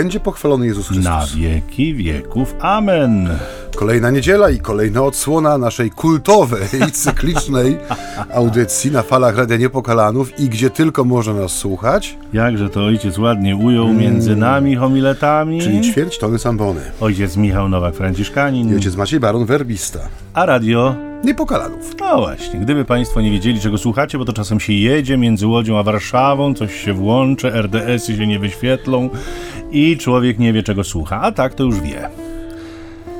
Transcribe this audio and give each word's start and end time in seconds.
będzie 0.00 0.20
pochwalony 0.20 0.66
Jezus 0.66 0.86
Chrystus. 0.86 1.04
Na 1.04 1.26
wieki 1.36 1.94
wieków. 1.94 2.54
Amen. 2.60 3.28
Kolejna 3.76 4.10
niedziela 4.10 4.50
i 4.50 4.58
kolejna 4.58 5.02
odsłona 5.02 5.58
naszej 5.58 5.90
kultowej, 5.90 6.68
cyklicznej 7.02 7.78
audycji 8.34 8.90
na 8.90 9.02
falach 9.02 9.36
Radia 9.36 9.56
Niepokalanów 9.56 10.40
i 10.40 10.48
gdzie 10.48 10.70
tylko 10.70 11.04
można 11.04 11.32
nas 11.34 11.52
słuchać, 11.52 12.16
Jakże 12.32 12.70
to 12.70 12.84
ojciec 12.84 13.18
ładnie 13.18 13.56
ujął 13.56 13.92
między 13.92 14.36
nami 14.36 14.76
homiletami. 14.76 15.54
Mm. 15.54 15.66
czyli 15.66 15.92
ćwierć 15.92 16.18
tony 16.18 16.38
sambony. 16.38 16.80
Ojciec 17.00 17.36
Michał 17.36 17.68
Nowak-Franciszkanin, 17.68 18.72
I 18.72 18.74
ojciec 18.74 18.96
Maciej 18.96 19.20
Baron 19.20 19.44
Werbista. 19.46 20.00
a 20.34 20.46
radio 20.46 21.09
Niepokalanów. 21.24 21.94
No 22.00 22.18
właśnie, 22.18 22.60
gdyby 22.60 22.84
Państwo 22.84 23.20
nie 23.20 23.30
wiedzieli, 23.30 23.60
czego 23.60 23.78
słuchacie, 23.78 24.18
bo 24.18 24.24
to 24.24 24.32
czasem 24.32 24.60
się 24.60 24.72
jedzie 24.72 25.16
między 25.16 25.46
Łodzią 25.46 25.78
a 25.78 25.82
Warszawą, 25.82 26.54
coś 26.54 26.84
się 26.84 26.92
włączy, 26.92 27.50
RDS-y 27.50 28.16
się 28.16 28.26
nie 28.26 28.38
wyświetlą 28.38 29.10
i 29.70 29.96
człowiek 29.96 30.38
nie 30.38 30.52
wie, 30.52 30.62
czego 30.62 30.84
słucha. 30.84 31.20
A 31.20 31.32
tak 31.32 31.54
to 31.54 31.64
już 31.64 31.80
wie. 31.80 32.08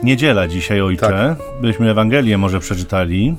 Niedziela 0.02 0.48
dzisiaj, 0.48 0.80
ojcze. 0.80 1.36
Byśmy 1.60 1.90
Ewangelię 1.90 2.38
może 2.38 2.60
przeczytali. 2.60 3.36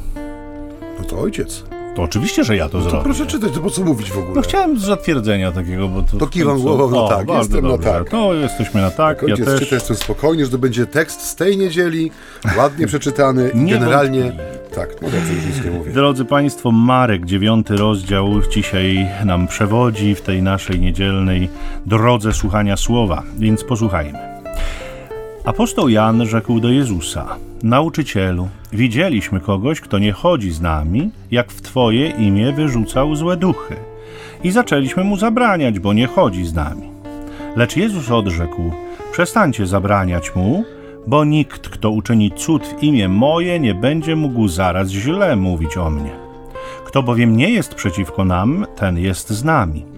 No 1.00 1.06
to 1.06 1.20
ojciec. 1.20 1.64
To 1.96 2.02
oczywiście, 2.04 2.44
że 2.44 2.56
ja 2.56 2.66
to, 2.66 2.72
To 2.72 2.82
zrobię. 2.82 3.04
proszę 3.04 3.26
czytać, 3.26 3.52
to 3.54 3.60
po 3.60 3.70
co 3.70 3.84
mówić 3.84 4.12
w 4.12 4.18
ogóle? 4.18 4.36
No 4.36 4.42
chciałem 4.42 4.80
z 4.80 4.82
zatwierdzenia 4.82 5.52
takiego, 5.52 5.88
bo 5.88 6.02
to... 6.02 6.18
To 6.18 6.28
kiwam 6.28 6.60
głową, 6.62 6.90
no 6.90 7.06
O, 7.06 7.10
tak, 7.10 7.26
bardzo 7.28 7.40
jestem 7.42 7.64
na 7.64 7.70
dobrze. 7.70 7.90
tak. 7.90 8.12
No, 8.12 8.34
jesteśmy 8.34 8.82
na 8.82 8.92
tak, 8.92 9.24
ja 9.28 9.36
też. 9.46 9.60
czyta, 9.60 9.76
jestem 9.76 9.96
spokojny, 9.96 10.46
że 10.46 10.52
to 10.52 10.58
będzie 10.58 10.86
tekst 10.86 11.22
z 11.22 11.36
tej 11.36 11.58
niedzieli, 11.58 12.12
ładnie 12.58 12.88
przeczytany 12.88 13.52
Nie 13.56 13.74
generalnie... 13.74 14.32
Tak, 14.76 14.90
no 15.02 15.10
dobrze, 15.10 15.34
już 15.34 15.46
nic 15.46 15.66
nie 15.66 15.72
mówię. 15.72 15.92
Drodzy 15.92 16.26
Państwo, 16.26 16.72
Marek, 16.72 17.26
dziewiąty 17.26 17.78
rozdział, 17.78 18.28
dzisiaj 18.54 19.08
nam 19.26 19.48
przewodzi 19.48 20.16
w 20.16 20.22
tej 20.22 20.42
naszej 20.42 20.80
niedzielnej 20.80 21.50
drodze 21.86 22.34
słuchania 22.34 22.78
słowa, 22.78 23.24
więc 23.38 23.64
posłuchajmy. 23.64 24.31
Apostoł 25.46 25.90
Jan 25.90 26.26
rzekł 26.26 26.60
do 26.60 26.70
Jezusa: 26.70 27.36
Nauczycielu, 27.64 28.48
widzieliśmy 28.74 29.40
kogoś, 29.40 29.82
kto 29.82 30.00
nie 30.00 30.12
chodzi 30.12 30.52
z 30.52 30.62
nami, 30.62 31.10
jak 31.32 31.52
w 31.52 31.62
Twoje 31.62 32.10
imię 32.10 32.52
wyrzucał 32.52 33.16
złe 33.16 33.38
duchy. 33.38 33.76
I 34.44 34.52
zaczęliśmy 34.52 35.04
mu 35.04 35.18
zabraniać, 35.18 35.80
bo 35.80 35.94
nie 35.94 36.08
chodzi 36.08 36.46
z 36.46 36.54
nami. 36.54 36.88
Lecz 37.56 37.78
Jezus 37.78 38.12
odrzekł: 38.12 38.72
Przestańcie 39.12 39.68
zabraniać 39.68 40.36
mu, 40.36 40.64
bo 41.08 41.26
nikt, 41.26 41.70
kto 41.70 41.92
uczyni 41.92 42.32
cud 42.32 42.68
w 42.68 42.84
imię 42.84 43.08
moje, 43.10 43.60
nie 43.60 43.76
będzie 43.76 44.16
mógł 44.16 44.48
zaraz 44.48 44.90
źle 44.90 45.36
mówić 45.36 45.78
o 45.78 45.90
mnie. 45.90 46.12
Kto 46.86 47.04
bowiem 47.04 47.38
nie 47.38 47.50
jest 47.50 47.76
przeciwko 47.76 48.26
nam, 48.26 48.66
ten 48.76 48.98
jest 48.98 49.30
z 49.30 49.44
nami. 49.44 49.91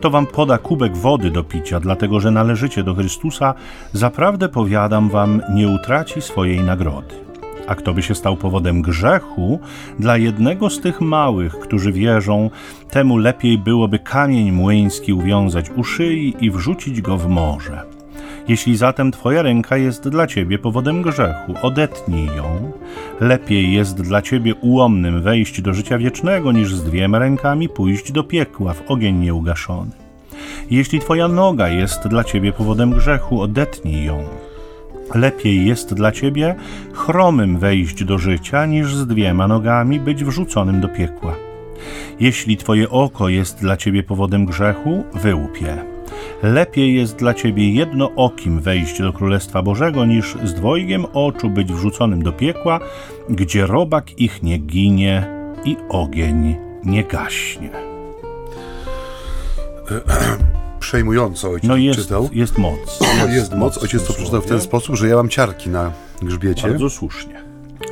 Kto 0.00 0.10
wam 0.10 0.26
poda 0.26 0.58
kubek 0.58 0.96
wody 0.96 1.30
do 1.30 1.44
picia, 1.44 1.80
dlatego 1.80 2.20
że 2.20 2.30
należycie 2.30 2.82
do 2.82 2.94
Chrystusa, 2.94 3.54
zaprawdę 3.92 4.48
powiadam 4.48 5.08
wam, 5.08 5.42
nie 5.54 5.68
utraci 5.68 6.22
swojej 6.22 6.60
nagrody. 6.60 7.14
A 7.66 7.74
kto 7.74 7.94
by 7.94 8.02
się 8.02 8.14
stał 8.14 8.36
powodem 8.36 8.82
grzechu, 8.82 9.60
dla 9.98 10.16
jednego 10.16 10.70
z 10.70 10.80
tych 10.80 11.00
małych, 11.00 11.58
którzy 11.58 11.92
wierzą, 11.92 12.50
temu 12.90 13.16
lepiej 13.16 13.58
byłoby 13.58 13.98
kamień 13.98 14.52
młyński 14.52 15.12
uwiązać 15.12 15.70
u 15.76 15.84
szyi 15.84 16.34
i 16.40 16.50
wrzucić 16.50 17.00
go 17.00 17.16
w 17.16 17.28
morze. 17.28 17.99
Jeśli 18.50 18.76
zatem 18.76 19.10
Twoja 19.10 19.42
ręka 19.42 19.76
jest 19.76 20.08
dla 20.08 20.26
Ciebie 20.26 20.58
powodem 20.58 21.02
grzechu, 21.02 21.54
odetnij 21.62 22.26
ją. 22.26 22.72
Lepiej 23.20 23.72
jest 23.72 24.02
dla 24.02 24.22
Ciebie 24.22 24.54
ułomnym 24.54 25.22
wejść 25.22 25.60
do 25.60 25.74
życia 25.74 25.98
wiecznego, 25.98 26.52
niż 26.52 26.74
z 26.74 26.84
dwiema 26.84 27.18
rękami 27.18 27.68
pójść 27.68 28.12
do 28.12 28.24
piekła 28.24 28.74
w 28.74 28.90
ogień 28.90 29.16
nieugaszony. 29.16 29.90
Jeśli 30.70 31.00
Twoja 31.00 31.28
noga 31.28 31.68
jest 31.68 32.08
dla 32.08 32.24
Ciebie 32.24 32.52
powodem 32.52 32.90
grzechu, 32.90 33.40
odetnij 33.40 34.04
ją. 34.04 34.24
Lepiej 35.14 35.66
jest 35.66 35.94
dla 35.94 36.12
Ciebie 36.12 36.54
chromym 36.92 37.58
wejść 37.58 38.04
do 38.04 38.18
życia, 38.18 38.66
niż 38.66 38.94
z 38.94 39.06
dwiema 39.06 39.48
nogami 39.48 40.00
być 40.00 40.24
wrzuconym 40.24 40.80
do 40.80 40.88
piekła. 40.88 41.34
Jeśli 42.20 42.56
Twoje 42.56 42.90
oko 42.90 43.28
jest 43.28 43.60
dla 43.60 43.76
Ciebie 43.76 44.02
powodem 44.02 44.44
grzechu, 44.44 45.04
wyłup 45.14 45.60
je. 45.60 45.89
Lepiej 46.42 46.94
jest 46.94 47.16
dla 47.16 47.34
ciebie 47.34 47.72
jednookim 47.72 48.60
wejść 48.60 48.98
do 48.98 49.12
Królestwa 49.12 49.62
Bożego, 49.62 50.04
niż 50.04 50.36
z 50.44 50.54
dwojgiem 50.54 51.06
oczu 51.12 51.50
być 51.50 51.72
wrzuconym 51.72 52.22
do 52.22 52.32
piekła, 52.32 52.80
gdzie 53.30 53.66
robak 53.66 54.18
ich 54.20 54.42
nie 54.42 54.58
ginie 54.58 55.26
i 55.64 55.76
ogień 55.88 56.56
nie 56.84 57.04
gaśnie. 57.04 57.70
Przejmująco 60.80 61.50
ojciec 61.50 61.68
No 61.68 61.76
jest, 61.76 62.00
czytał. 62.00 62.28
jest 62.32 62.58
moc. 62.58 62.98
No 63.20 63.26
jest 63.34 63.54
moc. 63.54 63.78
Ojciec 63.82 64.06
to 64.06 64.12
przeczytał 64.12 64.40
w 64.40 64.46
ten 64.46 64.60
sposób, 64.60 64.96
że 64.96 65.08
ja 65.08 65.16
mam 65.16 65.28
ciarki 65.28 65.70
na 65.70 65.92
grzbiecie. 66.22 66.68
Bardzo 66.68 66.90
słusznie. 66.90 67.34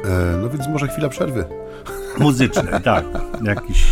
E, 0.05 0.37
no 0.43 0.51
więc 0.51 0.69
może 0.69 0.89
chwila 0.89 1.09
przerwy. 1.09 1.45
Muzyczne, 2.19 2.81
tak. 2.81 3.05
Jakiś 3.45 3.85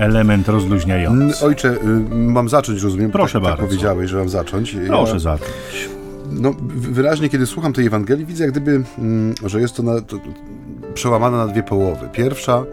element 0.00 0.48
Mm, 0.48 0.60
rozluźniający. 0.60 1.44
Ojcze, 1.44 1.68
y, 1.68 2.14
mam 2.14 2.48
zacząć, 2.48 2.82
rozumiem? 2.82 3.10
Proszę 3.10 3.32
tak, 3.32 3.42
bardzo. 3.42 3.56
Tak 3.56 3.66
powiedziałeś, 3.66 4.10
że 4.10 4.18
mam 4.18 4.28
zacząć. 4.28 4.76
Proszę 4.86 5.12
ja, 5.12 5.18
zacząć. 5.18 5.88
no, 6.30 6.54
wyraźnie, 6.74 7.28
kiedy 7.28 7.46
słucham 7.46 7.72
tej 7.72 7.86
Ewangelii, 7.86 8.26
widzę 8.26 8.44
jak 8.44 8.52
gdyby, 8.52 8.82
mm, 8.98 9.34
że 9.46 9.60
jest 9.60 9.76
to, 9.76 9.82
na, 9.82 10.00
to 10.00 10.16
przełamane 10.94 11.36
na 11.36 11.46
dwie 11.46 11.62
połowy. 11.62 12.08
Pierwsza 12.12 12.64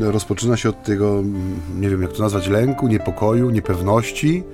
rozpoczyna 0.00 0.56
się 0.56 0.68
od 0.68 0.82
tego, 0.82 1.18
mm, 1.18 1.60
nie 1.80 1.90
wiem 1.90 2.02
jak 2.02 2.12
to 2.12 2.22
nazwać, 2.22 2.48
lęku, 2.48 2.88
niepokoju, 2.88 3.50
niepewności, 3.50 4.44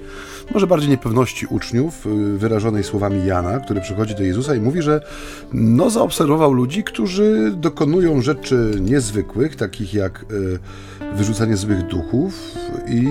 może 0.54 0.66
bardziej 0.66 0.90
niepewności 0.90 1.46
uczniów, 1.46 2.06
y, 2.06 2.38
wyrażonej 2.38 2.84
słowami 2.84 3.26
Jana, 3.26 3.60
który 3.60 3.80
przychodzi 3.80 4.14
do 4.14 4.22
Jezusa 4.22 4.54
i 4.54 4.60
mówi, 4.60 4.82
że 4.82 5.00
no, 5.52 5.90
zaobserwował 5.90 6.52
ludzi, 6.52 6.84
którzy 6.84 7.52
dokonują 7.56 8.22
rzeczy 8.22 8.70
niezwykłych, 8.80 9.56
takich 9.56 9.94
jak 9.94 10.24
y, 10.30 10.58
wyrzucanie 11.16 11.56
złych 11.56 11.86
duchów 11.86 12.54
i 12.88 13.08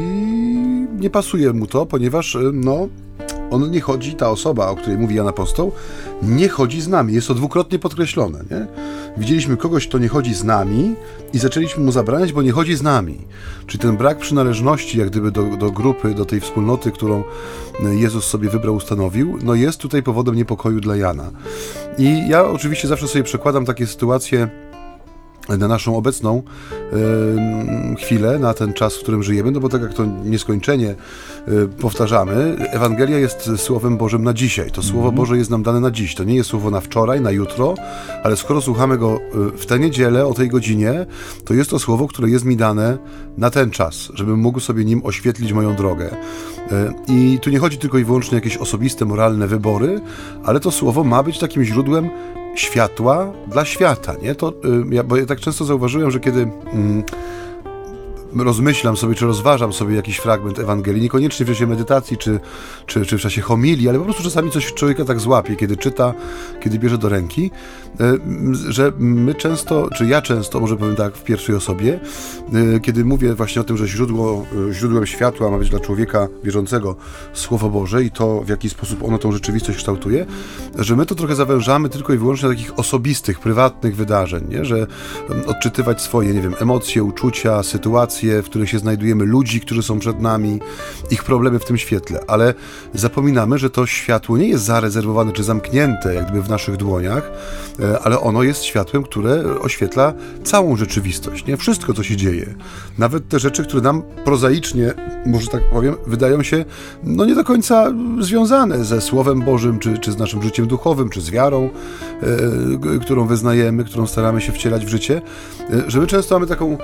nie 1.00 1.09
pasuje 1.09 1.53
mu 1.53 1.68
to, 1.68 1.86
ponieważ 1.86 2.36
y, 2.36 2.52
no, 2.53 2.88
on 3.52 3.72
nie 3.72 3.81
chodzi, 3.81 4.16
ta 4.16 4.30
osoba, 4.30 4.68
o 4.68 4.75
której 4.75 4.98
mówi 4.98 5.16
Jan 5.16 5.28
Apostoł, 5.28 5.72
nie 6.22 6.50
chodzi 6.50 6.81
z 6.81 6.88
nami. 6.88 7.13
Jest 7.13 7.28
to 7.28 7.34
dwukrotnie 7.34 7.80
podkreślone. 7.80 8.40
Nie? 8.52 8.68
Widzieliśmy 9.18 9.57
kogoś, 9.57 9.88
kto 9.88 9.97
nie 9.97 10.07
chodzi 10.07 10.34
z 10.34 10.44
nami 10.44 10.96
i 11.34 11.40
zaczęliśmy 11.40 11.84
mu 11.84 11.91
zabraniać, 11.91 12.34
bo 12.34 12.41
nie 12.41 12.52
chodzi 12.52 12.75
z 12.75 12.81
nami. 12.81 13.18
Czyli 13.68 13.80
ten 13.80 13.97
brak 13.97 14.18
przynależności, 14.18 15.00
jak 15.00 15.09
gdyby 15.09 15.31
do, 15.31 15.44
do 15.44 15.72
grupy, 15.72 16.13
do 16.13 16.25
tej 16.25 16.40
wspólnoty, 16.40 16.91
którą 16.91 17.24
Jezus 17.91 18.25
sobie 18.25 18.50
wybrał, 18.50 18.75
ustanowił, 18.75 19.38
no 19.44 19.56
jest 19.56 19.80
tutaj 19.80 20.03
powodem 20.03 20.35
niepokoju 20.35 20.80
dla 20.80 20.96
Jana. 20.96 21.31
I 21.97 22.30
ja 22.30 22.46
oczywiście 22.46 22.88
zawsze 22.88 23.07
sobie 23.07 23.24
przekładam 23.24 23.66
takie 23.66 23.88
sytuacje 23.88 24.69
na 25.58 25.68
naszą 25.68 25.98
obecną 25.98 26.44
e, 26.44 27.96
chwilę, 27.96 28.40
na 28.40 28.54
ten 28.54 28.74
czas, 28.74 28.96
w 28.96 29.00
którym 29.00 29.24
żyjemy, 29.24 29.52
no 29.52 29.60
bo 29.60 29.70
tak 29.70 29.82
jak 29.82 29.94
to 29.94 30.06
nieskończenie 30.06 30.90
e, 30.90 31.68
powtarzamy, 31.68 32.56
Ewangelia 32.72 33.18
jest 33.18 33.50
Słowem 33.58 33.98
Bożym 33.98 34.24
na 34.24 34.34
dzisiaj. 34.34 34.72
To 34.72 34.84
Słowo 34.84 35.12
Boże 35.12 35.38
jest 35.38 35.50
nam 35.50 35.64
dane 35.64 35.80
na 35.80 35.92
dziś. 35.92 36.16
To 36.16 36.24
nie 36.24 36.36
jest 36.36 36.50
słowo 36.50 36.72
na 36.72 36.82
wczoraj, 36.82 37.22
na 37.22 37.32
jutro, 37.32 37.76
ale 38.24 38.38
skoro 38.38 38.62
słuchamy 38.62 38.98
go 38.98 39.20
e, 39.54 39.58
w 39.58 39.66
tę 39.66 39.80
niedzielę, 39.80 40.28
o 40.28 40.34
tej 40.34 40.50
godzinie, 40.50 41.06
to 41.46 41.54
jest 41.54 41.70
to 41.70 41.80
słowo, 41.80 42.08
które 42.08 42.30
jest 42.30 42.46
mi 42.46 42.58
dane 42.58 42.98
na 43.38 43.50
ten 43.50 43.72
czas, 43.72 44.12
żebym 44.14 44.40
mógł 44.40 44.60
sobie 44.60 44.86
nim 44.86 45.02
oświetlić 45.06 45.54
moją 45.54 45.76
drogę. 45.76 46.10
E, 46.72 46.94
I 47.08 47.40
tu 47.42 47.50
nie 47.50 47.60
chodzi 47.60 47.78
tylko 47.78 47.98
i 47.98 48.04
wyłącznie 48.04 48.31
o 48.31 48.36
jakieś 48.36 48.58
osobiste, 48.58 49.06
moralne 49.06 49.48
wybory, 49.48 50.02
ale 50.44 50.60
to 50.60 50.72
słowo 50.72 51.04
ma 51.04 51.24
być 51.24 51.40
takim 51.40 51.63
źródłem 51.63 52.10
światła 52.56 53.31
dla 53.48 53.66
świata, 53.66 54.16
nie? 54.22 54.36
To, 54.36 54.50
y, 54.50 54.54
ja, 54.96 55.04
bo 55.04 55.18
ja 55.18 55.25
tak 55.25 55.40
często 55.40 55.66
zauważyłem, 55.66 56.12
że 56.12 56.19
kiedy 56.19 56.42
mm, 56.74 57.04
rozmyślam 58.36 58.98
sobie, 58.98 59.16
czy 59.16 59.26
rozważam 59.26 59.74
sobie 59.74 59.96
jakiś 59.96 60.18
fragment 60.18 60.60
Ewangelii, 60.60 61.02
niekoniecznie 61.02 61.46
w 61.46 61.50
czasie 61.50 61.68
medytacji, 61.68 62.18
czy, 62.18 62.40
czy, 62.86 63.06
czy 63.06 63.18
w 63.18 63.22
czasie 63.22 63.42
homilii, 63.42 63.90
ale 63.90 63.98
po 64.00 64.04
prostu 64.06 64.24
czasami 64.24 64.52
coś 64.52 64.74
człowieka 64.74 65.06
tak 65.06 65.20
złapie, 65.20 65.56
kiedy 65.56 65.78
czyta, 65.78 66.14
kiedy 66.62 66.80
bierze 66.80 66.98
do 66.98 67.10
ręki, 67.10 67.52
y, 68.02 68.72
że 68.72 68.92
my 68.98 69.36
często, 69.36 69.90
czy 69.96 70.06
ja 70.06 70.22
często, 70.22 70.60
może 70.60 70.78
powiem 70.78 70.96
tak 70.96 71.16
w 71.16 71.24
pierwszej 71.24 71.56
osobie, 71.56 72.00
y, 72.76 72.80
kiedy 72.80 73.06
mówię 73.06 73.34
właśnie 73.34 73.62
o 73.62 73.66
tym, 73.66 73.78
że 73.78 73.88
źródło, 73.88 74.46
y, 74.70 74.74
źródłem 74.74 75.06
światła 75.06 75.52
ma 75.52 75.58
być 75.58 75.70
dla 75.70 75.80
człowieka 75.80 76.28
wierzącego 76.44 76.96
Słowo 77.34 77.70
Boże 77.70 78.04
i 78.04 78.12
to, 78.12 78.42
w 78.42 78.50
jaki 78.50 78.70
sposób 78.70 79.04
ono 79.04 79.18
tą 79.18 79.31
rzeczywistość 79.31 79.78
kształtuje, 79.78 80.26
że 80.80 80.96
my 80.96 81.06
to 81.06 81.16
trochę 81.16 81.36
zawężamy 81.36 81.90
tylko 81.90 82.14
i 82.14 82.18
wyłącznie 82.18 82.50
do 82.50 82.56
takich 82.56 82.80
osobistych, 82.80 83.40
prywatnych 83.40 83.96
wydarzeń, 83.96 84.46
nie? 84.50 84.66
że 84.66 84.88
odczytywać 85.48 86.02
swoje, 86.02 86.34
nie 86.34 86.42
wiem, 86.42 86.56
emocje, 86.60 87.04
uczucia, 87.04 87.64
sytuacje, 87.64 88.19
sytuacje, 88.19 88.44
w 88.44 88.45
których 88.45 88.69
się 88.69 88.80
znajdujemy, 88.80 89.25
ludzi, 89.25 89.62
którzy 89.62 89.83
są 89.83 90.00
przed 90.00 90.21
nami, 90.21 90.60
ich 91.12 91.24
problemy 91.24 91.60
w 91.60 91.66
tym 91.66 91.77
świetle, 91.77 92.19
ale 92.27 92.54
zapominamy, 92.94 93.57
że 93.57 93.69
to 93.69 93.86
światło 93.86 94.38
nie 94.38 94.48
jest 94.48 94.63
zarezerwowane 94.63 95.31
czy 95.31 95.44
zamknięte 95.44 96.13
jak 96.13 96.25
gdyby 96.25 96.42
w 96.42 96.50
naszych 96.50 96.77
dłoniach, 96.77 97.31
e, 97.80 98.00
ale 98.00 98.19
ono 98.19 98.44
jest 98.44 98.63
światłem, 98.63 99.04
które 99.04 99.60
oświetla 99.62 100.13
całą 100.44 100.75
rzeczywistość, 100.75 101.45
nie? 101.45 101.57
Wszystko, 101.57 101.94
co 101.94 102.04
się 102.04 102.18
dzieje. 102.18 102.56
Nawet 102.98 103.27
te 103.27 103.39
rzeczy, 103.39 103.63
które 103.63 103.81
nam 103.81 104.04
prozaicznie, 104.25 104.94
może 105.25 105.48
tak 105.48 105.69
powiem, 105.69 105.95
wydają 106.07 106.44
się 106.44 106.66
no 107.04 107.25
nie 107.25 107.36
do 107.36 107.44
końca 107.44 107.94
związane 108.19 108.86
ze 108.86 109.01
Słowem 109.01 109.42
Bożym, 109.42 109.80
czy, 109.80 109.98
czy 109.98 110.12
z 110.12 110.18
naszym 110.18 110.44
życiem 110.44 110.68
duchowym, 110.68 111.10
czy 111.10 111.21
z 111.21 111.30
wiarą, 111.30 111.69
e, 112.94 113.00
którą 113.00 113.27
wyznajemy, 113.27 113.83
którą 113.83 114.07
staramy 114.07 114.42
się 114.42 114.51
wcielać 114.51 114.86
w 114.86 114.89
życie, 114.89 115.21
e, 115.69 115.92
że 115.92 116.00
my 116.00 116.07
często 116.07 116.36
mamy 116.36 116.48
taką 116.48 116.77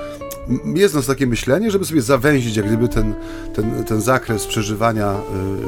jest 0.76 0.96
nas 0.96 1.06
takie 1.06 1.28
myślenie, 1.28 1.72
żeby 1.72 1.86
sobie 1.86 2.02
zawęzić 2.02 2.56
jak 2.56 2.68
gdyby 2.68 2.88
ten, 2.88 3.14
ten, 3.56 3.84
ten 3.84 4.02
zakres 4.02 4.46
przeżywania 4.46 5.16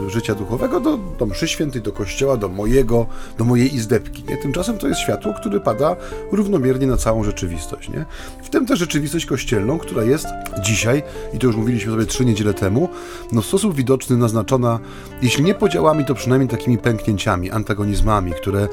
y, 0.08 0.10
życia 0.10 0.36
duchowego 0.36 0.80
do, 0.80 0.98
do 1.20 1.26
mszy 1.26 1.48
świętej, 1.48 1.82
do 1.82 1.92
kościoła, 1.92 2.38
do 2.38 2.50
mojego, 2.50 3.06
do 3.38 3.46
mojej 3.46 3.76
izdebki. 3.76 4.24
Nie? 4.30 4.38
Tymczasem 4.38 4.78
to 4.78 4.88
jest 4.88 5.02
światło, 5.02 5.34
które 5.34 5.60
pada 5.60 5.96
równomiernie 6.32 6.88
na 6.88 6.98
całą 6.98 7.24
rzeczywistość. 7.24 7.90
Nie? 7.90 8.06
W 8.44 8.50
tym 8.50 8.66
tę 8.66 8.76
rzeczywistość 8.76 9.26
kościelną, 9.26 9.78
która 9.78 10.04
jest 10.04 10.28
dzisiaj, 10.62 11.04
i 11.34 11.40
to 11.40 11.48
już 11.48 11.56
mówiliśmy 11.56 11.92
sobie 11.92 12.06
trzy 12.06 12.26
niedziele 12.26 12.54
temu, 12.54 12.90
no 13.32 13.42
w 13.42 13.46
sposób 13.46 13.76
widoczny 13.76 14.18
naznaczona, 14.18 14.80
jeśli 15.22 15.44
nie 15.44 15.54
podziałami, 15.54 16.06
to 16.06 16.16
przynajmniej 16.16 16.50
takimi 16.50 16.78
pęknięciami, 16.78 17.52
antagonizmami, 17.52 18.32
które 18.32 18.68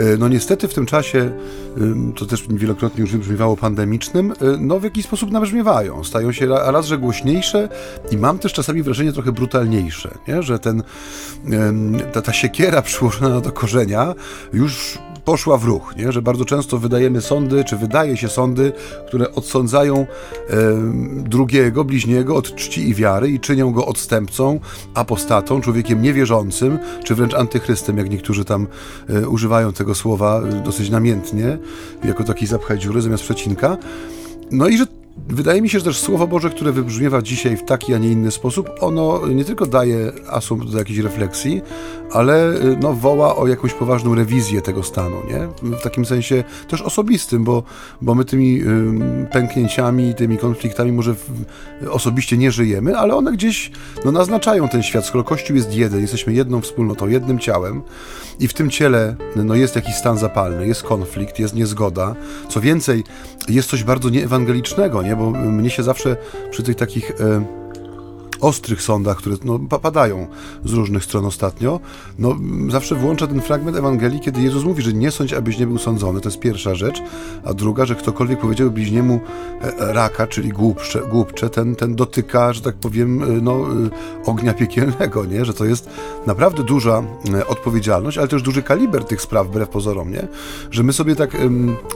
y, 0.00 0.18
no 0.18 0.28
niestety 0.28 0.68
w 0.68 0.74
tym 0.74 0.86
czasie, 0.86 1.18
y, 1.18 2.12
to 2.14 2.26
też 2.26 2.44
wielokrotnie 2.48 3.00
już 3.00 3.12
wybrzmiewało 3.12 3.56
pandemicznym, 3.56 4.30
y, 4.30 4.34
no 4.60 4.80
w 4.80 4.84
jakiś 4.84 5.04
sposób 5.04 5.30
nawet 5.30 5.45
wybrzmiewają, 5.46 6.04
stają 6.04 6.32
się 6.32 6.46
raz, 6.46 6.86
że 6.86 6.98
głośniejsze 6.98 7.68
i 8.10 8.16
mam 8.16 8.38
też 8.38 8.52
czasami 8.52 8.82
wrażenie 8.82 9.12
trochę 9.12 9.32
brutalniejsze, 9.32 10.10
nie? 10.28 10.42
że 10.42 10.58
ten, 10.58 10.82
ta, 12.12 12.22
ta 12.22 12.32
siekiera 12.32 12.82
przyłożona 12.88 13.40
do 13.40 13.52
korzenia 13.52 14.14
już 14.52 14.98
poszła 15.24 15.58
w 15.58 15.64
ruch, 15.64 15.94
nie? 15.96 16.12
że 16.12 16.22
bardzo 16.22 16.44
często 16.44 16.78
wydajemy 16.78 17.20
sądy, 17.20 17.64
czy 17.64 17.76
wydaje 17.76 18.16
się 18.16 18.28
sądy, 18.28 18.72
które 19.06 19.34
odsądzają 19.34 19.96
e, 19.96 20.06
drugiego, 21.22 21.84
bliźniego 21.84 22.36
od 22.36 22.54
czci 22.54 22.88
i 22.88 22.94
wiary 22.94 23.30
i 23.30 23.40
czynią 23.40 23.72
go 23.72 23.86
odstępcą, 23.86 24.60
apostatą, 24.94 25.60
człowiekiem 25.60 26.02
niewierzącym, 26.02 26.78
czy 27.04 27.14
wręcz 27.14 27.34
antychrystem, 27.34 27.98
jak 27.98 28.10
niektórzy 28.10 28.44
tam 28.44 28.66
e, 29.08 29.28
używają 29.28 29.72
tego 29.72 29.94
słowa 29.94 30.42
dosyć 30.64 30.90
namiętnie, 30.90 31.58
jako 32.04 32.24
taki 32.24 32.46
zapchaj 32.46 32.78
dziury 32.78 33.02
zamiast 33.02 33.22
przecinka. 33.22 33.76
No 34.50 34.68
i 34.68 34.78
że 34.78 34.86
Wydaje 35.28 35.62
mi 35.62 35.68
się, 35.68 35.78
że 35.78 35.84
też 35.84 35.98
Słowo 35.98 36.26
Boże, 36.26 36.50
które 36.50 36.72
wybrzmiewa 36.72 37.22
dzisiaj 37.22 37.56
w 37.56 37.64
taki, 37.64 37.94
a 37.94 37.98
nie 37.98 38.08
inny 38.08 38.30
sposób, 38.30 38.70
ono 38.80 39.26
nie 39.26 39.44
tylko 39.44 39.66
daje 39.66 40.12
asumpt 40.30 40.70
do 40.70 40.78
jakiejś 40.78 40.98
refleksji, 40.98 41.62
ale 42.12 42.54
y, 42.54 42.76
no, 42.80 42.92
woła 42.92 43.36
o 43.36 43.46
jakąś 43.46 43.72
poważną 43.72 44.14
rewizję 44.14 44.62
tego 44.62 44.82
stanu, 44.82 45.16
nie? 45.28 45.72
W 45.76 45.82
takim 45.82 46.04
sensie 46.04 46.44
też 46.68 46.82
osobistym, 46.82 47.44
bo, 47.44 47.62
bo 48.02 48.14
my 48.14 48.24
tymi 48.24 48.60
y, 48.62 49.26
pęknięciami, 49.32 50.14
tymi 50.14 50.38
konfliktami 50.38 50.92
może 50.92 51.14
w, 51.14 51.30
osobiście 51.90 52.36
nie 52.36 52.50
żyjemy, 52.50 52.96
ale 52.96 53.14
one 53.14 53.32
gdzieś 53.32 53.70
no, 54.04 54.12
naznaczają 54.12 54.68
ten 54.68 54.82
świat. 54.82 55.06
Skoro 55.06 55.24
Kościół 55.24 55.56
jest 55.56 55.74
jeden, 55.74 56.00
jesteśmy 56.00 56.32
jedną 56.32 56.60
wspólnotą, 56.60 57.08
jednym 57.08 57.38
ciałem 57.38 57.82
i 58.40 58.48
w 58.48 58.54
tym 58.54 58.70
ciele 58.70 59.16
no, 59.36 59.54
jest 59.54 59.76
jakiś 59.76 59.94
stan 59.94 60.18
zapalny, 60.18 60.66
jest 60.66 60.82
konflikt, 60.82 61.38
jest 61.38 61.54
niezgoda. 61.54 62.14
Co 62.48 62.60
więcej, 62.60 63.04
jest 63.48 63.70
coś 63.70 63.84
bardzo 63.84 64.08
nieewangelicznego, 64.08 65.02
nie? 65.02 65.16
Bo 65.16 65.30
mnie 65.30 65.70
się 65.70 65.82
zawsze 65.82 66.16
przy 66.50 66.62
tych 66.62 66.76
takich... 66.76 67.10
Y, 67.10 67.65
ostrych 68.40 68.82
sądach, 68.82 69.16
które 69.16 69.36
no, 69.44 69.58
padają 69.58 70.26
z 70.64 70.72
różnych 70.72 71.04
stron 71.04 71.24
ostatnio, 71.24 71.80
no, 72.18 72.36
zawsze 72.68 72.94
włącza 72.94 73.26
ten 73.26 73.40
fragment 73.40 73.76
Ewangelii, 73.76 74.20
kiedy 74.20 74.42
Jezus 74.42 74.64
mówi, 74.64 74.82
że 74.82 74.92
nie 74.92 75.10
sądź, 75.10 75.32
abyś 75.32 75.58
nie 75.58 75.66
był 75.66 75.78
sądzony. 75.78 76.20
To 76.20 76.28
jest 76.28 76.40
pierwsza 76.40 76.74
rzecz. 76.74 77.02
A 77.44 77.54
druga, 77.54 77.86
że 77.86 77.94
ktokolwiek 77.94 78.40
powiedział 78.40 78.70
bliźniemu 78.70 79.20
e, 79.62 79.78
e, 79.78 79.92
raka, 79.92 80.26
czyli 80.26 80.48
głupcze, 80.48 81.02
głupcze 81.10 81.50
ten, 81.50 81.76
ten 81.76 81.94
dotyka, 81.94 82.52
że 82.52 82.60
tak 82.60 82.74
powiem, 82.74 83.22
e, 83.22 83.26
no, 83.26 83.66
ognia 84.26 84.54
piekielnego, 84.54 85.24
nie? 85.24 85.44
że 85.44 85.54
to 85.54 85.64
jest 85.64 85.90
naprawdę 86.26 86.62
duża 86.62 87.02
odpowiedzialność, 87.48 88.18
ale 88.18 88.28
też 88.28 88.42
duży 88.42 88.62
kaliber 88.62 89.04
tych 89.04 89.22
spraw, 89.22 89.46
wbrew 89.46 89.68
pozorom, 89.68 90.12
nie? 90.12 90.28
że 90.70 90.82
my 90.82 90.92
sobie 90.92 91.16
tak 91.16 91.36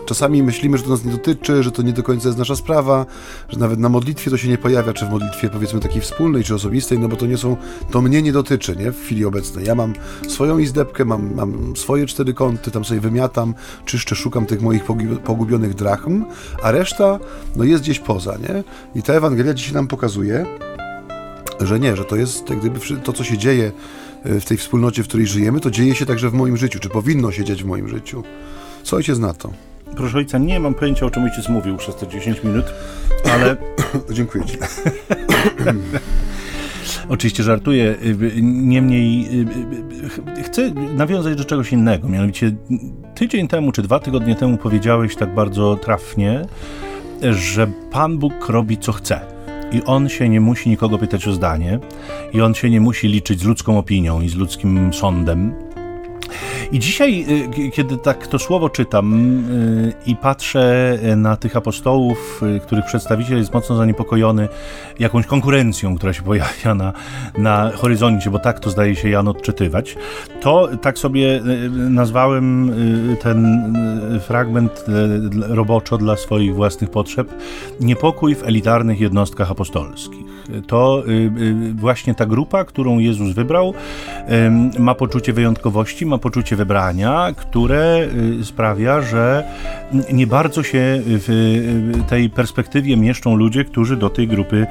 czasami 0.07 0.43
myślimy, 0.43 0.79
że 0.79 0.85
to 0.85 0.91
nas 0.91 1.05
nie 1.05 1.13
dotyczy, 1.13 1.63
że 1.63 1.73
to 1.73 1.83
nie 1.83 1.93
do 1.93 2.03
końca 2.03 2.29
jest 2.29 2.39
nasza 2.39 2.57
sprawa, 2.57 3.07
że 3.49 3.59
nawet 3.59 3.79
na 3.79 3.89
modlitwie 3.89 4.31
to 4.31 4.37
się 4.37 4.49
nie 4.49 4.59
pojawia, 4.59 4.93
czy 4.93 5.07
w 5.07 5.11
modlitwie 5.11 5.49
powiedzmy 5.49 5.81
takiej 5.81 6.01
wspólnej, 6.01 6.30
czy 6.45 6.55
osobistej, 6.55 6.99
no 6.99 7.09
bo 7.09 7.17
to 7.17 7.27
nie 7.27 7.37
są, 7.37 7.57
to 7.91 8.03
mnie 8.03 8.23
nie 8.23 8.33
dotyczy, 8.33 8.77
nie, 8.77 8.93
w 8.93 9.01
chwili 9.01 9.25
obecnej. 9.25 9.65
Ja 9.65 9.75
mam 9.75 9.93
swoją 10.29 10.59
izdebkę, 10.59 11.05
mam, 11.05 11.35
mam 11.35 11.77
swoje 11.77 12.07
cztery 12.07 12.35
kąty, 12.35 12.71
tam 12.71 12.85
sobie 12.85 13.01
wymiatam, 13.01 13.55
czyszczę, 13.85 14.15
szukam 14.15 14.47
tych 14.47 14.63
moich 14.63 14.85
pogubionych 15.25 15.75
drachm, 15.75 16.25
a 16.63 16.71
reszta, 16.71 17.19
no 17.57 17.65
jest 17.65 17.83
gdzieś 17.83 17.99
poza, 17.99 18.37
nie? 18.37 18.65
I 18.95 19.03
ta 19.03 19.13
Ewangelia 19.13 19.55
dzisiaj 19.55 19.75
nam 19.75 19.87
pokazuje, 19.87 20.47
że 21.61 21.81
nie, 21.81 21.97
że 21.97 22.05
to 22.05 22.17
jest 22.17 22.51
jak 22.51 22.59
gdyby 22.61 22.81
to, 23.05 23.13
co 23.13 23.25
się 23.25 23.39
dzieje 23.39 23.73
e, 24.25 24.41
w 24.41 24.45
tej 24.45 24.57
wspólnocie, 24.57 25.03
w 25.03 25.09
której 25.09 25.27
żyjemy, 25.27 25.61
to 25.61 25.71
dzieje 25.71 25.95
się 25.95 26.07
także 26.07 26.31
w 26.31 26.35
moim 26.35 26.57
życiu, 26.57 26.79
czy 26.79 26.89
powinno 26.89 27.33
się 27.33 27.45
dziać 27.45 27.63
w 27.63 27.67
moim 27.67 27.89
życiu. 27.89 28.23
Co 28.83 28.97
ojciec 28.97 29.19
na 29.19 29.35
to? 29.35 29.70
Proszę 29.97 30.19
ojca, 30.19 30.39
nie 30.39 30.61
mam 30.61 30.75
pojęcia, 30.75 31.07
o 31.07 31.11
czym 31.11 31.25
ojciec 31.25 31.49
mówił 31.49 31.77
przez 31.77 31.97
te 31.97 32.09
10 32.09 32.45
minut, 32.45 32.65
ale... 33.33 33.57
Dziękuję 34.17 34.45
ci. 34.45 34.59
Oczywiście 37.09 37.43
żartuję. 37.43 37.97
Niemniej 38.43 39.29
chcę 40.43 40.71
nawiązać 40.71 41.37
do 41.37 41.45
czegoś 41.45 41.73
innego. 41.73 42.09
Mianowicie 42.09 42.53
tydzień 43.15 43.49
temu, 43.49 43.73
czy 43.73 43.83
dwa 43.83 43.99
tygodnie 43.99 44.37
temu 44.37 44.57
powiedziałeś 44.57 45.17
tak 45.17 45.35
bardzo 45.35 45.77
trafnie, 45.77 46.43
że 47.31 47.67
Pan 47.91 48.19
Bóg 48.19 48.49
robi 48.49 48.79
co 48.79 48.93
chce. 48.93 49.21
I 49.73 49.83
on 49.83 50.09
się 50.09 50.29
nie 50.29 50.41
musi 50.41 50.71
nikogo 50.71 50.99
pytać 50.99 51.29
o 51.29 51.33
zdanie, 51.33 51.79
i 52.33 52.41
on 52.41 52.55
się 52.55 52.71
nie 52.71 52.81
musi 52.81 53.09
liczyć 53.09 53.41
z 53.41 53.45
ludzką 53.45 53.79
opinią 53.79 54.21
i 54.21 54.29
z 54.29 54.35
ludzkim 54.35 54.95
sądem 54.95 55.55
i 56.73 56.79
dzisiaj, 56.79 57.27
y, 57.59 57.71
kiedy 57.71 57.97
tak 57.97 58.27
to 58.27 58.39
słowo 58.39 58.71
czytam 58.71 59.39
y, 59.51 59.93
i 60.07 60.17
patrzę 60.17 60.99
na 61.17 61.37
tych 61.37 61.57
apostołów, 61.57 62.43
y, 62.57 62.61
których 62.61 62.85
przedstawiciel 62.85 63.39
jest 63.39 63.55
mocno 63.55 63.77
zaniepokojony 63.77 64.49
jakąś 64.99 65.27
konkurencją, 65.27 65.97
która 65.97 66.13
się 66.13 66.23
pojawia 66.23 66.75
na, 66.75 66.93
na 67.39 67.71
horyzoncie, 67.75 68.31
bo 68.31 68.39
tak 68.39 68.61
to 68.61 68.71
zdaje 68.71 68.97
się 68.97 69.09
Jan 69.09 69.29
odczytywać, 69.29 69.97
to 70.41 70.69
tak 70.83 70.99
sobie 70.99 71.41
nazwałem 71.71 72.75
ten 73.23 73.73
fragment 74.21 74.85
roboczo 75.49 75.99
dla 75.99 76.17
swoich 76.17 76.55
własnych 76.55 76.91
potrzeb 76.91 77.35
niepokój 77.81 78.35
w 78.35 78.43
elitarnych 78.43 79.01
jednostkach 79.01 79.51
apostolskich. 79.51 80.31
To 80.67 81.03
właśnie 81.75 82.15
ta 82.15 82.27
grupa, 82.27 82.65
którą 82.65 82.99
Jezus 82.99 83.35
wybrał, 83.35 83.75
ma 84.79 84.95
poczucie 84.95 85.33
wyjątkowości, 85.33 86.07
ma 86.07 86.19
poczucie 86.21 86.57
wybrania, 86.57 87.33
które 87.37 88.09
y, 88.41 88.45
sprawia, 88.45 89.03
że 89.03 89.45
nie 90.13 90.27
bardzo 90.27 90.63
się 90.63 91.03
w 91.05 91.93
tej 92.09 92.31
perspektywie 92.31 92.97
mieszczą 92.97 93.37
ludzie, 93.37 93.65
którzy 93.65 93.97
do 93.97 94.11
tej 94.11 94.29
grupy 94.29 94.67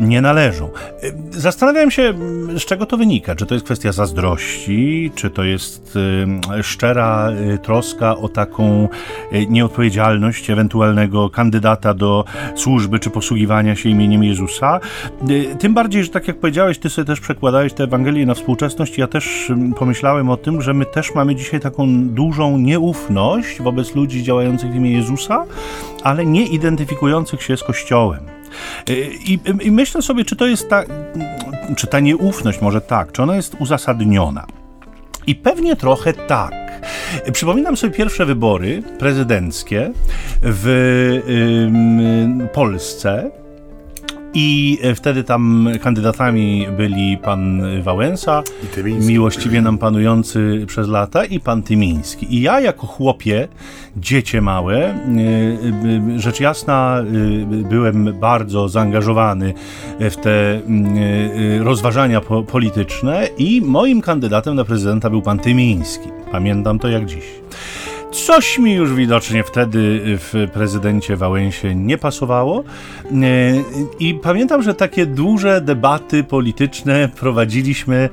nie 0.00 0.20
należą. 0.20 0.68
Y, 1.04 1.14
zastanawiam 1.30 1.90
się, 1.90 2.14
z 2.58 2.64
czego 2.64 2.86
to 2.86 2.96
wynika. 2.96 3.34
Czy 3.34 3.46
to 3.46 3.54
jest 3.54 3.64
kwestia 3.64 3.92
zazdrości, 3.92 5.12
czy 5.14 5.30
to 5.30 5.44
jest 5.44 5.96
y, 6.58 6.62
szczera 6.62 7.30
troska 7.62 8.16
o 8.16 8.28
taką 8.28 8.88
nieodpowiedzialność 9.48 10.50
ewentualnego 10.50 11.30
kandydata 11.30 11.94
do 11.94 12.24
służby, 12.54 12.98
czy 12.98 13.10
posługiwania 13.10 13.76
się 13.76 13.88
imieniem 13.88 14.24
Jezusa. 14.24 14.80
Tym 15.58 15.74
bardziej, 15.74 16.04
że 16.04 16.10
tak 16.10 16.28
jak 16.28 16.40
powiedziałeś, 16.40 16.78
ty 16.78 16.90
sobie 16.90 17.04
też 17.04 17.20
przekładałeś 17.20 17.72
tę 17.72 17.84
Ewangelię 17.84 18.26
na 18.26 18.34
współczesność. 18.34 18.98
Ja 18.98 19.06
też 19.06 19.52
pomyślałem 19.78 20.30
o 20.30 20.36
tym, 20.36 20.62
że 20.62 20.74
my 20.74 20.86
też 20.94 21.14
mamy 21.14 21.34
dzisiaj 21.34 21.60
taką 21.60 22.08
dużą 22.08 22.58
nieufność 22.58 23.62
wobec 23.62 23.94
ludzi 23.94 24.22
działających 24.22 24.72
w 24.72 24.74
imię 24.74 24.92
Jezusa, 24.92 25.44
ale 26.02 26.26
nie 26.26 26.46
identyfikujących 26.46 27.42
się 27.42 27.56
z 27.56 27.62
Kościołem. 27.62 28.20
I, 29.26 29.38
I, 29.62 29.70
myślę 29.70 30.02
sobie, 30.02 30.24
czy 30.24 30.36
to 30.36 30.46
jest 30.46 30.70
ta, 30.70 30.84
czy 31.76 31.86
ta 31.86 32.00
nieufność, 32.00 32.60
może 32.60 32.80
tak, 32.80 33.12
czy 33.12 33.22
ona 33.22 33.36
jest 33.36 33.56
uzasadniona. 33.58 34.46
I 35.26 35.34
pewnie 35.34 35.76
trochę 35.76 36.12
tak. 36.12 36.52
Przypominam 37.32 37.76
sobie 37.76 37.92
pierwsze 37.92 38.26
wybory 38.26 38.82
prezydenckie 38.98 39.90
w 40.42 40.70
Polsce 42.52 43.30
I 44.36 44.78
wtedy 44.94 45.24
tam 45.24 45.68
kandydatami 45.82 46.66
byli 46.76 47.16
pan 47.16 47.62
Wałęsa, 47.82 48.42
miłościwie 49.00 49.62
nam 49.62 49.78
panujący 49.78 50.64
przez 50.66 50.88
lata, 50.88 51.24
i 51.24 51.40
pan 51.40 51.62
Tymiński. 51.62 52.34
I 52.34 52.40
ja 52.40 52.60
jako 52.60 52.86
chłopie, 52.86 53.48
dziecię 53.96 54.40
małe, 54.40 54.94
rzecz 56.16 56.40
jasna, 56.40 57.04
byłem 57.70 58.14
bardzo 58.20 58.68
zaangażowany 58.68 59.54
w 60.00 60.16
te 60.16 60.60
rozważania 61.58 62.20
polityczne 62.46 63.28
i 63.38 63.62
moim 63.62 64.00
kandydatem 64.00 64.54
na 64.54 64.64
prezydenta 64.64 65.10
był 65.10 65.22
pan 65.22 65.38
Tymiński. 65.38 66.08
Pamiętam 66.32 66.78
to 66.78 66.88
jak 66.88 67.06
dziś. 67.06 67.24
Coś 68.14 68.58
mi 68.58 68.72
już 68.72 68.94
widocznie 68.94 69.44
wtedy 69.44 70.00
w 70.04 70.48
prezydencie 70.52 71.16
Wałęsie 71.16 71.74
nie 71.74 71.98
pasowało. 71.98 72.64
E, 73.04 73.12
I 73.98 74.14
pamiętam, 74.14 74.62
że 74.62 74.74
takie 74.74 75.06
duże 75.06 75.60
debaty 75.60 76.24
polityczne 76.24 77.08
prowadziliśmy 77.20 78.08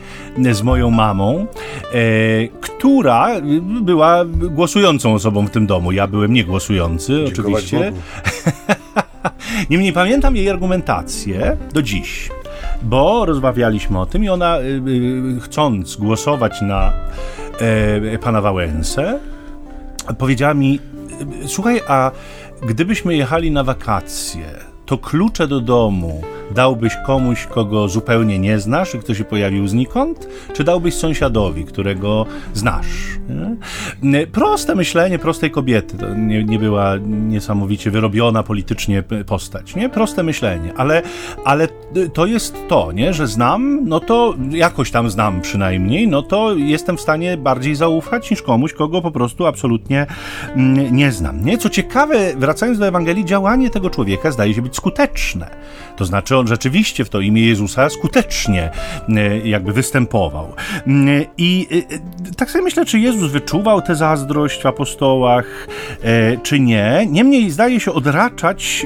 z 0.52 0.62
moją 0.62 0.90
mamą, 0.90 1.46
e, 1.94 2.48
która 2.48 3.30
była 3.82 4.26
głosującą 4.26 5.14
osobą 5.14 5.48
w 5.48 5.50
tym 5.50 5.68
domu. 5.68 5.92
Ja 5.92 6.08
byłem 6.08 6.34
niegłosujący, 6.34 7.26
oczywiście. 7.28 7.94
Niemniej 9.70 9.94
pamiętam 9.94 10.36
jej 10.36 10.50
argumentację 10.50 11.58
do 11.74 11.82
dziś 11.82 12.30
bo 12.84 13.26
rozmawialiśmy 13.26 14.00
o 14.00 14.06
tym 14.06 14.24
i 14.24 14.30
ona, 14.30 14.60
y, 14.60 15.40
chcąc 15.42 15.96
głosować 15.96 16.62
na 16.62 16.94
e, 17.60 18.18
pana 18.18 18.42
Wałęsę, 18.42 19.20
powiedziała 20.18 20.54
mi: 20.54 20.80
Słuchaj, 21.48 21.82
a 21.88 22.12
gdybyśmy 22.62 23.16
jechali 23.16 23.52
na 23.52 23.64
wakacje, 23.64 24.46
to 24.86 24.98
klucze 24.98 25.48
do 25.48 25.60
domu 25.60 26.22
dałbyś 26.52 26.98
komuś, 27.06 27.46
kogo 27.46 27.88
zupełnie 27.88 28.40
nie 28.40 28.60
znasz 28.60 28.96
i 28.96 29.00
kto 29.00 29.14
się 29.14 29.24
pojawił 29.24 29.68
znikąd, 29.68 30.28
czy 30.54 30.64
dałbyś 30.64 30.94
sąsiadowi, 30.94 31.66
którego 31.66 32.26
znasz? 32.54 32.88
Nie? 34.02 34.28
Proste 34.28 34.76
myślenie 34.76 35.20
prostej 35.20 35.52
kobiety. 35.52 35.98
To 35.98 36.16
nie, 36.16 36.44
nie 36.44 36.60
była 36.60 36.98
niesamowicie 37.08 37.92
wyrobiona 37.92 38.44
politycznie 38.44 39.04
postać. 39.26 39.76
Nie? 39.76 39.90
Proste 39.90 40.24
myślenie, 40.24 40.74
ale, 40.78 41.02
ale 41.46 41.68
to 42.14 42.26
jest 42.26 42.56
to, 42.68 42.92
nie? 42.92 43.14
że 43.14 43.28
znam, 43.28 43.80
no 43.86 44.00
to 44.00 44.36
jakoś 44.50 44.92
tam 44.92 45.10
znam 45.10 45.42
przynajmniej, 45.42 46.08
no 46.08 46.22
to 46.22 46.56
jestem 46.56 46.98
w 46.98 47.02
stanie 47.02 47.38
bardziej 47.38 47.76
zaufać 47.76 48.32
niż 48.32 48.42
komuś, 48.42 48.74
kogo 48.74 49.02
po 49.02 49.12
prostu 49.12 49.46
absolutnie 49.46 50.06
mm, 50.56 50.96
nie 50.96 51.12
znam. 51.12 51.46
Nie? 51.46 51.58
Co 51.58 51.70
ciekawe, 51.70 52.16
wracając 52.38 52.80
do 52.80 52.88
Ewangelii, 52.88 53.26
działanie 53.26 53.70
tego 53.70 53.90
człowieka 53.90 54.32
zdaje 54.32 54.54
się 54.54 54.62
być 54.62 54.76
skuteczne. 54.76 55.50
To 55.96 56.06
znaczy 56.06 56.38
on 56.42 56.48
rzeczywiście 56.48 57.06
w 57.06 57.10
to 57.10 57.20
imię 57.20 57.42
Jezusa 57.42 57.90
skutecznie 57.90 58.70
e, 59.10 59.38
jakby 59.48 59.74
występował. 59.74 60.54
Mm, 60.88 61.26
I 61.38 61.68
e, 62.30 62.34
tak 62.34 62.52
sobie 62.52 62.64
myślę, 62.64 62.86
czy 62.86 63.00
Jezus 63.00 63.32
wyczuwał 63.32 63.82
tę 63.82 63.96
zazdrość 63.96 64.62
w 64.62 64.66
apostołach, 64.66 65.68
e, 66.04 66.38
czy 66.38 66.60
nie. 66.60 67.08
Niemniej 67.10 67.52
zdaje 67.52 67.80
się 67.80 67.94
odraczać 67.94 68.86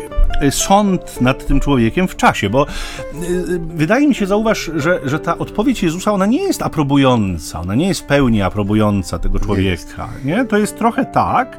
sąd 0.52 1.22
nad 1.22 1.48
tym 1.48 1.60
człowiekiem 1.60 2.08
w 2.08 2.16
czasie, 2.16 2.50
bo 2.50 2.66
wydaje 3.60 4.08
mi 4.08 4.16
się, 4.16 4.28
zauważ, 4.28 4.72
że, 4.76 5.00
że 5.06 5.20
ta 5.20 5.38
odpowiedź 5.38 5.84
Jezusa, 5.84 6.12
ona 6.12 6.26
nie 6.26 6.44
jest 6.44 6.62
aprobująca, 6.62 7.62
ona 7.62 7.76
nie 7.76 7.88
jest 7.88 8.02
w 8.02 8.04
pełni 8.04 8.42
aprobująca 8.42 9.20
tego 9.20 9.40
człowieka. 9.40 10.10
Nie, 10.26 10.36
nie? 10.36 10.46
To 10.46 10.58
jest 10.58 10.78
trochę 10.78 11.06
tak, 11.06 11.58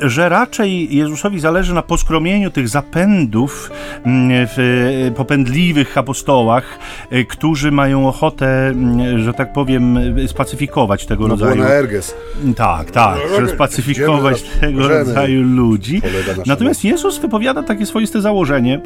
że 0.00 0.28
raczej 0.28 0.96
Jezusowi 0.96 1.40
zależy 1.40 1.74
na 1.74 1.82
poskromieniu 1.82 2.50
tych 2.50 2.68
zapędów 2.68 3.70
mm, 4.04 4.48
w, 4.56 5.12
po 5.16 5.24
popędliwych 5.28 5.98
apostołach, 5.98 6.78
e, 7.10 7.24
którzy 7.24 7.72
mają 7.72 8.08
ochotę, 8.08 8.68
mm, 8.68 9.22
że 9.22 9.32
tak 9.32 9.52
powiem, 9.52 9.98
spacyfikować 10.26 11.06
tego 11.06 11.22
no, 11.22 11.28
rodzaju. 11.28 11.62
Erges. 11.62 12.14
Tak, 12.56 12.90
tak, 12.90 13.18
że 13.40 13.48
spacyfikować 13.48 14.42
tego 14.42 14.88
rodzaju 14.88 15.42
ludzi. 15.42 16.02
Natomiast 16.46 16.84
Jezus 16.84 17.18
wypowiada 17.18 17.62
takie 17.62 17.86
swoiste 17.86 18.20
założenie, 18.20 18.80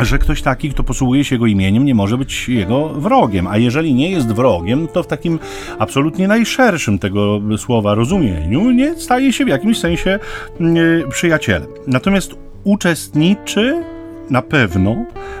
że 0.00 0.18
ktoś 0.18 0.42
taki, 0.42 0.70
kto 0.70 0.84
posługuje 0.84 1.24
się 1.24 1.34
jego 1.34 1.46
imieniem, 1.46 1.84
nie 1.84 1.94
może 1.94 2.18
być 2.18 2.48
jego 2.48 2.88
wrogiem. 2.88 3.46
A 3.46 3.58
jeżeli 3.58 3.94
nie 3.94 4.10
jest 4.10 4.32
wrogiem, 4.32 4.88
to 4.88 5.02
w 5.02 5.06
takim 5.06 5.38
absolutnie 5.78 6.28
najszerszym 6.28 6.98
tego 6.98 7.40
słowa 7.58 7.94
rozumieniu 7.94 8.70
nie 8.70 8.94
staje 8.94 9.32
się 9.32 9.44
w 9.44 9.48
jakimś 9.48 9.78
sensie 9.78 10.18
mm, 10.60 11.10
przyjacielem. 11.10 11.68
Natomiast 11.86 12.34
uczestniczy 12.64 13.84
na 14.32 14.42
pewno 14.42 14.96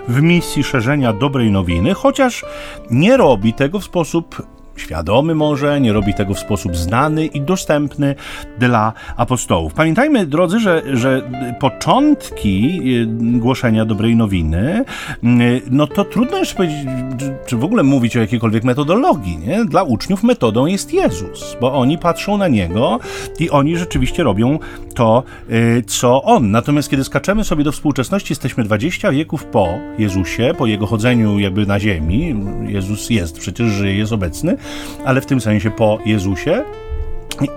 w 0.08 0.22
misji 0.22 0.64
szerzenia 0.64 1.12
dobrej 1.12 1.50
nowiny, 1.50 1.94
chociaż 1.94 2.44
nie 2.90 3.16
robi 3.16 3.52
tego 3.52 3.78
w 3.80 3.84
sposób 3.84 4.42
świadomy 4.76 5.34
może, 5.34 5.80
nie 5.80 5.92
robi 5.92 6.14
tego 6.14 6.34
w 6.34 6.38
sposób 6.38 6.76
znany 6.76 7.26
i 7.26 7.40
dostępny 7.40 8.14
dla 8.58 8.92
apostołów. 9.16 9.74
Pamiętajmy, 9.74 10.26
drodzy, 10.26 10.60
że, 10.60 10.82
że 10.92 11.30
początki 11.60 12.80
y, 12.96 13.06
głoszenia 13.38 13.84
dobrej 13.84 14.16
nowiny, 14.16 14.84
y, 15.24 15.62
no 15.70 15.86
to 15.86 16.04
trudno 16.04 16.38
jeszcze 16.38 16.56
powiedzieć, 16.56 16.78
czy 17.46 17.56
w 17.56 17.64
ogóle 17.64 17.82
mówić 17.82 18.16
o 18.16 18.20
jakiejkolwiek 18.20 18.64
metodologii. 18.64 19.38
Nie? 19.38 19.64
Dla 19.64 19.82
uczniów 19.82 20.22
metodą 20.22 20.66
jest 20.66 20.92
Jezus, 20.92 21.56
bo 21.60 21.74
oni 21.74 21.98
patrzą 21.98 22.38
na 22.38 22.48
Niego 22.48 22.98
i 23.38 23.50
oni 23.50 23.76
rzeczywiście 23.76 24.22
robią 24.22 24.58
to, 24.94 25.22
y, 25.50 25.82
co 25.86 26.22
On. 26.22 26.50
Natomiast 26.50 26.90
kiedy 26.90 27.04
skaczemy 27.04 27.44
sobie 27.44 27.64
do 27.64 27.72
współczesności, 27.72 28.32
jesteśmy 28.32 28.64
20 28.64 29.12
wieków 29.12 29.44
po 29.44 29.68
Jezusie, 29.98 30.54
po 30.58 30.66
Jego 30.66 30.86
chodzeniu 30.86 31.38
jakby 31.38 31.66
na 31.66 31.80
ziemi. 31.80 32.34
Jezus 32.68 33.10
jest, 33.10 33.38
przecież 33.38 33.68
żyje, 33.68 33.96
jest 33.96 34.12
obecny 34.12 34.56
ale 35.04 35.20
w 35.20 35.26
tym 35.26 35.40
sensie 35.40 35.70
po 35.70 35.98
Jezusie. 36.04 36.64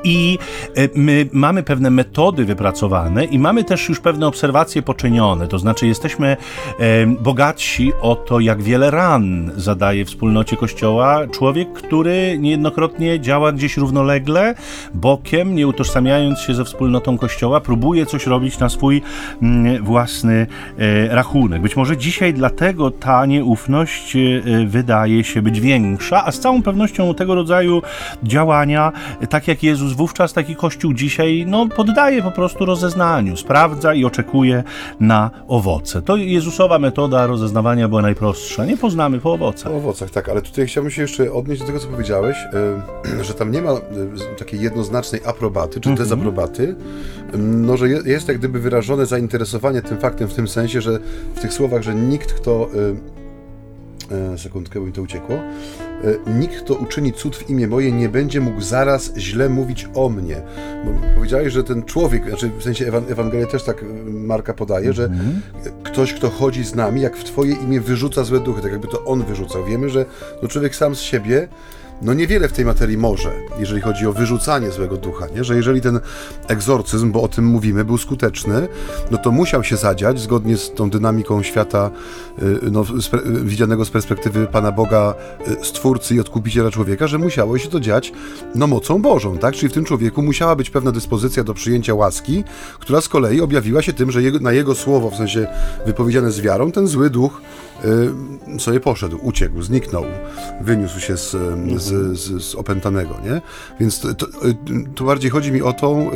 I 0.04 0.40
e, 0.76 0.90
my 0.96 1.30
mamy 1.32 1.64
pewne 1.64 1.90
metody 1.90 2.46
wypracowane 2.46 3.26
i 3.26 3.40
mamy 3.40 3.64
też 3.64 3.90
już 3.90 4.00
pewne 4.00 4.28
obserwacje 4.28 4.82
poczynione. 4.82 5.48
To 5.48 5.60
znaczy, 5.60 5.88
jesteśmy 5.88 6.38
e, 6.80 7.06
bogatsi 7.08 7.92
o 8.02 8.16
to, 8.16 8.40
jak 8.40 8.62
wiele 8.62 8.92
ran 8.92 9.52
zadaje 9.56 10.06
wspólnocie 10.06 10.58
Kościoła 10.58 11.28
człowiek, 11.28 11.74
który 11.74 12.38
niejednokrotnie 12.40 13.20
działa 13.20 13.52
gdzieś 13.52 13.78
równolegle, 13.78 14.56
bokiem, 14.94 15.56
nie 15.56 15.68
utożsamiając 15.68 16.40
się 16.40 16.54
ze 16.54 16.66
wspólnotą 16.66 17.18
Kościoła, 17.18 17.62
próbuje 17.62 18.06
coś 18.06 18.28
robić 18.28 18.60
na 18.60 18.70
swój 18.70 19.02
mm, 19.42 19.84
własny 19.84 20.48
e, 20.78 21.16
rachunek. 21.16 21.62
Być 21.62 21.76
może 21.76 21.98
dzisiaj 21.98 22.34
dlatego 22.34 22.92
ta 22.92 23.26
nieufność 23.26 24.18
wydaje 24.66 25.24
się 25.24 25.42
być 25.42 25.60
większa, 25.62 26.26
a 26.26 26.32
z 26.32 26.40
całą 26.40 26.64
pewnością 26.64 27.14
tego 27.14 27.36
rodzaju 27.36 27.82
działania, 28.24 28.92
tak 29.30 29.48
jak 29.48 29.64
Jezus 29.66 29.94
wówczas 29.94 30.34
taki 30.34 30.56
kościół 30.56 30.94
dzisiaj 30.94 31.46
no, 31.48 31.68
poddaje 31.68 32.22
po 32.22 32.32
prostu 32.32 32.66
rozeznaniu, 32.66 33.38
sprawdza 33.38 33.94
i 33.94 34.06
oczekuje 34.06 34.64
na 35.00 35.32
owoce. 35.48 36.02
To 36.02 36.16
Jezusowa 36.16 36.80
metoda 36.80 37.28
rozeznawania 37.28 37.88
była 37.88 38.02
najprostsza. 38.02 38.66
Nie 38.66 38.78
poznamy 38.78 39.20
po 39.20 39.34
owocach. 39.34 39.72
Po 39.72 39.78
owocach, 39.78 40.10
tak, 40.10 40.30
ale 40.30 40.42
tutaj 40.42 40.68
chciałbym 40.68 40.92
się 40.92 41.02
jeszcze 41.02 41.34
odnieść 41.34 41.62
do 41.62 41.68
tego, 41.68 41.80
co 41.80 41.88
powiedziałeś, 41.88 42.38
że 43.22 43.34
tam 43.34 43.52
nie 43.52 43.62
ma 43.62 43.72
takiej 44.38 44.62
jednoznacznej 44.62 45.22
aprobaty 45.26 45.82
czy 45.82 45.90
mhm. 45.90 46.08
dezaprobaty, 46.08 46.76
no, 47.38 47.78
że 47.78 47.90
jest 47.90 48.28
jak 48.28 48.38
gdyby 48.38 48.60
wyrażone 48.60 49.06
zainteresowanie 49.06 49.82
tym 49.82 49.98
faktem 49.98 50.28
w 50.28 50.34
tym 50.34 50.48
sensie, 50.48 50.82
że 50.82 51.00
w 51.36 51.40
tych 51.40 51.54
słowach, 51.54 51.82
że 51.82 51.96
nikt, 51.96 52.34
kto 52.34 52.70
E, 54.12 54.38
sekundkę, 54.38 54.80
bo 54.80 54.86
mi 54.86 54.92
to 54.92 55.02
uciekło. 55.02 55.36
E, 56.04 56.32
nikt, 56.40 56.62
kto 56.62 56.74
uczyni 56.74 57.14
cud 57.14 57.36
w 57.36 57.50
imię 57.50 57.68
moje, 57.68 57.92
nie 57.92 58.10
będzie 58.10 58.42
mógł 58.42 58.62
zaraz 58.62 59.14
źle 59.18 59.50
mówić 59.50 59.88
o 59.94 60.10
mnie. 60.10 60.42
Bo 60.86 60.92
powiedziałeś, 61.16 61.54
że 61.54 61.64
ten 61.64 61.84
człowiek, 61.84 62.30
znaczy 62.30 62.52
w 62.60 62.64
sensie 62.64 62.88
Ewangelia 63.10 63.48
też 63.48 63.64
tak 63.64 63.84
e, 63.84 63.86
Marka 64.10 64.54
podaje, 64.54 64.94
że 64.94 65.08
-hmm. 65.08 65.72
ktoś, 65.84 66.14
kto 66.14 66.30
chodzi 66.30 66.64
z 66.64 66.76
nami, 66.76 67.02
jak 67.02 67.18
w 67.18 67.24
Twoje 67.24 67.54
imię 67.54 67.82
wyrzuca 67.82 68.24
złe 68.24 68.40
duchy, 68.40 68.62
tak 68.62 68.72
jakby 68.72 68.88
to 68.88 69.06
on 69.06 69.24
wyrzucał. 69.24 69.66
Wiemy, 69.66 69.90
że 69.90 70.06
no 70.42 70.48
człowiek 70.48 70.76
sam 70.76 70.96
z 70.96 71.00
siebie 71.00 71.48
no 72.02 72.14
niewiele 72.14 72.48
w 72.48 72.54
tej 72.54 72.66
materii 72.66 72.98
może, 72.98 73.32
jeżeli 73.60 73.82
chodzi 73.82 74.08
o 74.08 74.14
wyrzucanie 74.14 74.72
złego 74.72 74.98
ducha, 74.98 75.28
nie? 75.36 75.44
że 75.44 75.56
jeżeli 75.56 75.82
ten 75.82 76.00
egzorcyzm, 76.48 77.12
bo 77.12 77.22
o 77.22 77.28
tym 77.28 77.46
mówimy, 77.46 77.86
był 77.86 77.98
skuteczny, 77.98 78.68
no 79.12 79.18
to 79.18 79.32
musiał 79.32 79.64
się 79.64 79.78
zadziać 79.78 80.20
zgodnie 80.20 80.58
z 80.58 80.74
tą 80.74 80.90
dynamiką 80.90 81.44
świata 81.44 81.92
y, 82.44 82.72
no, 82.72 82.84
widzianego 83.44 83.86
z 83.86 83.90
perspektywy 83.90 84.48
Pana 84.48 84.72
Boga, 84.72 85.16
y, 85.62 85.66
Stwórcy 85.66 86.16
i 86.16 86.20
Odkupiciela 86.20 86.72
człowieka, 86.72 87.08
że 87.08 87.18
musiało 87.18 87.58
się 87.58 87.70
to 87.70 87.80
dziać 87.80 88.14
no, 88.56 88.68
mocą 88.68 89.02
Bożą, 89.02 89.38
tak? 89.38 89.56
Czyli 89.56 89.70
w 89.70 89.74
tym 89.74 89.86
człowieku 89.86 90.22
musiała 90.22 90.56
być 90.56 90.70
pewna 90.70 90.92
dyspozycja 90.92 91.44
do 91.44 91.54
przyjęcia 91.54 91.94
łaski, 91.94 92.44
która 92.80 93.02
z 93.02 93.10
kolei 93.10 93.42
objawiła 93.42 93.82
się 93.82 93.94
tym, 93.94 94.12
że 94.12 94.24
jego, 94.24 94.40
na 94.40 94.52
jego 94.52 94.76
słowo, 94.76 95.10
w 95.10 95.16
sensie 95.16 95.48
wypowiedziane 95.86 96.32
z 96.32 96.42
wiarą, 96.42 96.72
ten 96.72 96.88
zły 96.88 97.10
duch 97.10 97.42
y, 98.56 98.60
sobie 98.60 98.80
poszedł, 98.80 99.20
uciekł, 99.22 99.62
zniknął, 99.62 100.06
wyniósł 100.62 101.00
się 101.00 101.18
z, 101.18 101.32
z, 101.78 101.85
z, 101.86 102.44
z 102.44 102.56
opętanego, 102.56 103.18
nie? 103.24 103.42
Więc 103.80 104.00
to, 104.00 104.14
to, 104.14 104.28
to, 104.96 105.04
bardziej 105.04 105.32
chodzi 105.32 105.52
mi 105.52 105.62
o 105.62 105.74
tą 105.74 106.12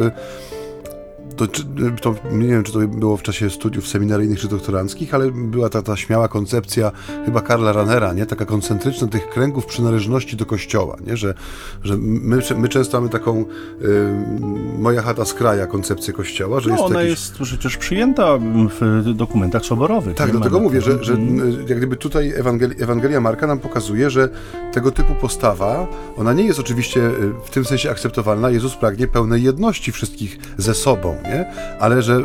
to, 1.48 1.62
to, 2.01 2.15
nie 2.31 2.48
wiem, 2.48 2.63
czy 2.63 2.72
to 2.74 2.79
było 2.79 3.17
w 3.17 3.24
czasie 3.24 3.50
studiów 3.50 3.88
seminaryjnych 3.88 4.39
czy 4.39 4.48
doktoranckich, 4.48 5.13
ale 5.13 5.31
była 5.31 5.69
ta, 5.69 5.81
ta 5.81 5.98
śmiała 5.98 6.27
koncepcja 6.27 6.91
chyba 7.25 7.41
Karla 7.41 7.74
Ranera, 7.74 8.13
nie? 8.13 8.25
taka 8.25 8.46
koncentryczna 8.46 9.08
tych 9.08 9.29
kręgów 9.29 9.65
przynależności 9.65 10.36
do 10.38 10.46
kościoła, 10.46 10.98
nie? 11.08 11.17
Że, 11.17 11.34
że 11.84 11.98
my, 11.98 12.39
my 12.58 12.69
często 12.69 12.98
mamy 12.98 13.10
taką 13.10 13.41
y, 13.41 13.46
moja 14.79 15.01
chata 15.01 15.25
z 15.25 15.34
kraja 15.34 15.67
koncepcję 15.67 16.13
kościoła, 16.13 16.60
że 16.60 16.69
no, 16.69 16.75
jest 16.75 16.86
ona 16.86 17.01
jakiś... 17.01 17.19
jest 17.19 17.38
przecież 17.38 17.77
przyjęta 17.77 18.38
w 18.81 19.13
dokumentach 19.13 19.65
soborowych. 19.65 20.15
Tak, 20.15 20.31
dlatego 20.31 20.60
mówię, 20.60 20.81
że, 20.81 21.03
że 21.03 21.17
jak 21.67 21.77
gdyby 21.77 21.96
tutaj 21.96 22.34
Ewangelia, 22.36 22.75
Ewangelia 22.79 23.22
Marka 23.22 23.48
nam 23.48 23.60
pokazuje, 23.60 24.10
że 24.10 24.29
tego 24.74 24.91
typu 24.91 25.15
postawa, 25.15 25.88
ona 26.17 26.34
nie 26.34 26.43
jest 26.43 26.60
oczywiście 26.60 27.00
y, 27.00 27.34
w 27.46 27.50
tym 27.50 27.65
sensie 27.65 27.91
akceptowalna. 27.91 28.50
Jezus 28.50 28.75
pragnie 28.75 29.08
pełnej 29.08 29.43
jedności 29.43 29.91
wszystkich 29.91 30.38
ze 30.58 30.74
sobą, 30.74 31.17
nie? 31.29 31.45
Ale 31.79 32.01
że 32.01 32.17
y, 32.17 32.24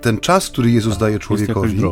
ten 0.00 0.18
czas, 0.18 0.48
który 0.48 0.70
Jezus 0.70 0.98
daje 0.98 1.18
człowiekowi, 1.18 1.68
jest 1.68 1.84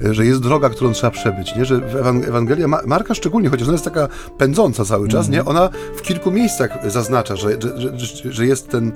że 0.00 0.26
jest 0.26 0.40
droga, 0.40 0.70
którą 0.70 0.92
trzeba 0.92 1.10
przebyć, 1.10 1.56
nie? 1.56 1.64
że 1.64 1.80
Ewangelia 2.28 2.68
Marka 2.68 3.14
szczególnie, 3.14 3.48
chociaż 3.48 3.68
ona 3.68 3.74
jest 3.74 3.84
taka 3.84 4.08
pędząca 4.38 4.84
cały 4.84 5.08
czas, 5.08 5.26
mm 5.26 5.40
-hmm. 5.40 5.44
nie? 5.44 5.50
ona 5.50 5.68
w 5.96 6.02
kilku 6.02 6.30
miejscach 6.30 6.90
zaznacza, 6.90 7.36
że, 7.36 7.56
że, 7.76 7.98
że, 7.98 8.32
że 8.32 8.46
jest 8.46 8.68
ten 8.68 8.92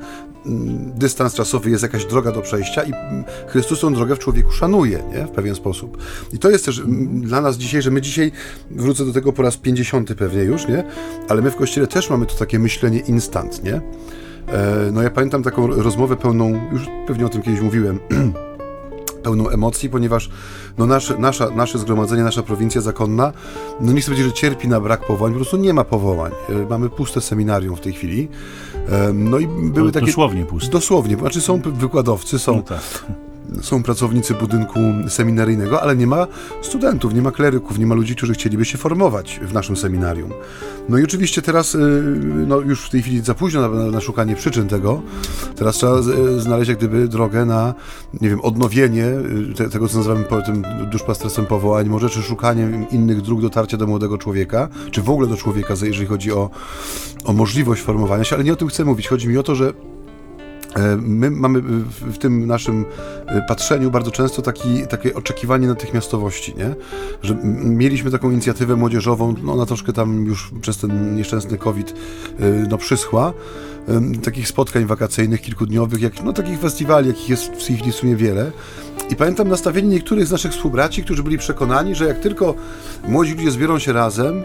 mm, 0.47 0.93
dystans 0.95 1.35
czasowy, 1.35 1.71
jest 1.71 1.83
jakaś 1.83 2.05
droga 2.05 2.33
do 2.33 2.41
przejścia 2.41 2.83
i 2.83 2.93
mm, 2.93 3.25
Chrystus 3.47 3.81
tą 3.81 3.95
drogę 3.95 4.17
w 4.17 4.19
człowieku 4.19 4.51
szanuje 4.51 5.03
nie? 5.13 5.27
w 5.27 5.31
pewien 5.31 5.55
sposób. 5.55 5.99
I 6.33 6.39
to 6.39 6.51
jest 6.51 6.65
też 6.65 6.79
mm, 6.79 7.21
dla 7.21 7.41
nas 7.41 7.57
dzisiaj, 7.57 7.83
że 7.83 7.91
my 7.91 8.01
dzisiaj, 8.03 8.33
wrócę 8.71 9.05
do 9.07 9.13
tego 9.13 9.33
po 9.33 9.43
raz 9.43 9.57
pięćdziesiąty 9.57 10.15
pewnie 10.15 10.43
już, 10.43 10.69
nie? 10.69 10.85
ale 11.29 11.43
my 11.43 11.51
w 11.51 11.57
Kościele 11.57 11.87
też 11.87 12.11
mamy 12.11 12.27
to 12.27 12.35
takie 12.35 12.59
myślenie 12.59 12.99
instant, 13.01 13.65
nie? 13.65 13.81
E, 14.49 14.91
no 14.93 15.03
ja 15.03 15.11
pamiętam 15.11 15.43
taką 15.43 15.67
rozmowę 15.67 16.17
pełną, 16.17 16.61
już 16.73 16.83
pewnie 17.07 17.27
o 17.27 17.29
tym 17.29 17.43
kiedyś 17.43 17.61
mówiłem, 17.61 17.99
pełną 19.25 19.49
emocji, 19.49 19.91
ponieważ 19.91 20.31
no 20.79 20.87
nasze, 20.87 21.19
nasza, 21.19 21.51
nasze 21.51 21.79
zgromadzenie, 21.79 22.23
nasza 22.23 22.43
prowincja 22.43 22.81
zakonna, 22.81 23.33
no 23.81 23.93
nie 23.93 24.01
chcę 24.01 24.11
powiedzieć, 24.11 24.27
że 24.27 24.41
cierpi 24.41 24.69
na 24.69 24.81
brak 24.81 25.07
powołań, 25.07 25.33
po 25.33 25.39
prostu 25.39 25.57
nie 25.57 25.75
ma 25.75 25.85
powołań. 25.85 26.33
E, 26.49 26.67
mamy 26.71 26.89
puste 26.89 27.21
seminarium 27.21 27.77
w 27.77 27.81
tej 27.81 27.93
chwili. 27.93 28.29
E, 28.89 29.13
no 29.13 29.39
i 29.39 29.47
były 29.47 29.87
no, 29.87 29.93
takie... 29.93 30.07
Dosłownie 30.07 30.45
puste. 30.45 30.71
Dosłownie, 30.71 31.17
znaczy 31.17 31.41
są 31.41 31.61
wykładowcy, 31.61 32.39
są... 32.39 32.57
No 32.57 32.63
tak 32.63 33.05
są 33.63 33.83
pracownicy 33.83 34.35
budynku 34.35 34.81
seminaryjnego, 35.09 35.83
ale 35.83 35.97
nie 35.97 36.07
ma 36.07 36.27
studentów, 36.63 37.15
nie 37.15 37.23
ma 37.23 37.31
kleryków, 37.31 37.79
nie 37.79 37.87
ma 37.87 37.95
ludzi, 37.95 38.17
którzy 38.17 38.35
chcieliby 38.35 38.65
się 38.65 38.79
formować 38.79 39.41
w 39.43 39.53
naszym 39.53 39.77
seminarium. 39.77 40.31
No 40.89 40.99
i 40.99 41.05
oczywiście 41.05 41.43
teraz, 41.43 41.75
y, 41.75 41.79
no 42.47 42.61
już 42.61 42.87
w 42.87 42.91
tej 42.91 43.03
chwili 43.03 43.21
za 43.21 43.35
późno 43.35 43.69
na, 43.69 43.91
na 43.91 44.01
szukanie 44.01 44.37
przyczyn 44.37 44.69
tego. 44.69 45.03
Teraz 45.57 45.77
trzeba 45.77 46.03
znaleźć 46.39 46.69
jak 46.69 46.79
gdyby 46.79 47.09
drogę 47.09 47.45
na, 47.45 47.75
nie 48.21 48.29
wiem, 48.29 48.41
odnowienie 48.41 49.07
y, 49.07 49.55
te, 49.57 49.69
tego, 49.69 49.89
co 49.89 49.97
nazywamy 49.97 50.25
tym 50.47 50.65
duszpasterstwem 50.93 51.47
powołań, 51.47 51.89
może 51.89 52.11
czy 52.11 52.23
szukaniem 52.23 52.91
innych 52.91 53.23
dróg 53.23 53.41
dotarcia 53.41 53.77
do 53.77 53.87
młodego 53.87 54.19
człowieka, 54.19 54.69
czy 54.91 55.03
w 55.03 55.11
ogóle 55.11 55.29
do 55.29 55.37
człowieka, 55.37 55.75
jeżeli 55.83 56.07
chodzi 56.07 56.33
o, 56.33 56.51
o 57.25 57.33
możliwość 57.33 57.83
formowania 57.83 58.25
się, 58.25 58.37
ale 58.37 58.45
nie 58.45 58.53
o 58.53 58.57
tym 58.57 58.69
chcę 58.69 58.85
mówić. 58.85 59.09
Chodzi 59.09 59.29
mi 59.29 59.39
o 59.39 59.43
to, 59.43 59.55
że 59.55 59.73
my 61.03 61.31
mamy 61.31 61.61
w 62.01 62.19
tym 62.19 62.47
naszym 62.47 62.85
e, 63.27 63.43
patrzeniu 63.49 63.91
bardzo 63.91 64.11
często 64.11 64.43
taki, 64.43 64.87
takie 64.87 65.15
oczekiwanie 65.15 65.69
natychmiastowości, 65.69 66.55
nie? 66.57 66.75
Że 67.23 67.37
mieliśmy 67.65 68.11
taką 68.11 68.31
inicjatywę 68.31 68.77
młodzieżową, 68.77 69.35
no 69.43 69.53
ona 69.53 69.67
troszkę 69.67 69.93
tam 69.93 70.27
już 70.27 70.51
przez 70.61 70.79
ten 70.79 71.17
nieszczęsny 71.17 71.59
COVID 71.59 71.95
e, 72.41 72.51
no, 72.71 72.79
przyschła, 72.79 73.33
takich 74.23 74.49
spotkań 74.49 74.85
wakacyjnych, 74.85 75.41
kilkudniowych, 75.41 76.01
jak, 76.01 76.25
no 76.25 76.33
takich 76.33 76.61
festiwali, 76.61 77.09
jakich 77.09 77.29
jest 77.29 77.53
w 77.53 77.59
chwili 77.59 77.93
w 77.93 77.95
sumie 77.95 78.17
wiele. 78.17 78.53
I 79.11 79.17
pamiętam 79.17 79.49
nastawienie 79.49 79.89
niektórych 79.89 80.27
z 80.27 80.31
naszych 80.31 80.53
współbraci, 80.53 81.05
którzy 81.05 81.23
byli 81.23 81.39
przekonani, 81.39 81.95
że 81.95 82.07
jak 82.07 82.19
tylko 82.19 82.55
młodzi 83.09 83.35
ludzie 83.35 83.51
zbiorą 83.51 83.79
się 83.79 83.93
razem, 83.93 84.45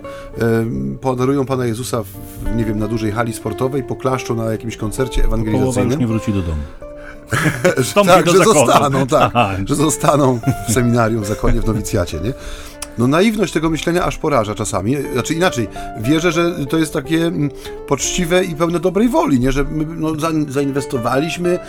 podarują 1.01 1.45
Pana 1.45 1.65
Jezusa, 1.65 2.03
w, 2.03 2.55
nie 2.55 2.65
wiem, 2.65 2.79
na 2.79 2.87
dużej 2.87 3.11
hali 3.11 3.33
sportowej, 3.33 3.83
poklaszczą 3.83 4.35
na 4.35 4.51
jakimś 4.51 4.77
koncercie 4.77 5.23
ewangelizacyjnym. 5.23 5.73
Połowa 5.73 5.91
już 5.91 5.97
nie 5.97 6.07
wróci 6.07 6.33
do 6.33 6.41
domu. 6.41 6.61
że, 7.77 8.03
tak, 8.05 8.29
że 8.29 8.37
zostaną, 8.37 9.07
tak, 9.33 9.33
że 9.65 9.75
zostaną 9.75 10.39
w 10.69 10.73
seminarium, 10.73 11.23
w 11.23 11.27
zakonie, 11.27 11.61
w 11.61 11.65
nowicjacie, 11.65 12.19
nie? 12.19 12.33
No 12.97 13.07
naiwność 13.07 13.53
tego 13.53 13.69
myślenia 13.69 14.05
aż 14.05 14.17
poraża 14.17 14.55
czasami. 14.55 14.97
Znaczy 15.13 15.33
inaczej, 15.33 15.67
wierzę, 16.01 16.31
że 16.31 16.65
to 16.69 16.77
jest 16.77 16.93
takie 16.93 17.25
mm, 17.25 17.49
poczciwe 17.87 18.43
i 18.43 18.55
pełne 18.55 18.79
dobrej 18.79 19.09
woli, 19.09 19.39
nie? 19.39 19.51
Że 19.51 19.63
my 19.63 19.85
no, 19.85 20.11
zainwestowaliśmy, 20.47 21.59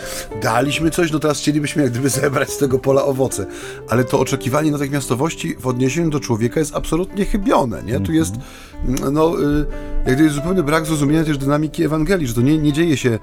daliśmy 0.43 0.91
coś, 0.91 1.13
no 1.13 1.19
teraz 1.19 1.39
chcielibyśmy 1.39 1.83
jak 1.83 1.91
gdyby 1.91 2.09
zebrać 2.09 2.51
z 2.51 2.59
tego 2.59 2.79
pola 2.79 3.05
owoce. 3.05 3.47
Ale 3.89 4.05
to 4.05 4.21
oczekiwanie 4.21 4.71
natychmiastowości 4.71 5.57
w 5.57 5.67
odniesieniu 5.67 6.11
do 6.11 6.21
człowieka 6.21 6.61
jest 6.61 6.75
absolutnie 6.75 7.25
chybione, 7.25 7.83
nie? 7.83 8.01
Tu 8.01 8.13
jest 8.13 8.35
mm, 8.89 9.15
no, 9.15 9.43
y, 9.43 9.67
jak 10.07 10.15
gdyby 10.15 10.31
zupełny 10.31 10.63
brak 10.63 10.87
zrozumienia 10.87 11.25
też 11.25 11.39
dynamiki 11.39 11.85
Ewangelii, 11.85 12.27
że 12.27 12.35
to 12.35 12.41
nie, 12.41 12.59
nie 12.59 12.73
dzieje 12.73 12.97
się 12.97 13.19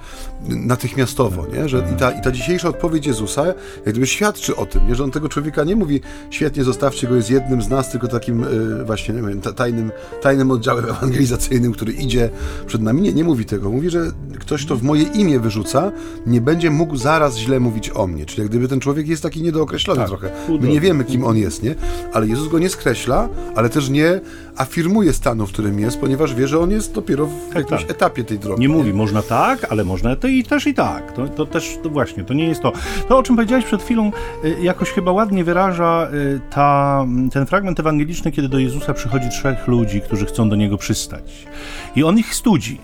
natychmiastowo, 0.50 1.48
nie? 1.54 1.70
Że 1.70 1.88
i 1.96 2.00
ta, 2.00 2.12
i 2.12 2.22
ta 2.22 2.32
dzisiejsza 2.32 2.70
odpowiedź 2.70 3.08
Jezusa 3.08 3.46
jak 3.46 3.56
gdyby 3.86 4.08
świadczy 4.08 4.56
o 4.56 4.66
tym, 4.66 4.88
nie? 4.88 4.96
Że 4.96 5.04
on 5.04 5.12
tego 5.12 5.30
człowieka 5.30 5.64
nie 5.64 5.76
mówi, 5.76 6.02
świetnie 6.30 6.64
zostawcie 6.64 7.08
go, 7.08 7.16
jest 7.16 7.30
jednym 7.30 7.62
z 7.62 7.70
nas, 7.70 7.87
tylko 7.92 8.08
takim 8.08 8.44
y, 8.44 8.86
właśnie, 8.86 9.14
nie 9.14 9.22
wiem, 9.22 9.42
tajnym, 9.42 9.92
tajnym 10.22 10.52
oddziałem 10.52 10.86
ewangelizacyjnym, 10.92 11.72
który 11.72 11.94
idzie 11.94 12.30
przed 12.68 12.82
nami. 12.82 13.02
Nie, 13.02 13.14
nie 13.14 13.24
mówi 13.24 13.46
tego. 13.46 13.70
Mówi, 13.70 13.90
że 13.90 14.12
ktoś, 14.40 14.66
kto 14.66 14.76
w 14.76 14.84
moje 14.84 15.04
imię 15.04 15.40
wyrzuca, 15.40 15.92
nie 16.26 16.42
będzie 16.42 16.72
mógł 16.72 16.98
zaraz 16.98 17.38
źle 17.38 17.60
mówić 17.60 17.92
o 17.94 18.08
mnie. 18.08 18.26
Czyli 18.26 18.42
jak 18.42 18.50
gdyby 18.50 18.68
ten 18.68 18.80
człowiek 18.80 19.08
jest 19.08 19.24
taki 19.24 19.42
niedookreślony 19.42 20.00
tak, 20.00 20.08
trochę. 20.08 20.32
My 20.62 20.68
nie 20.68 20.82
wiemy, 20.82 21.04
kim 21.04 21.24
on 21.24 21.38
jest, 21.38 21.64
nie? 21.64 21.76
Ale 22.14 22.28
Jezus 22.28 22.48
go 22.48 22.60
nie 22.60 22.70
skreśla, 22.70 23.30
ale 23.56 23.70
też 23.70 23.90
nie 23.90 24.22
afirmuje 24.58 25.14
stanu, 25.14 25.48
w 25.48 25.52
którym 25.52 25.80
jest, 25.80 26.00
ponieważ 26.00 26.36
wie, 26.36 26.48
że 26.48 26.60
on 26.60 26.72
jest 26.72 26.94
dopiero 26.94 27.26
w 27.26 27.48
tak, 27.48 27.56
jakimś 27.56 27.82
tak. 27.82 27.92
etapie 27.92 28.24
tej 28.24 28.40
drogi. 28.40 28.62
Nie, 28.62 28.68
nie, 28.68 28.74
mówi, 28.74 28.94
można 28.94 29.22
tak, 29.22 29.68
ale 29.70 29.84
można 29.84 30.16
to 30.16 30.28
i 30.28 30.44
też 30.44 30.68
i 30.68 30.74
tak. 30.74 31.12
To, 31.12 31.28
to 31.28 31.46
też, 31.46 31.78
to 31.84 31.90
właśnie, 31.90 32.24
to 32.24 32.34
nie 32.34 32.48
jest 32.48 32.62
to. 32.62 32.72
To, 33.10 33.18
o 33.18 33.24
czym 33.24 33.36
powiedziałeś 33.36 33.66
przed 33.66 33.84
chwilą, 33.84 34.12
y, 34.46 34.58
jakoś 34.62 34.92
chyba 34.92 35.12
ładnie 35.12 35.44
wyraża 35.44 36.08
y, 36.14 36.40
ta, 36.50 37.06
ten 37.32 37.46
fragment 37.46 37.80
ewangeliczny, 37.80 38.32
kiedy 38.32 38.50
do 38.50 38.60
Jezusa 38.60 38.94
przychodzi 38.94 39.30
trzech 39.30 39.68
ludzi, 39.68 40.02
którzy 40.02 40.26
chcą 40.26 40.50
do 40.50 40.56
Niego 40.56 40.78
przystać. 40.78 41.48
I 41.96 42.04
on 42.04 42.18
ich 42.18 42.36
studzi. 42.36 42.80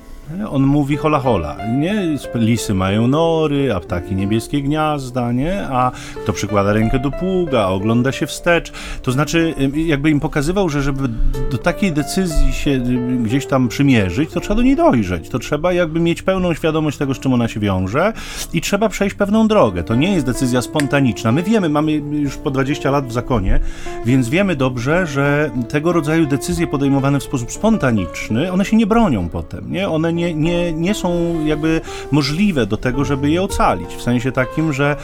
On 0.52 0.64
mówi 0.64 0.98
hola 0.98 1.20
hola, 1.20 1.58
nie? 1.78 2.18
Lisy 2.36 2.74
mają 2.74 3.08
nory, 3.08 3.74
a 3.74 3.80
ptaki 3.80 4.16
niebieskie 4.16 4.62
gniazda, 4.62 5.32
nie? 5.32 5.68
A 5.68 5.92
kto 6.24 6.34
przykłada 6.34 6.74
rękę 6.74 7.00
do 7.00 7.12
pługa, 7.12 7.66
ogląda 7.66 8.12
się 8.12 8.28
wstecz. 8.28 8.72
To 9.02 9.12
znaczy, 9.12 9.54
jakby 9.74 10.10
im 10.10 10.20
pokazywał, 10.20 10.70
że 10.70 10.82
żeby 10.82 11.10
do 11.52 11.58
takiej 11.58 11.92
decyzji 11.92 12.54
się 12.54 12.80
gdzieś 13.24 13.46
tam 13.46 13.68
przymierzyć, 13.68 14.30
to 14.30 14.40
trzeba 14.40 14.56
do 14.56 14.62
niej 14.62 14.76
dojrzeć. 14.76 15.30
To 15.30 15.40
trzeba 15.40 15.74
jakby 15.74 16.00
mieć 16.00 16.22
pełną 16.22 16.54
świadomość 16.54 16.98
tego, 16.98 17.14
z 17.14 17.20
czym 17.20 17.34
ona 17.34 17.48
się 17.48 17.60
wiąże 17.60 18.14
i 18.54 18.62
trzeba 18.62 18.90
przejść 18.90 19.16
pewną 19.16 19.48
drogę. 19.48 19.84
To 19.84 19.96
nie 19.96 20.14
jest 20.14 20.26
decyzja 20.26 20.62
spontaniczna. 20.62 21.32
My 21.32 21.44
wiemy, 21.44 21.70
mamy 21.70 21.92
już 21.92 22.38
po 22.38 22.52
20 22.52 22.92
lat 22.92 23.08
w 23.08 23.12
zakonie, 23.12 23.60
więc 24.06 24.30
wiemy 24.30 24.56
dobrze, 24.56 25.08
że 25.08 25.52
tego 25.70 25.94
rodzaju 25.94 26.26
decyzje 26.26 26.68
podejmowane 26.68 27.20
w 27.20 27.24
sposób 27.24 27.52
spontaniczny, 27.52 28.52
one 28.52 28.66
się 28.66 28.78
nie 28.78 28.88
bronią 28.88 29.30
potem, 29.30 29.72
nie? 29.72 29.90
One 29.90 30.12
nie, 30.13 30.34
nie, 30.34 30.73
nie 30.73 30.93
są 30.93 31.39
jakby 31.45 31.82
możliwe 32.12 32.65
do 32.65 32.78
tego, 32.78 33.06
żeby 33.06 33.30
je 33.30 33.41
ocalić. 33.41 33.95
W 33.95 34.02
sensie 34.02 34.32
takim, 34.32 34.73
że, 34.73 34.95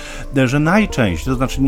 że 0.46 0.60
najczęściej, 0.60 1.26
to 1.26 1.36
znaczy 1.36 1.62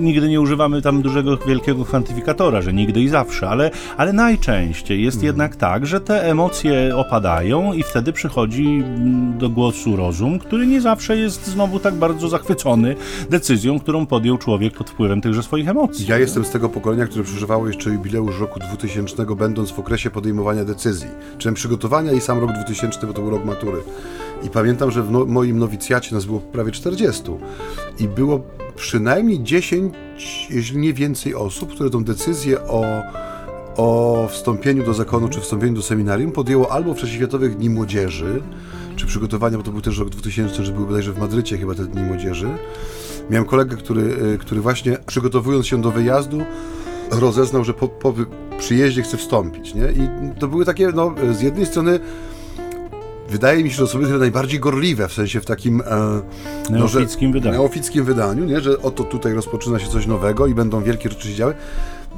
nigdy 0.00 0.28
nie 0.28 0.40
używamy 0.40 0.82
tam 0.82 1.02
dużego, 1.02 1.36
wielkiego 1.36 1.84
kwantyfikatora, 1.84 2.62
że 2.62 2.72
nigdy 2.72 3.00
i 3.00 3.08
zawsze, 3.08 3.48
ale, 3.48 3.70
ale 3.96 4.12
najczęściej 4.12 5.02
jest 5.02 5.16
mhm. 5.16 5.26
jednak 5.26 5.56
tak, 5.56 5.86
że 5.86 6.00
te 6.00 6.30
emocje 6.30 6.96
opadają 6.96 7.72
i 7.72 7.82
wtedy 7.82 8.12
przychodzi 8.12 8.66
mm, 8.66 9.38
do 9.38 9.48
głosu 9.48 9.96
rozum, 9.96 10.38
który 10.38 10.66
nie 10.66 10.80
zawsze 10.80 11.16
jest 11.16 11.46
znowu 11.46 11.78
tak 11.78 11.94
bardzo 11.94 12.28
zachwycony 12.28 12.96
decyzją, 13.30 13.80
którą 13.80 14.06
podjął 14.06 14.38
człowiek 14.38 14.74
pod 14.74 14.90
wpływem 14.90 15.20
tychże 15.20 15.42
swoich 15.42 15.68
emocji. 15.68 16.06
Ja 16.08 16.18
jestem 16.18 16.44
z 16.44 16.50
tego 16.50 16.68
pokolenia, 16.68 17.06
które 17.06 17.24
przeżywało 17.24 17.66
jeszcze 17.66 17.90
jubileusz 17.90 18.40
roku 18.40 18.60
2000, 18.60 19.26
będąc 19.36 19.70
w 19.70 19.78
okresie 19.78 20.10
podejmowania 20.10 20.64
decyzji, 20.64 21.08
czyli 21.38 21.54
przygotowania 21.54 22.12
i 22.12 22.20
sam 22.20 22.40
rok 22.40 22.52
2000 22.52 22.79
2000, 22.80 23.06
bo 23.06 23.12
to 23.12 23.22
był 23.22 23.30
rok 23.30 23.44
matury. 23.44 23.82
I 24.42 24.50
pamiętam, 24.50 24.90
że 24.90 25.02
w 25.02 25.10
no, 25.10 25.24
moim 25.26 25.58
nowicjacie 25.58 26.14
nas 26.14 26.24
było 26.24 26.40
prawie 26.40 26.72
40 26.72 27.22
i 27.98 28.08
było 28.08 28.40
przynajmniej 28.76 29.42
10, 29.42 29.94
jeśli 30.50 30.78
nie 30.78 30.92
więcej 30.92 31.34
osób, 31.34 31.74
które 31.74 31.90
tą 31.90 32.04
decyzję 32.04 32.60
o, 32.60 32.84
o 33.76 34.28
wstąpieniu 34.30 34.84
do 34.84 34.94
zakonu 34.94 35.28
czy 35.28 35.40
wstąpieniu 35.40 35.74
do 35.74 35.82
seminarium 35.82 36.32
podjęło 36.32 36.72
albo 36.72 36.94
w 36.94 36.96
czasie 36.96 37.12
Światowych 37.12 37.56
Dni 37.56 37.70
Młodzieży, 37.70 38.42
czy 38.96 39.06
przygotowania, 39.06 39.56
bo 39.56 39.62
to 39.62 39.70
był 39.70 39.80
też 39.80 39.98
rok 39.98 40.08
2000, 40.08 40.64
że 40.64 40.72
były 40.72 40.86
bodajże 40.86 41.12
w 41.12 41.18
Madrycie 41.18 41.58
chyba 41.58 41.74
te 41.74 41.84
Dni 41.84 42.02
Młodzieży. 42.02 42.48
Miałem 43.30 43.48
kolegę, 43.48 43.76
który, 43.76 44.02
y, 44.02 44.38
który 44.38 44.60
właśnie 44.60 44.98
przygotowując 45.06 45.66
się 45.66 45.82
do 45.82 45.90
wyjazdu, 45.90 46.42
rozeznał, 47.10 47.64
że 47.64 47.74
po, 47.74 47.88
po 47.88 48.14
przyjeździe 48.58 49.02
chce 49.02 49.16
wstąpić, 49.16 49.74
nie? 49.74 49.82
I 49.82 50.08
to 50.38 50.48
były 50.48 50.64
takie, 50.64 50.88
no, 50.94 51.14
z 51.32 51.40
jednej 51.40 51.66
strony 51.66 52.00
wydaje 53.30 53.64
mi 53.64 53.70
się, 53.70 53.76
że 53.76 53.86
są 53.86 54.00
chyba 54.00 54.18
najbardziej 54.18 54.60
gorliwe, 54.60 55.08
w 55.08 55.12
sensie 55.12 55.40
w 55.40 55.46
takim... 55.46 55.80
E, 55.80 56.22
neofickim 56.70 57.30
no, 57.30 57.34
wydaniu. 57.34 57.58
Neofickim 57.58 58.04
wydaniu, 58.04 58.44
nie? 58.44 58.60
Że 58.60 58.82
oto 58.82 59.04
tutaj 59.04 59.34
rozpoczyna 59.34 59.78
się 59.78 59.88
coś 59.88 60.06
nowego 60.06 60.46
i 60.46 60.54
będą 60.54 60.82
wielkie 60.82 61.08
rzeczy 61.08 61.28
się 61.28 61.34
działy. 61.34 61.54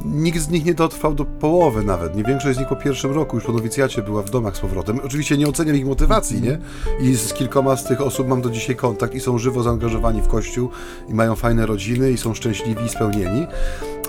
Nikt 0.04 0.40
z 0.40 0.48
nich 0.48 0.64
nie 0.64 0.74
dotrwał 0.74 1.14
do 1.14 1.24
połowy 1.24 1.84
nawet. 1.84 2.16
Nie 2.16 2.24
większość 2.24 2.56
z 2.56 2.60
nich 2.60 2.68
po 2.68 2.76
pierwszym 2.76 3.12
roku 3.12 3.36
już 3.36 3.44
po 3.44 3.52
nowicjacie 3.52 4.02
była 4.02 4.22
w 4.22 4.30
domach 4.30 4.56
z 4.56 4.60
powrotem. 4.60 5.00
Oczywiście 5.04 5.36
nie 5.36 5.48
oceniam 5.48 5.76
ich 5.76 5.86
motywacji, 5.86 6.42
nie? 6.42 6.58
I 7.00 7.16
z 7.16 7.32
kilkoma 7.32 7.76
z 7.76 7.84
tych 7.84 8.00
osób 8.00 8.28
mam 8.28 8.42
do 8.42 8.50
dzisiaj 8.50 8.76
kontakt 8.76 9.14
i 9.14 9.20
są 9.20 9.38
żywo 9.38 9.62
zaangażowani 9.62 10.22
w 10.22 10.28
kościół 10.28 10.68
i 11.08 11.14
mają 11.14 11.34
fajne 11.34 11.66
rodziny 11.66 12.12
i 12.12 12.18
są 12.18 12.34
szczęśliwi 12.34 12.84
i 12.84 12.88
spełnieni. 12.88 13.46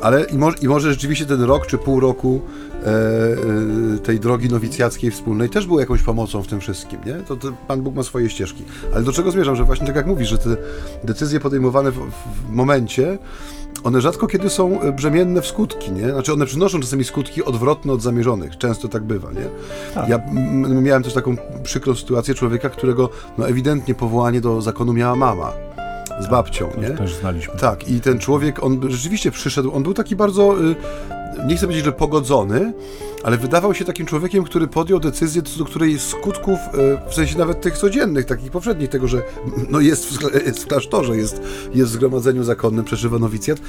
Ale 0.01 0.23
i, 0.23 0.37
mo 0.37 0.51
i 0.61 0.67
może 0.67 0.91
rzeczywiście 0.91 1.25
ten 1.25 1.41
rok 1.41 1.67
czy 1.67 1.77
pół 1.77 1.99
roku 1.99 2.41
e, 2.83 2.87
e, 2.87 3.99
tej 3.99 4.19
drogi 4.19 4.49
nowicjackiej 4.49 5.11
wspólnej 5.11 5.49
też 5.49 5.67
był 5.67 5.79
jakąś 5.79 6.03
pomocą 6.03 6.43
w 6.43 6.47
tym 6.47 6.59
wszystkim, 6.59 6.99
nie? 7.05 7.13
To, 7.13 7.35
to, 7.35 7.51
Pan 7.67 7.81
Bóg 7.81 7.95
ma 7.95 8.03
swoje 8.03 8.29
ścieżki. 8.29 8.63
Ale 8.93 9.03
do 9.03 9.11
czego 9.11 9.31
zmierzam? 9.31 9.55
Że 9.55 9.63
właśnie 9.63 9.87
tak 9.87 9.95
jak 9.95 10.07
mówisz, 10.07 10.29
że 10.29 10.37
te 10.37 10.57
decyzje 11.03 11.39
podejmowane 11.39 11.91
w, 11.91 11.95
w 11.95 12.49
momencie 12.49 13.17
one 13.83 14.01
rzadko 14.01 14.27
kiedy 14.27 14.49
są 14.49 14.81
e, 14.81 14.91
brzemienne 14.91 15.41
w 15.41 15.47
skutki, 15.47 15.72
nie? 15.91 16.11
Znaczy 16.11 16.33
one 16.33 16.45
przynoszą 16.45 16.79
czasami 16.79 17.03
skutki 17.03 17.43
odwrotne 17.43 17.93
od 17.93 18.01
zamierzonych. 18.01 18.57
Często 18.57 18.87
tak 18.87 19.03
bywa, 19.03 19.31
nie? 19.31 19.49
Tak. 19.93 20.09
Ja 20.09 20.19
miałem 20.81 21.03
też 21.03 21.13
taką 21.13 21.35
przykrą 21.63 21.95
sytuację 21.95 22.35
człowieka, 22.35 22.69
którego 22.69 23.09
no, 23.37 23.47
ewidentnie 23.47 23.95
powołanie 23.95 24.41
do 24.41 24.61
zakonu 24.61 24.93
miała 24.93 25.15
mama 25.15 25.53
z 26.19 26.27
babcią, 26.27 26.69
nie? 26.81 26.89
też 26.89 27.15
znaliśmy. 27.15 27.53
Tak, 27.59 27.89
i 27.89 28.01
ten 28.01 28.19
człowiek, 28.19 28.63
on 28.63 28.81
rzeczywiście 28.91 29.31
przyszedł, 29.31 29.75
on 29.75 29.83
był 29.83 29.93
taki 29.93 30.15
bardzo, 30.15 30.55
y, 30.63 30.75
nie 31.47 31.55
chcę 31.55 31.65
powiedzieć, 31.65 31.85
że 31.85 31.91
pogodzony, 31.91 32.73
ale 33.23 33.37
wydawał 33.37 33.73
się 33.73 33.85
takim 33.85 34.05
człowiekiem, 34.05 34.43
który 34.43 34.67
podjął 34.67 34.99
decyzję, 34.99 35.41
do 35.57 35.65
której 35.65 35.99
skutków, 35.99 36.59
e, 36.59 37.09
w 37.09 37.13
sensie 37.13 37.37
nawet 37.37 37.61
tych 37.61 37.77
codziennych, 37.77 38.25
takich 38.25 38.51
powszednich, 38.51 38.89
tego, 38.89 39.07
że 39.07 39.21
no 39.69 39.79
jest, 39.79 40.05
w, 40.05 40.45
jest 40.45 40.63
w 40.63 40.67
klasztorze, 40.67 41.17
jest, 41.17 41.41
jest 41.73 41.91
w 41.91 41.93
zgromadzeniu 41.93 42.43
zakonnym, 42.43 42.85
przeżywa 42.85 43.19
nowicjat, 43.19 43.59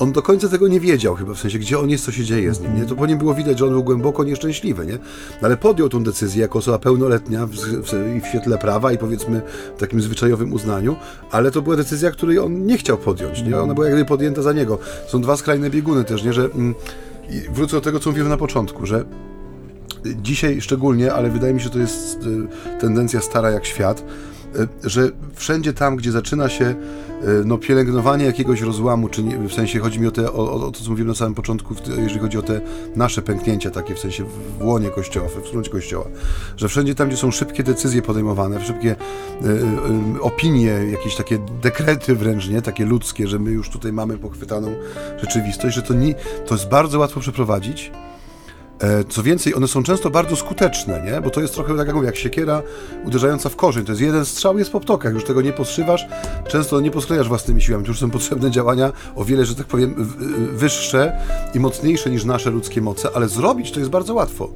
on 0.00 0.12
do 0.12 0.22
końca 0.22 0.48
tego 0.48 0.68
nie 0.68 0.80
wiedział 0.80 1.14
chyba, 1.14 1.34
w 1.34 1.38
sensie, 1.38 1.58
gdzie 1.58 1.78
on 1.78 1.90
jest, 1.90 2.04
co 2.04 2.12
się 2.12 2.24
dzieje 2.24 2.54
z 2.54 2.60
nim, 2.60 2.76
nie? 2.76 2.86
To 2.86 2.96
po 2.96 3.06
nim 3.06 3.18
było 3.18 3.34
widać, 3.34 3.58
że 3.58 3.64
on 3.64 3.70
był 3.70 3.84
głęboko 3.84 4.24
nieszczęśliwy, 4.24 4.86
nie? 4.86 4.92
No, 4.92 4.98
ale 5.42 5.56
podjął 5.56 5.88
tą 5.88 6.04
decyzję 6.04 6.42
jako 6.42 6.58
osoba 6.58 6.78
pełnoletnia 6.78 7.46
w, 7.46 7.50
w, 7.50 8.22
w 8.22 8.26
świetle 8.28 8.58
prawa 8.58 8.92
i 8.92 8.98
powiedzmy 8.98 9.42
w 9.76 9.80
takim 9.80 10.00
zwyczajowym 10.00 10.52
uznaniu, 10.52 10.96
ale 11.30 11.50
to 11.50 11.62
była 11.62 11.76
decyzja, 11.76 12.10
której 12.10 12.38
on 12.38 12.66
nie 12.66 12.78
chciał 12.78 12.98
podjąć, 12.98 13.42
nie? 13.42 13.60
Ona 13.60 13.74
była 13.74 13.86
jakby 13.86 14.04
podjęta 14.04 14.42
za 14.42 14.52
niego. 14.52 14.78
Są 15.06 15.20
dwa 15.20 15.36
skrajne 15.36 15.70
bieguny 15.70 16.04
też, 16.04 16.24
nie? 16.24 16.32
Że... 16.32 16.44
Mm, 16.44 16.74
i 17.30 17.54
wrócę 17.54 17.76
do 17.76 17.80
tego, 17.80 18.00
co 18.00 18.10
mówiłem 18.10 18.28
na 18.28 18.36
początku, 18.36 18.86
że 18.86 19.04
dzisiaj 20.22 20.60
szczególnie, 20.60 21.12
ale 21.12 21.30
wydaje 21.30 21.54
mi 21.54 21.60
się, 21.60 21.64
że 21.64 21.70
to 21.70 21.78
jest 21.78 22.18
e, 22.74 22.78
tendencja 22.80 23.20
stara 23.20 23.50
jak 23.50 23.66
świat, 23.66 24.04
że 24.84 25.10
wszędzie 25.34 25.72
tam, 25.72 25.96
gdzie 25.96 26.12
zaczyna 26.12 26.48
się 26.48 26.64
e, 26.64 26.74
no, 27.44 27.58
pielęgnowanie 27.58 28.24
jakiegoś 28.24 28.60
rozłamu, 28.60 29.08
czy 29.08 29.22
nie, 29.22 29.38
w 29.38 29.52
sensie 29.52 29.78
chodzi 29.78 30.00
mi 30.00 30.06
o, 30.06 30.10
te, 30.10 30.32
o, 30.32 30.52
o, 30.52 30.70
to, 30.70 30.80
co 30.80 30.90
mówiłem 30.90 31.08
na 31.08 31.14
samym 31.14 31.34
początku, 31.34 31.74
jeżeli 31.98 32.20
chodzi 32.20 32.38
o 32.38 32.42
te 32.42 32.60
nasze 32.96 33.22
pęknięcia 33.22 33.70
takie, 33.70 33.94
w 33.94 33.98
sensie 33.98 34.24
w 34.24 34.64
łonie 34.64 34.90
kościoła, 34.90 35.28
w 35.28 35.44
wspólnocie 35.44 35.70
kościoła, 35.70 36.04
że 36.56 36.68
wszędzie 36.68 36.94
tam, 36.94 37.08
gdzie 37.08 37.16
są 37.16 37.30
szybkie 37.30 37.62
decyzje 37.62 38.02
podejmowane, 38.02 38.64
szybkie 38.64 38.90
y, 38.90 39.48
y, 40.16 40.22
opinie, 40.22 40.70
jakieś 40.90 41.16
takie 41.16 41.38
dekrety 41.62 42.14
wręcz, 42.14 42.48
nie, 42.48 42.62
takie 42.62 42.84
ludzkie, 42.84 43.28
że 43.28 43.38
my 43.38 43.50
już 43.50 43.70
tutaj 43.70 43.92
mamy 43.92 44.18
pochwytaną 44.18 44.74
rzeczywistość, 45.20 45.76
że 45.76 45.82
to, 45.82 45.94
nie, 45.94 46.14
to 46.46 46.54
jest 46.54 46.68
bardzo 46.68 46.98
łatwo 46.98 47.20
przeprowadzić, 47.20 47.92
E, 47.92 48.09
co 49.08 49.22
więcej, 49.22 49.54
one 49.54 49.68
są 49.68 49.82
często 49.82 50.10
bardzo 50.10 50.36
skuteczne, 50.36 51.02
nie? 51.02 51.20
bo 51.20 51.30
to 51.30 51.40
jest 51.40 51.54
trochę 51.54 51.76
tak 51.76 51.86
jak 51.86 51.96
mówię, 51.96 52.06
jak 52.06 52.16
siekiera 52.16 52.62
uderzająca 53.04 53.48
w 53.48 53.56
korzeń. 53.56 53.84
To 53.84 53.92
jest 53.92 54.02
jeden 54.02 54.24
strzał, 54.24 54.58
jest 54.58 54.72
po 54.72 54.80
ptokach, 54.80 55.14
już 55.14 55.24
tego 55.24 55.42
nie 55.42 55.52
poszywasz, 55.52 56.06
często 56.48 56.80
nie 56.80 56.90
posklejasz 56.90 57.28
własnymi 57.28 57.62
siłami. 57.62 57.84
To 57.84 57.90
już 57.90 58.00
są 58.00 58.10
potrzebne 58.10 58.50
działania 58.50 58.92
o 59.16 59.24
wiele, 59.24 59.44
że 59.44 59.54
tak 59.54 59.66
powiem, 59.66 59.94
wyższe 60.52 61.20
i 61.54 61.60
mocniejsze 61.60 62.10
niż 62.10 62.24
nasze 62.24 62.50
ludzkie 62.50 62.80
moce, 62.80 63.08
ale 63.14 63.28
zrobić 63.28 63.72
to 63.72 63.78
jest 63.78 63.90
bardzo 63.90 64.14
łatwo. 64.14 64.50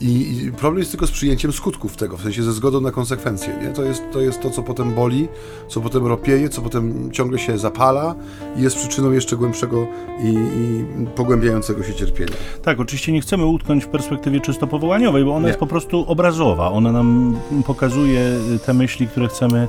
I, 0.00 0.42
I, 0.46 0.52
problem 0.52 0.78
jest 0.78 0.90
tylko 0.90 1.06
z 1.06 1.10
przyjęciem 1.10 1.52
skutków 1.52 1.96
tego, 1.96 2.16
w 2.16 2.22
sensie 2.22 2.42
ze 2.42 2.52
zgodą 2.52 2.80
na 2.80 2.90
konsekwencje. 2.90 3.58
Nie? 3.62 3.68
To, 3.68 3.84
jest, 3.84 4.02
to 4.12 4.20
jest 4.20 4.40
to, 4.40 4.50
co 4.50 4.62
potem 4.62 4.94
boli, 4.94 5.28
co 5.68 5.80
potem 5.80 6.06
ropieje, 6.06 6.48
co 6.48 6.62
potem 6.62 7.12
ciągle 7.12 7.38
się 7.38 7.58
zapala 7.58 8.14
i 8.56 8.62
jest 8.62 8.76
przyczyną 8.76 9.10
jeszcze 9.10 9.36
głębszego 9.36 9.86
i, 10.22 10.28
i 10.28 10.84
pogłębiającego 11.06 11.82
się 11.82 11.94
cierpienia. 11.94 12.32
Tak, 12.62 12.80
oczywiście 12.80 13.12
nie 13.12 13.20
chcemy 13.20 13.46
utknąć 13.46 13.84
w 13.84 13.88
perspektywie 13.88 14.40
czysto 14.40 14.66
powołaniowej, 14.66 15.24
bo 15.24 15.30
ona 15.30 15.40
nie. 15.40 15.46
jest 15.46 15.60
po 15.60 15.66
prostu 15.66 16.04
obrazowa. 16.08 16.70
Ona 16.70 16.92
nam 16.92 17.36
pokazuje 17.66 18.38
te 18.66 18.74
myśli, 18.74 19.08
które 19.08 19.28
chcemy 19.28 19.68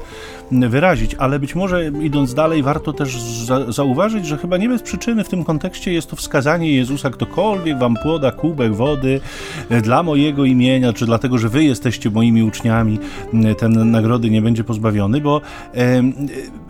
wyrazić, 0.51 1.15
ale 1.15 1.39
być 1.39 1.55
może 1.55 1.91
idąc 2.01 2.33
dalej, 2.33 2.63
warto 2.63 2.93
też 2.93 3.21
za 3.21 3.71
zauważyć, 3.71 4.25
że 4.25 4.37
chyba 4.37 4.57
nie 4.57 4.69
bez 4.69 4.81
przyczyny 4.81 5.23
w 5.23 5.29
tym 5.29 5.43
kontekście 5.43 5.93
jest 5.93 6.09
to 6.09 6.15
wskazanie 6.15 6.75
Jezusa, 6.75 7.09
ktokolwiek 7.09 7.79
wam 7.79 7.95
poda 8.03 8.31
kubek 8.31 8.75
wody 8.75 9.21
dla 9.81 10.03
mojej 10.03 10.23
mojego 10.23 10.45
imienia, 10.45 10.93
czy 10.93 11.05
dlatego, 11.05 11.37
że 11.37 11.49
wy 11.49 11.63
jesteście 11.63 12.09
moimi 12.09 12.43
uczniami, 12.43 12.99
ten 13.57 13.91
nagrody 13.91 14.29
nie 14.29 14.41
będzie 14.41 14.63
pozbawiony, 14.63 15.21
bo 15.21 15.41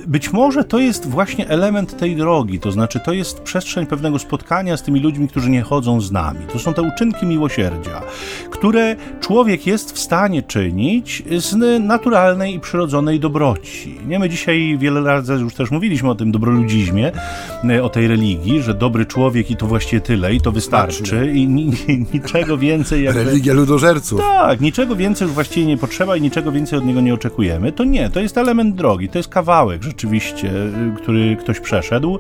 być 0.08 0.34
może 0.34 0.64
to 0.64 0.80
jest 0.80 1.10
właśnie 1.10 1.50
element 1.50 1.98
tej 1.98 2.16
drogi, 2.16 2.60
to 2.60 2.72
znaczy 2.72 3.00
to 3.06 3.14
jest 3.14 3.42
przestrzeń 3.42 3.86
pewnego 3.86 4.20
spotkania 4.20 4.78
z 4.78 4.84
tymi 4.84 5.00
ludźmi, 5.00 5.28
którzy 5.28 5.50
nie 5.50 5.62
chodzą 5.62 6.02
z 6.02 6.12
nami. 6.12 6.40
To 6.54 6.60
są 6.60 6.74
te 6.74 6.82
uczynki 6.82 7.26
miłosierdzia, 7.26 8.02
które 8.50 8.96
człowiek 9.20 9.68
jest 9.68 9.92
w 9.92 10.00
stanie 10.00 10.44
czynić 10.44 11.24
z 11.38 11.56
naturalnej 11.84 12.56
i 12.56 12.60
przyrodzonej 12.60 13.20
dobroci. 13.20 13.62
Nie, 14.08 14.19
my 14.19 14.30
dzisiaj 14.30 14.78
wiele 14.80 15.02
razy 15.02 15.34
już 15.34 15.54
też 15.54 15.71
mówiliśmy 15.71 16.10
o 16.10 16.15
tym 16.15 16.32
dobroludzizmie, 16.32 17.12
o 17.84 17.89
tej 17.89 18.08
religii, 18.08 18.62
że 18.62 18.73
dobry 18.73 19.06
człowiek 19.06 19.52
i 19.52 19.56
to 19.56 19.67
właściwie 19.67 20.02
tyle, 20.02 20.34
i 20.34 20.41
to 20.41 20.52
wystarczy, 20.52 21.32
i 21.36 21.47
ni, 21.47 21.65
ni, 21.65 22.06
niczego 22.13 22.58
więcej 22.58 23.04
jakby 23.04 23.23
religia 23.23 23.54
ludożerców. 23.54 24.19
Tak, 24.19 24.62
niczego 24.62 24.95
więcej 24.95 25.26
już 25.26 25.34
właściwie 25.34 25.65
nie 25.65 25.78
potrzeba 25.78 26.15
i 26.15 26.21
niczego 26.21 26.52
więcej 26.52 26.80
od 26.80 26.86
niego 26.86 27.02
nie 27.02 27.13
oczekujemy. 27.13 27.71
To 27.71 27.84
nie, 27.84 28.10
to 28.10 28.19
jest 28.19 28.38
element 28.38 28.76
drogi, 28.76 29.10
to 29.10 29.19
jest 29.19 29.30
kawałek 29.30 29.84
rzeczywiście, 29.84 30.49
y, 30.49 30.95
który 30.97 31.36
ktoś 31.36 31.60
przeszedł, 31.60 32.19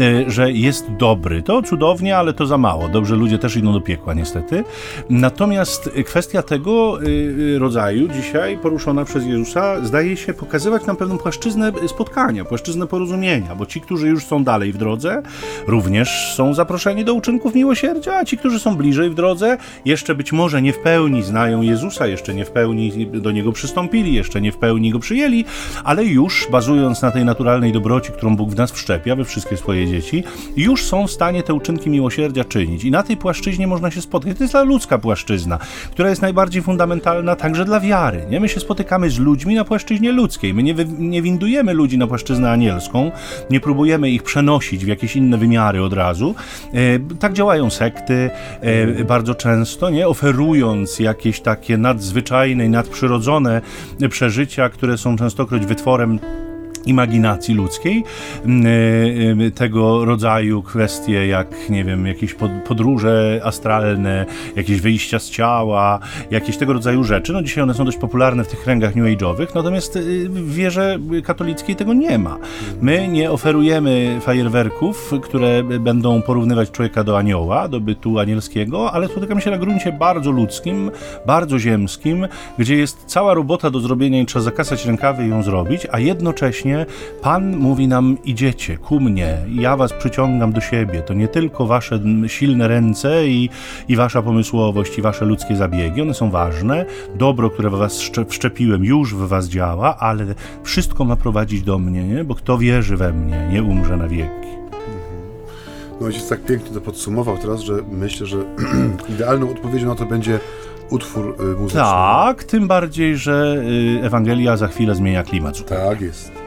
y, 0.00 0.30
że 0.30 0.52
jest 0.52 0.92
dobry. 0.98 1.42
To 1.42 1.62
cudownie, 1.62 2.16
ale 2.16 2.32
to 2.32 2.46
za 2.46 2.58
mało. 2.58 2.88
Dobrze, 2.88 3.16
ludzie 3.16 3.38
też 3.38 3.56
idą 3.56 3.72
do 3.72 3.80
piekła 3.80 4.14
niestety. 4.14 4.64
Natomiast 5.10 5.90
kwestia 6.06 6.42
tego 6.42 7.02
y, 7.02 7.58
rodzaju 7.58 8.08
dzisiaj 8.08 8.58
poruszona 8.58 9.04
przez 9.04 9.26
Jezusa 9.26 9.84
zdaje 9.84 10.16
się 10.16 10.34
pokazywać 10.34 10.81
nam 10.86 10.96
pewną 10.96 11.18
płaszczyznę 11.18 11.72
spotkania, 11.86 12.44
płaszczyznę 12.44 12.86
porozumienia, 12.86 13.54
bo 13.54 13.66
ci, 13.66 13.80
którzy 13.80 14.08
już 14.08 14.24
są 14.24 14.44
dalej 14.44 14.72
w 14.72 14.76
drodze, 14.76 15.22
również 15.66 16.34
są 16.36 16.54
zaproszeni 16.54 17.04
do 17.04 17.14
uczynków 17.14 17.54
miłosierdzia, 17.54 18.14
a 18.16 18.24
ci, 18.24 18.38
którzy 18.38 18.58
są 18.58 18.76
bliżej 18.76 19.10
w 19.10 19.14
drodze, 19.14 19.58
jeszcze 19.84 20.14
być 20.14 20.32
może 20.32 20.62
nie 20.62 20.72
w 20.72 20.78
pełni 20.78 21.22
znają 21.22 21.62
Jezusa, 21.62 22.06
jeszcze 22.06 22.34
nie 22.34 22.44
w 22.44 22.50
pełni 22.50 23.06
do 23.06 23.30
Niego 23.30 23.52
przystąpili, 23.52 24.14
jeszcze 24.14 24.40
nie 24.40 24.52
w 24.52 24.56
pełni 24.56 24.90
Go 24.90 24.98
przyjęli, 24.98 25.44
ale 25.84 26.04
już 26.04 26.48
bazując 26.50 27.02
na 27.02 27.10
tej 27.10 27.24
naturalnej 27.24 27.72
dobroci, 27.72 28.12
którą 28.12 28.36
Bóg 28.36 28.50
w 28.50 28.56
nas 28.56 28.72
wszczepia, 28.72 29.16
we 29.16 29.24
wszystkie 29.24 29.56
swoje 29.56 29.86
dzieci, 29.86 30.24
już 30.56 30.84
są 30.84 31.06
w 31.06 31.10
stanie 31.10 31.42
te 31.42 31.54
uczynki 31.54 31.90
miłosierdzia 31.90 32.44
czynić. 32.44 32.84
I 32.84 32.90
na 32.90 33.02
tej 33.02 33.16
płaszczyźnie 33.16 33.66
można 33.66 33.90
się 33.90 34.00
spotkać. 34.00 34.38
To 34.38 34.44
jest 34.44 34.52
ta 34.52 34.62
ludzka 34.62 34.98
płaszczyzna, 34.98 35.58
która 35.90 36.10
jest 36.10 36.22
najbardziej 36.22 36.62
fundamentalna 36.62 37.36
także 37.36 37.64
dla 37.64 37.80
wiary. 37.80 38.26
Nie? 38.30 38.40
My 38.40 38.48
się 38.48 38.60
spotykamy 38.60 39.10
z 39.10 39.18
ludźmi 39.18 39.54
na 39.54 39.64
płaszczyźnie 39.64 40.12
ludzkiej. 40.12 40.54
My 40.54 40.62
nie, 40.62 40.71
nie 40.98 41.22
windujemy 41.22 41.72
ludzi 41.72 41.98
na 41.98 42.06
płaszczyznę 42.06 42.50
anielską, 42.50 43.10
nie 43.50 43.60
próbujemy 43.60 44.10
ich 44.10 44.22
przenosić 44.22 44.84
w 44.84 44.88
jakieś 44.88 45.16
inne 45.16 45.38
wymiary 45.38 45.82
od 45.82 45.92
razu. 45.92 46.34
E, 46.74 47.16
tak 47.18 47.32
działają 47.32 47.70
sekty 47.70 48.30
e, 48.60 49.04
bardzo 49.04 49.34
często, 49.34 49.90
nie? 49.90 50.08
Oferują 50.08 50.32
oferując 50.32 50.98
jakieś 50.98 51.40
takie 51.40 51.78
nadzwyczajne 51.78 52.66
i 52.66 52.68
nadprzyrodzone 52.68 53.60
przeżycia, 54.10 54.68
które 54.68 54.98
są 54.98 55.16
częstokroć 55.16 55.66
wytworem 55.66 56.18
imaginacji 56.86 57.54
ludzkiej, 57.54 58.04
mm, 58.44 58.66
y, 58.66 59.44
y, 59.46 59.50
tego 59.50 60.04
rodzaju 60.04 60.62
kwestie 60.62 61.26
jak, 61.26 61.70
nie 61.70 61.84
wiem, 61.84 62.06
jakieś 62.06 62.34
podróże 62.68 63.40
astralne, 63.44 64.26
jakieś 64.56 64.80
wyjścia 64.80 65.18
z 65.18 65.30
ciała, 65.30 65.98
jakieś 66.30 66.56
tego 66.56 66.72
rodzaju 66.72 67.04
rzeczy. 67.04 67.32
No 67.32 67.42
dzisiaj 67.42 67.62
one 67.62 67.74
są 67.74 67.84
dość 67.84 67.98
popularne 67.98 68.44
w 68.44 68.48
tych 68.48 68.60
kręgach 68.60 68.96
new 68.96 69.06
age'owych, 69.06 69.46
natomiast 69.54 69.96
y, 69.96 70.28
w 70.28 70.54
wierze 70.54 70.98
katolickiej 71.24 71.76
tego 71.76 71.94
nie 71.94 72.18
ma. 72.18 72.38
My 72.80 73.08
nie 73.08 73.30
oferujemy 73.30 74.18
fajerwerków, 74.20 75.12
które 75.22 75.62
będą 75.62 76.22
porównywać 76.22 76.70
człowieka 76.70 77.04
do 77.04 77.18
anioła, 77.18 77.68
do 77.68 77.80
bytu 77.80 78.18
anielskiego, 78.18 78.92
ale 78.92 79.08
spotykamy 79.08 79.40
się 79.40 79.50
na 79.50 79.58
gruncie 79.58 79.92
bardzo 79.92 80.30
ludzkim, 80.30 80.90
bardzo 81.26 81.58
ziemskim, 81.58 82.28
gdzie 82.58 82.76
jest 82.76 83.04
cała 83.06 83.34
robota 83.34 83.70
do 83.70 83.80
zrobienia 83.80 84.20
i 84.20 84.26
trzeba 84.26 84.42
zakasać 84.42 84.86
rękawy 84.86 85.26
i 85.26 85.28
ją 85.28 85.42
zrobić, 85.42 85.86
a 85.92 85.98
jednocześnie 85.98 86.71
Pan 87.22 87.56
mówi 87.56 87.88
nam: 87.88 88.16
idziecie 88.24 88.76
ku 88.76 89.00
mnie, 89.00 89.38
ja 89.48 89.76
was 89.76 89.92
przyciągam 89.92 90.52
do 90.52 90.60
siebie. 90.60 91.02
To 91.02 91.14
nie 91.14 91.28
tylko 91.28 91.66
wasze 91.66 92.00
silne 92.26 92.68
ręce 92.68 93.26
i, 93.26 93.50
i 93.88 93.96
wasza 93.96 94.22
pomysłowość, 94.22 94.98
i 94.98 95.02
wasze 95.02 95.24
ludzkie 95.24 95.56
zabiegi, 95.56 96.02
one 96.02 96.14
są 96.14 96.30
ważne. 96.30 96.86
Dobro, 97.14 97.50
które 97.50 97.70
w 97.70 97.72
was 97.72 98.00
wszczepiłem, 98.28 98.84
już 98.84 99.14
w 99.14 99.28
was 99.28 99.48
działa, 99.48 99.96
ale 99.96 100.24
wszystko 100.62 101.04
ma 101.04 101.16
prowadzić 101.16 101.62
do 101.62 101.78
mnie, 101.78 102.04
nie? 102.04 102.24
bo 102.24 102.34
kto 102.34 102.58
wierzy 102.58 102.96
we 102.96 103.12
mnie, 103.12 103.48
nie 103.52 103.62
umrze 103.62 103.96
na 103.96 104.08
wieki. 104.08 104.52
No 106.00 106.06
ojciec 106.06 106.28
tak 106.28 106.44
pięknie 106.44 106.74
to 106.74 106.80
podsumował 106.80 107.38
teraz, 107.38 107.60
że 107.60 107.74
myślę, 107.90 108.26
że 108.26 108.36
idealną 109.14 109.50
odpowiedzią 109.50 109.88
na 109.88 109.94
to 109.94 110.06
będzie 110.06 110.40
utwór 110.90 111.36
y, 111.40 111.44
muzyczny. 111.44 111.80
Tak, 111.80 112.44
tym 112.44 112.68
bardziej, 112.68 113.16
że 113.16 113.62
y, 114.00 114.04
Ewangelia 114.04 114.56
za 114.56 114.68
chwilę 114.68 114.94
zmienia 114.94 115.22
klimat. 115.22 115.64
Tak 115.66 116.00
jest. 116.00 116.41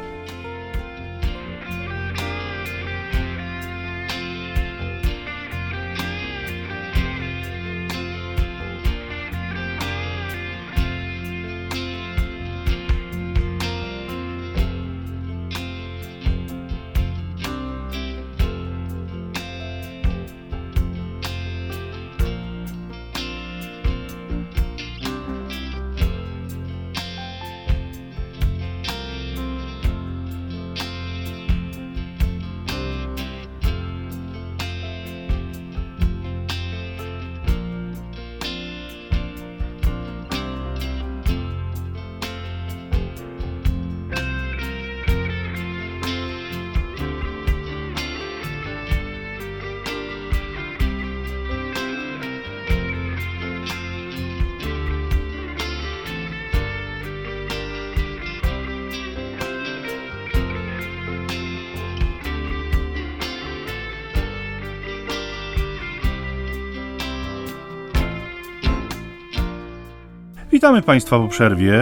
Witamy 70.56 70.82
Państwa 70.82 71.20
po 71.20 71.28
przerwie. 71.28 71.74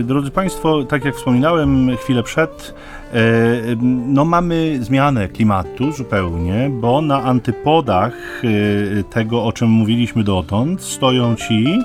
Y, 0.00 0.04
drodzy 0.04 0.30
Państwo, 0.30 0.84
tak 0.84 1.04
jak 1.04 1.16
wspominałem 1.16 1.96
chwilę 1.96 2.22
przed, 2.22 2.74
y, 3.14 3.76
no 4.06 4.24
mamy 4.24 4.78
zmianę 4.80 5.28
klimatu 5.28 5.92
zupełnie, 5.92 6.70
bo 6.72 7.00
na 7.00 7.22
antypodach 7.22 8.44
y, 8.44 9.04
tego, 9.10 9.44
o 9.44 9.52
czym 9.52 9.70
mówiliśmy 9.70 10.24
dotąd, 10.24 10.82
stoją 10.82 11.36
ci, 11.36 11.78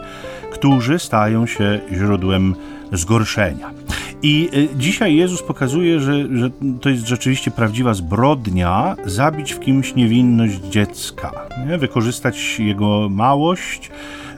którzy 0.51 0.99
stają 0.99 1.45
się 1.45 1.79
źródłem 1.93 2.55
zgorszenia. 2.91 3.71
I 4.23 4.49
dzisiaj 4.77 5.15
Jezus 5.15 5.43
pokazuje, 5.43 5.99
że, 5.99 6.37
że 6.37 6.49
to 6.81 6.89
jest 6.89 7.07
rzeczywiście 7.07 7.51
prawdziwa 7.51 7.93
zbrodnia 7.93 8.95
zabić 9.05 9.53
w 9.53 9.59
kimś 9.59 9.95
niewinność 9.95 10.55
dziecka, 10.55 11.31
nie? 11.67 11.77
wykorzystać 11.77 12.59
jego 12.59 13.09
małość, 13.09 13.91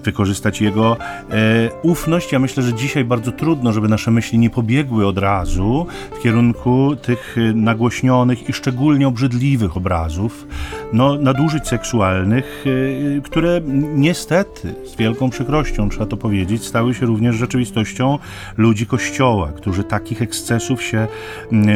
wykorzystać 0.03 0.61
jego 0.61 0.97
e, 1.31 1.69
ufność. 1.81 2.31
Ja 2.31 2.39
myślę, 2.39 2.63
że 2.63 2.73
dzisiaj 2.73 3.05
bardzo 3.05 3.31
trudno, 3.31 3.73
żeby 3.73 3.87
nasze 3.87 4.11
myśli 4.11 4.37
nie 4.37 4.49
pobiegły 4.49 5.07
od 5.07 5.17
razu 5.17 5.85
w 6.19 6.21
kierunku 6.23 6.95
tych 6.95 7.35
e, 7.37 7.53
nagłośnionych 7.53 8.49
i 8.49 8.53
szczególnie 8.53 9.07
obrzydliwych 9.07 9.77
obrazów, 9.77 10.47
no, 10.93 11.15
nadużyć 11.15 11.67
seksualnych, 11.67 12.65
e, 13.17 13.21
które 13.21 13.61
niestety, 13.95 14.75
z 14.85 14.95
wielką 14.95 15.29
przykrością 15.29 15.89
trzeba 15.89 16.05
to 16.05 16.17
powiedzieć, 16.17 16.65
stały 16.65 16.93
się 16.93 17.05
również 17.05 17.35
rzeczywistością 17.35 18.19
ludzi 18.57 18.85
Kościoła, 18.85 19.51
którzy 19.55 19.83
takich 19.83 20.21
ekscesów 20.21 20.83
się 20.83 21.07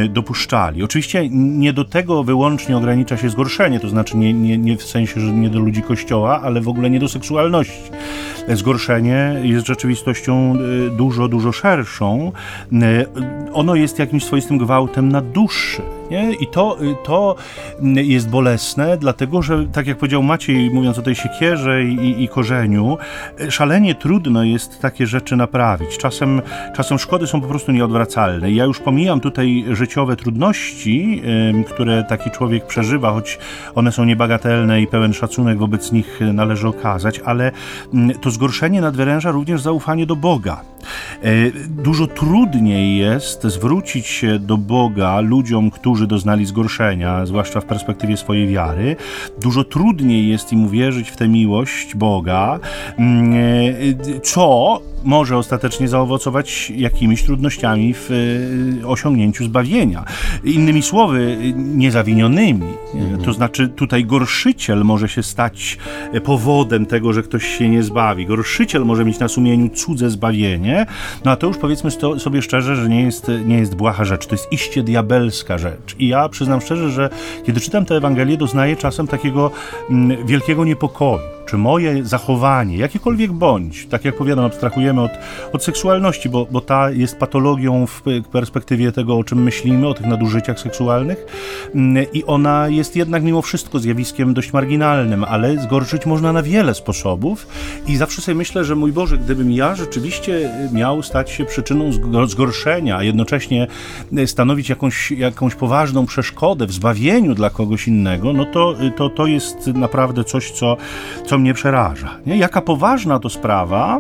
dopuszczali. 0.10 0.84
Oczywiście 0.84 1.30
nie 1.30 1.74
do 1.74 1.86
tego 1.86 2.24
wyłącznie 2.24 2.78
ogranicza 2.78 3.18
się 3.18 3.30
zgorszenie, 3.30 3.80
to 3.80 3.90
znaczy 3.90 4.18
nie, 4.18 4.34
nie, 4.34 4.58
nie 4.58 4.78
w 4.78 4.84
sensie, 4.84 5.22
że 5.22 5.32
nie 5.34 5.50
do 5.50 5.60
ludzi 5.60 5.82
Kościoła, 5.82 6.42
ale 6.42 6.62
w 6.62 6.68
ogóle 6.68 6.90
nie 6.90 7.00
do 7.00 7.08
seksualności 7.08 7.82
zgorszenie 8.48 9.36
jest 9.44 9.68
rzeczywistością 9.68 10.54
e, 10.56 10.90
dużo, 10.90 11.28
dużo 11.28 11.52
szerszą. 11.52 12.32
E, 12.74 13.06
ono 13.54 13.76
jest 13.76 14.00
jakimś 14.00 14.24
swoistym 14.24 14.58
gwałtem 14.58 15.10
na 15.10 15.22
duszy. 15.22 15.82
Nie? 16.12 16.34
I 16.34 16.48
to, 16.48 16.78
to 17.04 17.36
jest 17.82 18.30
bolesne, 18.30 18.98
dlatego 18.98 19.42
że, 19.42 19.66
tak 19.68 19.88
jak 19.88 19.98
powiedział 19.98 20.24
Maciej, 20.24 20.72
mówiąc 20.72 21.00
o 21.00 21.02
tej 21.02 21.16
siekierze 21.16 21.84
i, 21.84 22.24
i 22.24 22.28
korzeniu, 22.28 22.98
szalenie 23.50 23.96
trudno 23.96 24.44
jest 24.44 24.82
takie 24.82 25.08
rzeczy 25.08 25.36
naprawić. 25.36 25.98
Czasem, 25.98 26.42
czasem 26.76 27.00
szkody 27.00 27.28
są 27.28 27.42
po 27.42 27.48
prostu 27.48 27.72
nieodwracalne. 27.72 28.52
Ja 28.52 28.66
już 28.66 28.80
pomijam 28.80 29.20
tutaj 29.20 29.66
życiowe 29.72 30.16
trudności, 30.16 31.22
które 31.68 32.04
taki 32.04 32.32
człowiek 32.32 32.68
przeżywa, 32.68 33.12
choć 33.12 33.40
one 33.76 33.92
są 33.92 34.06
niebagatelne 34.06 34.82
i 34.82 34.88
pełen 34.88 35.14
szacunek 35.14 35.58
wobec 35.58 35.92
nich 35.92 36.20
należy 36.34 36.68
okazać, 36.68 37.20
ale 37.26 37.52
to 38.22 38.32
zgorszenie 38.32 38.82
nadwyręża 38.82 39.32
również 39.32 39.62
zaufanie 39.62 40.06
do 40.06 40.16
Boga. 40.16 40.62
E, 41.24 41.32
dużo 41.70 42.08
trudniej 42.08 42.98
jest 42.98 43.44
zwrócić 43.44 44.08
się 44.08 44.40
do 44.40 44.58
Boga 44.58 45.20
ludziom, 45.20 45.72
którzy 45.72 46.01
doznali 46.08 46.46
zgorszenia, 46.46 47.26
zwłaszcza 47.26 47.62
w 47.62 47.66
perspektywie 47.66 48.18
swojej 48.18 48.48
wiary. 48.48 48.96
Dużo 49.42 49.64
trudniej 49.64 50.28
jest 50.28 50.54
im 50.54 50.66
uwierzyć 50.66 51.10
w 51.10 51.18
tę 51.18 51.28
miłość 51.28 51.96
Boga, 51.96 52.60
mm, 52.98 53.34
e, 53.34 54.20
co 54.20 54.82
może 55.04 55.38
ostatecznie 55.38 55.88
zaowocować 55.88 56.72
jakimiś 56.76 57.24
trudnościami 57.24 57.94
w 57.94 58.12
e, 58.82 58.88
osiągnięciu 58.88 59.46
zbawienia. 59.46 60.06
Innymi 60.44 60.82
słowy, 60.82 61.38
niezawinionymi. 61.56 62.68
Mhm. 62.94 63.22
To 63.24 63.34
znaczy, 63.34 63.70
tutaj 63.70 64.06
gorszyciel 64.06 64.84
może 64.84 65.10
się 65.10 65.24
stać 65.24 65.78
powodem 66.24 66.86
tego, 66.86 67.14
że 67.14 67.24
ktoś 67.24 67.58
się 67.58 67.70
nie 67.70 67.84
zbawi. 67.84 68.26
Gorszyciel 68.26 68.86
może 68.86 69.06
mieć 69.06 69.20
na 69.20 69.28
sumieniu 69.28 69.70
cudze 69.70 70.10
zbawienie, 70.10 70.86
no 71.26 71.32
a 71.32 71.36
to 71.36 71.48
już 71.48 71.58
powiedzmy 71.58 71.92
sobie 72.18 72.42
szczerze, 72.42 72.76
że 72.76 72.90
nie 72.90 73.02
jest, 73.04 73.32
nie 73.46 73.58
jest 73.58 73.76
błaha 73.76 74.06
rzecz. 74.06 74.28
To 74.28 74.36
jest 74.36 74.52
iście 74.52 74.84
diabelska 74.84 75.58
rzecz. 75.58 75.91
I 76.00 76.08
ja 76.08 76.30
przyznam 76.30 76.62
szczerze, 76.62 76.90
że 76.90 77.10
kiedy 77.46 77.60
czytam 77.60 77.86
tę 77.86 77.96
Ewangelię, 77.96 78.38
doznaję 78.38 78.76
czasem 78.76 79.08
takiego 79.08 79.52
mm, 79.90 80.26
wielkiego 80.26 80.66
niepokoju 80.66 81.41
czy 81.52 81.58
moje 81.58 82.06
zachowanie, 82.06 82.78
jakiekolwiek 82.78 83.32
bądź, 83.32 83.86
tak 83.86 84.06
jak 84.06 84.16
powiadam, 84.16 84.46
abstrahujemy 84.46 85.02
od, 85.02 85.12
od 85.54 85.64
seksualności, 85.64 86.30
bo, 86.30 86.48
bo 86.52 86.62
ta 86.62 86.92
jest 86.92 87.18
patologią 87.18 87.86
w 87.88 88.02
perspektywie 88.32 88.92
tego, 88.92 89.18
o 89.18 89.24
czym 89.24 89.44
myślimy, 89.44 89.88
o 89.88 89.94
tych 89.94 90.06
nadużyciach 90.06 90.60
seksualnych 90.60 91.26
mm, 91.76 92.06
i 92.14 92.24
ona 92.24 92.68
jest 92.68 92.96
jednak 92.96 93.24
mimo 93.24 93.42
wszystko 93.42 93.80
zjawiskiem 93.80 94.34
dość 94.34 94.54
marginalnym, 94.54 95.24
ale 95.24 95.58
zgorszyć 95.58 96.06
można 96.06 96.34
na 96.34 96.44
wiele 96.44 96.74
sposobów 96.74 97.48
i 97.88 97.98
zawsze 97.98 98.22
sobie 98.22 98.36
myślę, 98.36 98.64
że 98.66 98.76
mój 98.76 98.92
Boże, 98.92 99.18
gdybym 99.18 99.52
ja 99.52 99.76
rzeczywiście 99.76 100.50
miał 100.74 101.04
stać 101.04 101.32
się 101.32 101.46
przyczyną 101.46 101.92
zgorszenia, 102.28 102.98
a 102.98 103.04
jednocześnie 103.04 103.68
stanowić 104.26 104.70
jakąś, 104.70 105.12
jakąś 105.12 105.56
poważną 105.56 106.06
przeszkodę 106.06 106.66
w 106.68 106.72
zbawieniu 106.72 107.36
dla 107.36 107.50
kogoś 107.50 107.88
innego, 107.88 108.34
no 108.34 108.46
to 108.46 108.76
to, 108.98 109.10
to 109.10 109.28
jest 109.28 109.68
naprawdę 109.68 110.24
coś, 110.24 110.52
co, 110.52 110.78
co 111.26 111.41
mnie 111.42 111.54
przeraża. 111.54 112.10
Nie? 112.26 112.38
Jaka 112.38 112.62
poważna 112.62 113.20
to 113.20 113.30
sprawa, 113.30 114.00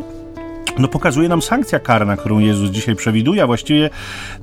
no 0.81 0.87
pokazuje 0.87 1.29
nam 1.29 1.41
sankcja 1.41 1.79
karna, 1.79 2.17
którą 2.17 2.39
Jezus 2.39 2.69
dzisiaj 2.69 2.95
przewiduje, 2.95 3.43
a 3.43 3.47
właściwie 3.47 3.89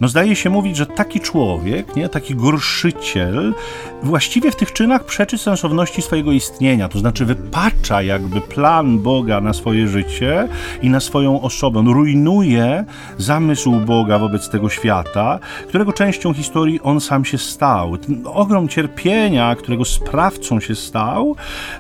no 0.00 0.08
zdaje 0.08 0.36
się 0.36 0.50
mówić, 0.50 0.76
że 0.76 0.86
taki 0.86 1.20
człowiek, 1.20 1.96
nie, 1.96 2.08
taki 2.08 2.34
gorszyciel 2.34 3.54
właściwie 4.02 4.50
w 4.50 4.56
tych 4.56 4.72
czynach 4.72 5.04
przeczy 5.04 5.38
sensowności 5.38 6.02
swojego 6.02 6.32
istnienia, 6.32 6.88
to 6.88 6.98
znaczy 6.98 7.24
wypacza 7.24 8.02
jakby 8.02 8.40
plan 8.40 8.98
Boga 8.98 9.40
na 9.40 9.52
swoje 9.52 9.88
życie 9.88 10.48
i 10.82 10.90
na 10.90 11.00
swoją 11.00 11.40
osobę. 11.40 11.78
On 11.78 11.88
rujnuje 11.88 12.84
zamysł 13.18 13.72
Boga 13.80 14.18
wobec 14.18 14.48
tego 14.48 14.68
świata, 14.68 15.38
którego 15.68 15.92
częścią 15.92 16.34
historii 16.34 16.80
on 16.82 17.00
sam 17.00 17.24
się 17.24 17.38
stał. 17.38 17.98
Ten 17.98 18.24
ogrom 18.26 18.68
cierpienia, 18.68 19.56
którego 19.56 19.84
sprawcą 19.84 20.60
się 20.60 20.74
stał, 20.74 21.36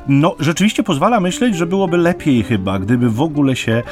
no 0.08 0.36
rzeczywiście 0.40 0.82
pozwala 0.82 1.20
myśleć, 1.20 1.56
że 1.56 1.66
byłoby 1.66 1.96
lepiej 1.96 2.42
chyba, 2.42 2.78
gdyby 2.78 3.10
w 3.10 3.20
ogóle 3.20 3.56
się 3.56 3.82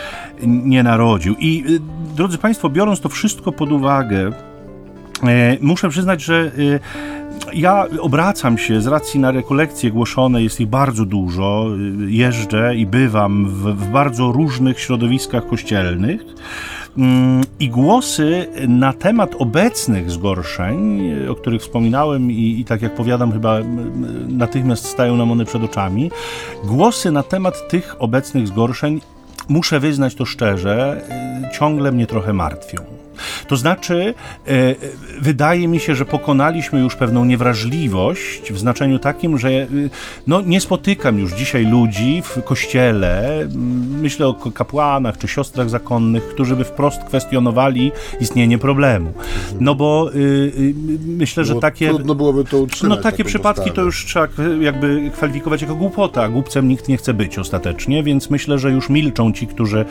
nie 0.64 0.82
narodził. 0.82 1.34
I 1.38 1.64
y, 1.68 1.80
drodzy 2.16 2.38
Państwo, 2.38 2.70
biorąc 2.70 3.00
to 3.00 3.08
wszystko 3.08 3.52
pod 3.52 3.72
uwagę, 3.72 4.32
muszę 5.60 5.88
przyznać, 5.88 6.22
że 6.22 6.50
ja 7.52 7.86
obracam 8.00 8.58
się 8.58 8.80
z 8.80 8.86
racji 8.86 9.20
na 9.20 9.30
rekolekcje 9.30 9.90
głoszone, 9.90 10.42
jest 10.42 10.60
ich 10.60 10.68
bardzo 10.68 11.04
dużo. 11.04 11.66
Jeżdżę 12.06 12.76
i 12.76 12.86
bywam 12.86 13.46
w, 13.46 13.62
w 13.62 13.88
bardzo 13.90 14.32
różnych 14.32 14.80
środowiskach 14.80 15.46
kościelnych. 15.46 16.20
I 17.60 17.68
głosy 17.68 18.46
na 18.68 18.92
temat 18.92 19.34
obecnych 19.38 20.10
zgorszeń, 20.10 21.00
o 21.28 21.34
których 21.34 21.62
wspominałem, 21.62 22.30
i, 22.30 22.60
i, 22.60 22.64
tak 22.64 22.82
jak 22.82 22.94
powiadam, 22.94 23.32
chyba 23.32 23.58
natychmiast 24.28 24.84
stają 24.84 25.16
nam 25.16 25.32
one 25.32 25.44
przed 25.44 25.62
oczami. 25.62 26.10
Głosy 26.64 27.10
na 27.10 27.22
temat 27.22 27.68
tych 27.68 27.96
obecnych 27.98 28.48
zgorszeń, 28.48 29.00
muszę 29.48 29.80
wyznać 29.80 30.14
to 30.14 30.24
szczerze, 30.24 31.00
ciągle 31.52 31.92
mnie 31.92 32.06
trochę 32.06 32.32
martwią. 32.32 32.95
To 33.48 33.56
znaczy, 33.56 34.14
e, 34.46 34.74
wydaje 35.20 35.68
mi 35.68 35.80
się, 35.80 35.94
że 35.94 36.04
pokonaliśmy 36.04 36.80
już 36.80 36.96
pewną 36.96 37.24
niewrażliwość 37.24 38.52
w 38.52 38.58
znaczeniu 38.58 38.98
takim, 38.98 39.38
że 39.38 39.48
e, 39.48 39.66
no, 40.26 40.40
nie 40.40 40.60
spotykam 40.60 41.18
już 41.18 41.32
dzisiaj 41.32 41.66
ludzi 41.66 42.22
w 42.24 42.42
kościele, 42.42 43.48
myślę 44.00 44.26
o 44.26 44.34
kapłanach 44.34 45.18
czy 45.18 45.28
siostrach 45.28 45.70
zakonnych, 45.70 46.28
którzy 46.28 46.56
by 46.56 46.64
wprost 46.64 47.04
kwestionowali 47.04 47.92
istnienie 48.20 48.58
problemu. 48.58 49.12
No 49.60 49.74
bo 49.74 50.10
y, 50.14 50.18
y, 50.18 50.74
myślę, 51.06 51.44
że 51.44 51.54
takie. 51.54 51.88
Trudno 51.88 52.14
byłoby 52.14 52.44
to 52.44 52.58
utrzymać. 52.58 52.96
No 52.96 53.02
takie 53.02 53.24
przypadki 53.24 53.60
postawę. 53.60 53.76
to 53.76 53.82
już 53.82 54.04
trzeba 54.04 54.28
jakby 54.60 55.10
kwalifikować 55.14 55.62
jako 55.62 55.74
głupota, 55.74 56.22
a 56.22 56.28
głupcem 56.28 56.68
nikt 56.68 56.88
nie 56.88 56.96
chce 56.96 57.14
być 57.14 57.38
ostatecznie, 57.38 58.02
więc 58.02 58.30
myślę, 58.30 58.58
że 58.58 58.70
już 58.70 58.88
milczą 58.88 59.32
ci, 59.32 59.46
którzy, 59.46 59.84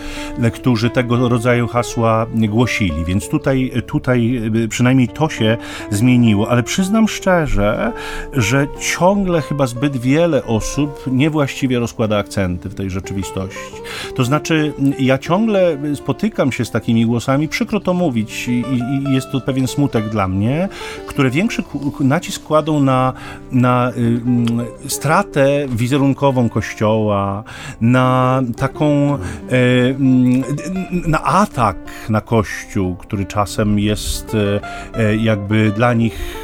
którzy 0.53 0.89
tego 0.89 1.29
rodzaju 1.29 1.67
hasła 1.67 2.25
głosili. 2.33 3.05
Więc 3.15 3.29
tutaj, 3.29 3.71
tutaj 3.87 4.41
y, 4.55 4.67
przynajmniej 4.67 5.07
to 5.07 5.29
się 5.29 5.57
zmieniło, 5.91 6.49
ale 6.49 6.63
przyznam 6.63 7.07
szczerze, 7.07 7.91
że 8.33 8.67
ciągle 8.79 9.41
chyba 9.41 9.67
zbyt 9.67 9.97
wiele 9.97 10.43
osób 10.43 11.03
niewłaściwie 11.07 11.79
rozkłada 11.79 12.17
akcenty 12.17 12.69
w 12.69 12.75
tej 12.75 12.89
rzeczywistości. 12.89 13.75
To 14.15 14.23
znaczy, 14.23 14.73
ja 14.99 15.17
ciągle 15.17 15.77
spotykam 15.95 16.51
się 16.51 16.65
z 16.65 16.71
takimi 16.71 17.05
głosami, 17.05 17.47
przykro 17.47 17.79
to 17.79 17.93
mówić, 17.93 18.47
i, 18.47 18.63
i 19.09 19.13
jest 19.13 19.31
to 19.31 19.41
pewien 19.41 19.67
smutek 19.67 20.09
dla 20.09 20.27
mnie, 20.27 20.69
które 21.07 21.29
większy 21.29 21.63
nacisk 21.99 22.43
kładą 22.43 22.79
na, 22.79 23.13
na 23.51 23.91
y, 24.85 24.89
stratę 24.89 25.65
wizerunkową 25.69 26.49
Kościoła, 26.49 27.43
na 27.81 28.41
taką, 28.57 29.17
y, 29.51 29.95
na 31.07 31.23
atak 31.23 31.77
na 32.09 32.21
Kościół, 32.21 32.95
który 33.07 33.25
czasem 33.25 33.79
jest 33.79 34.35
e, 34.35 34.59
e, 34.99 35.15
jakby 35.15 35.71
dla 35.75 35.93
nich 35.93 36.35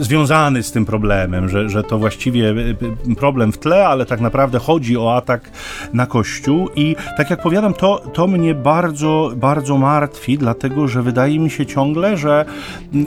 związany 0.00 0.62
z 0.62 0.72
tym 0.72 0.84
problemem, 0.84 1.48
że, 1.48 1.68
że 1.68 1.82
to 1.82 1.98
właściwie 1.98 2.50
e, 2.50 3.14
problem 3.16 3.52
w 3.52 3.58
tle, 3.58 3.88
ale 3.88 4.06
tak 4.06 4.20
naprawdę 4.20 4.58
chodzi 4.58 4.96
o 4.96 5.16
atak 5.16 5.50
na 5.92 6.06
Kościół 6.06 6.68
i 6.76 6.96
tak 7.16 7.30
jak 7.30 7.42
powiadam, 7.42 7.74
to, 7.74 8.02
to 8.12 8.26
mnie 8.26 8.54
bardzo, 8.54 9.32
bardzo 9.36 9.78
martwi, 9.78 10.38
dlatego 10.38 10.88
że 10.88 11.02
wydaje 11.02 11.38
mi 11.38 11.50
się 11.50 11.66
ciągle, 11.66 12.16
że, 12.16 12.44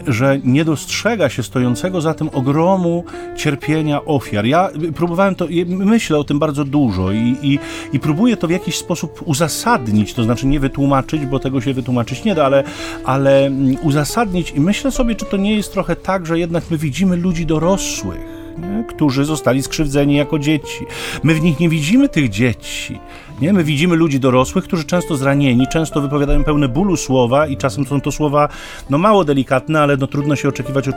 że 0.07 0.39
nie 0.43 0.65
dostrzega 0.65 1.29
się 1.29 1.43
stojącego 1.43 2.01
za 2.01 2.13
tym 2.13 2.29
ogromu 2.33 3.03
cierpienia 3.35 4.05
ofiar. 4.05 4.45
Ja 4.45 4.69
próbowałem 4.95 5.35
to, 5.35 5.47
myślę 5.67 6.17
o 6.17 6.23
tym 6.23 6.39
bardzo 6.39 6.65
dużo 6.65 7.11
i, 7.11 7.35
i, 7.41 7.59
i 7.93 7.99
próbuję 7.99 8.37
to 8.37 8.47
w 8.47 8.51
jakiś 8.51 8.77
sposób 8.77 9.21
uzasadnić, 9.25 10.13
to 10.13 10.23
znaczy 10.23 10.47
nie 10.47 10.59
wytłumaczyć, 10.59 11.25
bo 11.25 11.39
tego 11.39 11.61
się 11.61 11.73
wytłumaczyć 11.73 12.23
nie 12.23 12.35
da, 12.35 12.45
ale, 12.45 12.63
ale 13.05 13.51
uzasadnić 13.81 14.51
i 14.51 14.59
myślę 14.59 14.91
sobie, 14.91 15.15
czy 15.15 15.25
to 15.25 15.37
nie 15.37 15.55
jest 15.55 15.73
trochę 15.73 15.86
tak, 15.95 16.25
że 16.25 16.39
jednak 16.39 16.63
my 16.71 16.77
widzimy 16.77 17.15
ludzi 17.15 17.45
dorosłych, 17.45 18.37
nie? 18.57 18.83
którzy 18.83 19.25
zostali 19.25 19.63
skrzywdzeni 19.63 20.15
jako 20.15 20.39
dzieci. 20.39 20.85
My 21.23 21.33
w 21.33 21.41
nich 21.41 21.59
nie 21.59 21.69
widzimy 21.69 22.09
tych 22.09 22.29
dzieci. 22.29 22.99
Nie? 23.41 23.53
My 23.53 23.63
widzimy 23.63 23.95
ludzi 23.95 24.19
dorosłych, 24.19 24.63
którzy 24.63 24.83
często 24.83 25.15
zranieni, 25.15 25.67
często 25.67 26.01
wypowiadają 26.01 26.43
pełne 26.43 26.67
bólu 26.67 26.97
słowa 26.97 27.47
i 27.47 27.57
czasem 27.57 27.85
są 27.85 28.01
to 28.01 28.11
słowa 28.11 28.49
no, 28.89 28.97
mało 28.97 29.23
delikatne, 29.23 29.81
ale 29.81 29.97
no, 29.97 30.07
trudno 30.07 30.35
się 30.35 30.49
oczekiwać 30.49 30.87
od, 30.87 30.95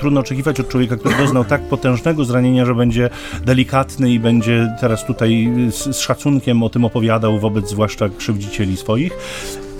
trudno 0.00 0.20
oczekiwać 0.20 0.60
od 0.60 0.68
człowieka, 0.68 0.96
który 0.96 1.16
doznał 1.16 1.44
tak 1.44 1.68
potężnego 1.68 2.24
zranienia, 2.24 2.64
że 2.64 2.74
będzie 2.74 3.10
delikatny 3.44 4.10
i 4.10 4.18
będzie 4.18 4.76
teraz 4.80 5.06
tutaj 5.06 5.48
z, 5.70 5.96
z 5.96 6.00
szacunkiem 6.00 6.62
o 6.62 6.68
tym 6.68 6.84
opowiadał 6.84 7.38
wobec 7.38 7.70
zwłaszcza 7.70 8.08
krzywdzicieli 8.08 8.76
swoich. 8.76 9.12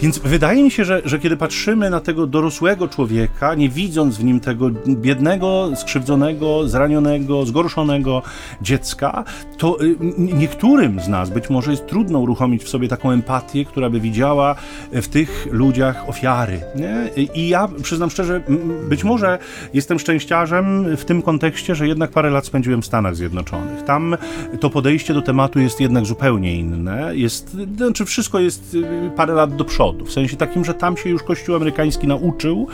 Więc 0.00 0.18
wydaje 0.18 0.62
mi 0.62 0.70
się, 0.70 0.84
że, 0.84 1.02
że 1.04 1.18
kiedy 1.18 1.36
patrzymy 1.36 1.90
na 1.90 2.00
tego 2.00 2.26
dorosłego 2.26 2.88
człowieka, 2.88 3.54
nie 3.54 3.68
widząc 3.68 4.18
w 4.18 4.24
nim 4.24 4.40
tego 4.40 4.70
biednego, 4.88 5.70
skrzywdzonego, 5.76 6.68
zranionego, 6.68 7.46
zgorszonego 7.46 8.22
dziecka, 8.62 9.24
to 9.58 9.80
y, 9.80 9.96
niektórym 10.18 11.00
z 11.00 11.08
nas 11.08 11.30
być 11.30 11.50
może 11.50 11.70
jest 11.70 11.86
trudno 11.86 12.18
uruchomić 12.18 12.64
w 12.64 12.68
sobie 12.68 12.88
taką 12.88 13.10
empatię, 13.10 13.64
która 13.64 13.90
by 13.90 14.00
widziała 14.00 14.54
w 14.92 15.08
tych 15.08 15.48
ludziach 15.50 16.08
ofiary. 16.08 16.60
Nie? 16.74 17.24
I 17.34 17.48
ja 17.48 17.68
przyznam 17.82 18.10
szczerze, 18.10 18.40
być 18.88 19.04
może 19.04 19.38
jestem 19.74 19.98
szczęściarzem 19.98 20.96
w 20.96 21.04
tym 21.04 21.22
kontekście, 21.22 21.74
że 21.74 21.88
jednak 21.88 22.10
parę 22.10 22.30
lat 22.30 22.46
spędziłem 22.46 22.82
w 22.82 22.86
Stanach 22.86 23.16
Zjednoczonych. 23.16 23.82
Tam 23.82 24.16
to 24.60 24.70
podejście 24.70 25.14
do 25.14 25.22
tematu 25.22 25.60
jest 25.60 25.80
jednak 25.80 26.06
zupełnie 26.06 26.54
inne. 26.54 27.16
Jest, 27.16 27.56
znaczy 27.76 28.04
wszystko 28.04 28.38
jest 28.38 28.74
y, 28.74 29.10
parę 29.16 29.34
lat 29.34 29.56
do 29.56 29.64
przodu 29.64 29.85
W 29.92 30.12
sensie 30.12 30.36
takim, 30.36 30.64
że 30.64 30.74
tam 30.74 30.96
się 30.96 31.10
już 31.10 31.22
Kościół 31.22 31.56
amerykański 31.56 32.06
nauczył 32.06 32.66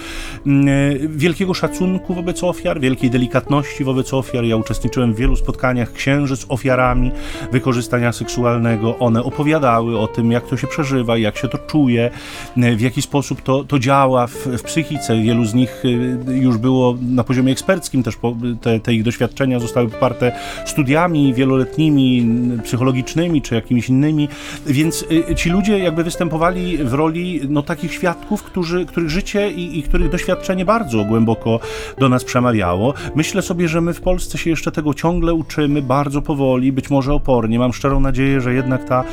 mm, 0.47 0.69
e, 0.69 1.09
wielkiego 1.09 1.55
szacunku 1.55 2.15
wobec 2.15 2.45
ofiar, 2.45 2.81
wielkiej 2.81 3.11
delikatności 3.11 3.85
wobec 3.85 4.15
ofiar. 4.15 4.45
Ja 4.45 4.57
uczestniczyłem 4.57 5.15
w 5.15 5.17
wielu 5.17 5.37
spotkaniach 5.37 5.93
księży 5.93 6.37
z 6.37 6.47
ofiarami 6.49 7.11
wykorzystania 7.53 8.13
seksualnego. 8.13 8.99
One 8.99 9.23
opowiadały 9.23 9.99
o 9.99 10.07
tym, 10.07 10.33
jak 10.33 10.47
to 10.47 10.57
się 10.57 10.67
przeżywa, 10.67 11.19
jak 11.19 11.37
się 11.37 11.49
to 11.49 11.59
czuje, 11.59 12.11
e, 12.57 12.77
w 12.77 12.81
jaki 12.81 13.03
sposób 13.03 13.43
to, 13.43 13.65
to 13.65 13.79
działa 13.79 14.27
w, 14.27 14.37
w 14.37 14.63
psychice. 14.63 15.23
Wielu 15.23 15.45
z 15.45 15.55
nich 15.55 15.83
e, 16.29 16.33
już 16.33 16.57
było 16.57 16.97
na 17.03 17.25
poziomie 17.25 17.53
eksperckim, 17.53 18.03
też 18.03 18.19
te, 18.61 18.81
te 18.81 18.95
ich 18.95 19.03
doświadczenia 19.03 19.61
zostały 19.61 19.89
poparte 19.89 20.33
studiami 20.67 21.35
wieloletnimi, 21.35 22.29
psychologicznymi 22.65 23.43
czy 23.43 23.55
jakimiś 23.55 23.89
innymi, 23.89 24.29
więc 24.67 25.05
ci 25.37 25.51
ludzie 25.51 25.79
jakby 25.79 26.05
występowali 26.05 26.79
w 26.79 26.95
roli 27.03 27.41
no, 27.49 27.63
takich 27.63 27.93
świadków, 27.93 28.43
którzy, 28.43 28.87
których 28.87 29.11
życie 29.11 29.51
i, 29.51 29.79
i 29.79 29.83
których 29.83 30.09
doświadczenie 30.09 30.65
bardzo 30.65 31.05
głęboko 31.05 31.61
do 31.99 32.09
nas 32.09 32.25
przemawiało. 32.25 32.95
Myślę 33.15 33.43
sobie, 33.43 33.69
że 33.69 33.81
my 33.81 33.95
w 33.95 34.01
Polsce 34.01 34.39
się 34.39 34.51
jeszcze 34.51 34.73
tego 34.73 34.95
ciągle 34.95 35.35
uczymy, 35.35 35.83
bardzo 35.83 36.23
powoli, 36.23 36.73
być 36.73 36.91
może 36.91 37.15
opornie. 37.15 37.59
Mam 37.59 37.73
szczerą 37.73 38.01
nadzieję, 38.01 38.41
że 38.41 38.55
jednak 38.55 38.85
ta, 38.85 39.05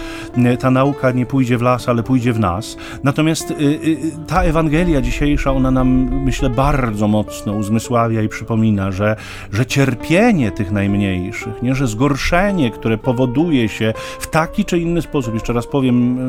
ta 0.60 0.72
nauka 0.72 1.12
nie 1.12 1.26
pójdzie 1.26 1.58
w 1.58 1.62
las, 1.62 1.90
ale 1.90 2.04
pójdzie 2.04 2.34
w 2.34 2.40
nas. 2.40 2.78
Natomiast 3.04 3.52
y, 3.52 3.54
y, 3.54 3.98
ta 4.28 4.44
Ewangelia 4.44 5.02
dzisiejsza, 5.02 5.52
ona 5.52 5.72
nam, 5.72 5.90
myślę, 6.26 6.50
bardzo 6.50 7.08
mocno 7.08 7.54
uzmysławia 7.54 8.22
i 8.22 8.30
przypomina, 8.30 8.92
że, 8.92 9.16
że 9.52 9.66
cierpienie 9.66 10.52
tych 10.52 10.72
najmniejszych, 10.72 11.62
nie, 11.62 11.76
że 11.76 11.88
zgorszenie, 11.88 12.72
które 12.72 12.98
powoduje 12.98 13.70
się 13.70 13.94
w 14.20 14.28
taki 14.28 14.66
czy 14.66 14.80
inny 14.80 15.02
sposób, 15.02 15.34
jeszcze 15.34 15.54
raz 15.54 15.68
powiem, 15.68 16.20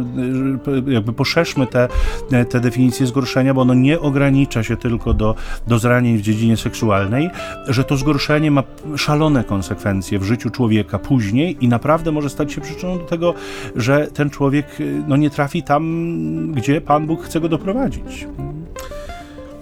y, 0.89 0.93
jakby 0.93 1.13
poszerzę 1.13 1.50
rozszerzmy 1.51 1.89
te, 2.31 2.45
te 2.45 2.61
definicje 2.61 3.07
zgorszenia, 3.07 3.55
bo 3.55 3.61
ono 3.61 3.75
nie 3.75 4.01
ogranicza 4.01 4.63
się 4.63 4.77
tylko 4.77 5.15
do, 5.15 5.35
do 5.67 5.79
zranień 5.79 6.19
w 6.19 6.23
dziedzinie 6.23 6.57
seksualnej, 6.57 7.31
że 7.69 7.85
to 7.85 7.97
zgorszenie 7.97 8.51
ma 8.51 8.63
szalone 8.97 9.45
konsekwencje 9.45 10.19
w 10.19 10.25
życiu 10.25 10.51
człowieka 10.51 10.99
później 10.99 11.57
i 11.61 11.69
naprawdę 11.69 12.13
może 12.13 12.31
stać 12.31 12.53
się 12.53 12.61
przyczyną 12.61 12.99
do 12.99 13.05
tego, 13.05 13.35
że 13.77 14.07
ten 14.07 14.31
człowiek 14.31 14.67
no, 15.09 15.17
nie 15.17 15.31
trafi 15.31 15.63
tam, 15.63 16.53
gdzie 16.53 16.81
Pan 16.81 17.07
Bóg 17.07 17.23
chce 17.23 17.41
go 17.41 17.49
doprowadzić. 17.49 18.27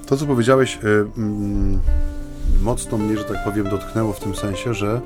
To, 0.07 0.17
co 0.17 0.27
powiedziałeś, 0.27 0.79
y, 0.85 0.89
mm, 1.19 1.81
mocno 2.63 2.99
mnie, 2.99 3.17
że 3.19 3.25
tak 3.25 3.45
powiem, 3.45 3.69
dotknęło 3.69 4.13
w 4.13 4.21
tym 4.21 4.35
sensie, 4.35 4.75
że 4.75 5.01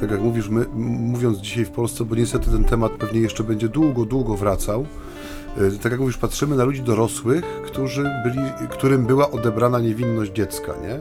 tak 0.00 0.10
jak 0.10 0.20
mówisz, 0.20 0.48
my, 0.48 0.66
mówiąc 0.74 1.38
dzisiaj 1.38 1.64
w 1.64 1.70
Polsce, 1.70 2.04
bo 2.04 2.14
niestety 2.14 2.50
ten 2.50 2.64
temat 2.64 2.92
pewnie 2.92 3.20
jeszcze 3.20 3.44
będzie 3.44 3.68
długo, 3.68 4.04
długo 4.04 4.36
wracał, 4.36 4.86
Y, 4.86 5.03
tak 5.82 5.92
jak 5.92 6.00
mówisz, 6.00 6.16
patrzymy 6.16 6.56
na 6.56 6.64
ludzi 6.64 6.82
dorosłych, 6.82 7.44
którzy 7.66 8.02
byli, 8.24 8.68
którym 8.70 9.06
była 9.06 9.30
odebrana 9.30 9.80
niewinność 9.80 10.32
dziecka, 10.32 10.72
nie? 10.82 10.94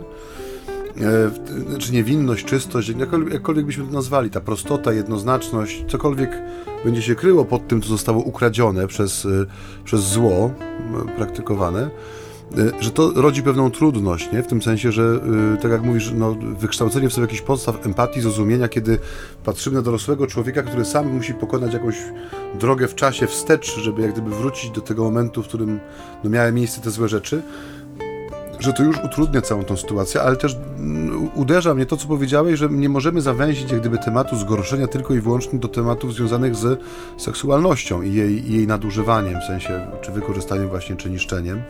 E, 1.08 1.32
znaczy 1.70 1.94
niewinność, 1.94 2.46
czystość, 2.46 2.89
jakkolwiek, 2.89 3.34
jakkolwiek 3.34 3.66
byśmy 3.66 3.86
to 3.86 3.92
nazwali, 3.92 4.30
ta 4.30 4.42
prostota, 4.42 4.94
jednoznaczność, 4.94 5.86
cokolwiek 5.88 6.42
będzie 6.86 7.02
się 7.02 7.16
kryło 7.16 7.46
pod 7.46 7.68
tym, 7.68 7.82
co 7.82 7.88
zostało 7.88 8.24
ukradzione 8.24 8.88
przez, 8.88 9.26
y, 9.26 9.46
przez 9.84 10.02
zło 10.02 10.52
praktykowane, 11.18 11.84
Y, 11.84 12.23
że 12.79 12.91
to 12.91 13.12
rodzi 13.15 13.43
pewną 13.43 13.71
trudność, 13.71 14.32
nie? 14.32 14.43
w 14.43 14.47
tym 14.47 14.62
sensie, 14.62 14.91
że 14.91 15.19
y, 15.56 15.62
tak 15.62 15.71
jak 15.71 15.84
mówisz, 15.84 16.12
no, 16.15 16.36
wykształcenie 16.60 17.10
w 17.10 17.13
sobie 17.13 17.25
jakichś 17.25 17.41
podstaw 17.41 17.86
empatii, 17.86 18.21
zrozumienia, 18.21 18.67
kiedy 18.67 18.99
patrzymy 19.43 19.75
na 19.75 19.82
dorosłego 19.82 20.27
człowieka, 20.27 20.63
który 20.63 20.85
sam 20.85 21.13
musi 21.13 21.33
pokonać 21.33 21.73
jakąś 21.73 21.96
drogę 22.60 22.87
w 22.87 22.96
czasie 22.96 23.27
wstecz, 23.27 23.79
żeby 23.79 24.02
jak 24.02 24.12
gdyby 24.12 24.29
wrócić 24.29 24.71
do 24.71 24.81
tego 24.81 25.04
momentu, 25.04 25.44
w 25.44 25.48
którym 25.48 25.79
no, 26.23 26.29
miały 26.29 26.52
miejsce 26.52 26.81
te 26.81 26.91
złe 26.91 27.10
rzeczy, 27.10 27.41
że 28.60 28.73
to 28.73 28.83
już 28.83 28.98
utrudnia 29.04 29.41
całą 29.41 29.63
tą 29.63 29.77
sytuację, 29.77 30.21
ale 30.21 30.35
też 30.35 30.56
mm, 30.77 31.29
uderza 31.35 31.75
mnie 31.75 31.85
to, 31.85 31.98
co 31.98 32.08
powiedziałeś, 32.08 32.60
że 32.60 32.69
nie 32.69 32.89
możemy 32.89 33.21
zawęzić 33.21 33.71
jak 33.71 33.79
gdyby 33.79 33.98
tematu 33.98 34.35
zgorszenia 34.35 34.87
tylko 34.87 35.13
i 35.13 35.19
wyłącznie 35.19 35.60
do 35.60 35.67
tematów 35.67 36.13
związanych 36.13 36.56
z 36.56 36.81
seksualnością 37.17 38.02
i 38.02 38.13
jej, 38.13 38.52
i 38.52 38.54
jej 38.54 38.67
nadużywaniem, 38.67 39.39
w 39.41 39.44
sensie 39.44 39.87
czy 40.02 40.12
wykorzystaniem 40.12 40.69
właśnie, 40.69 40.96
czy 40.96 41.10
niszczeniem 41.10 41.62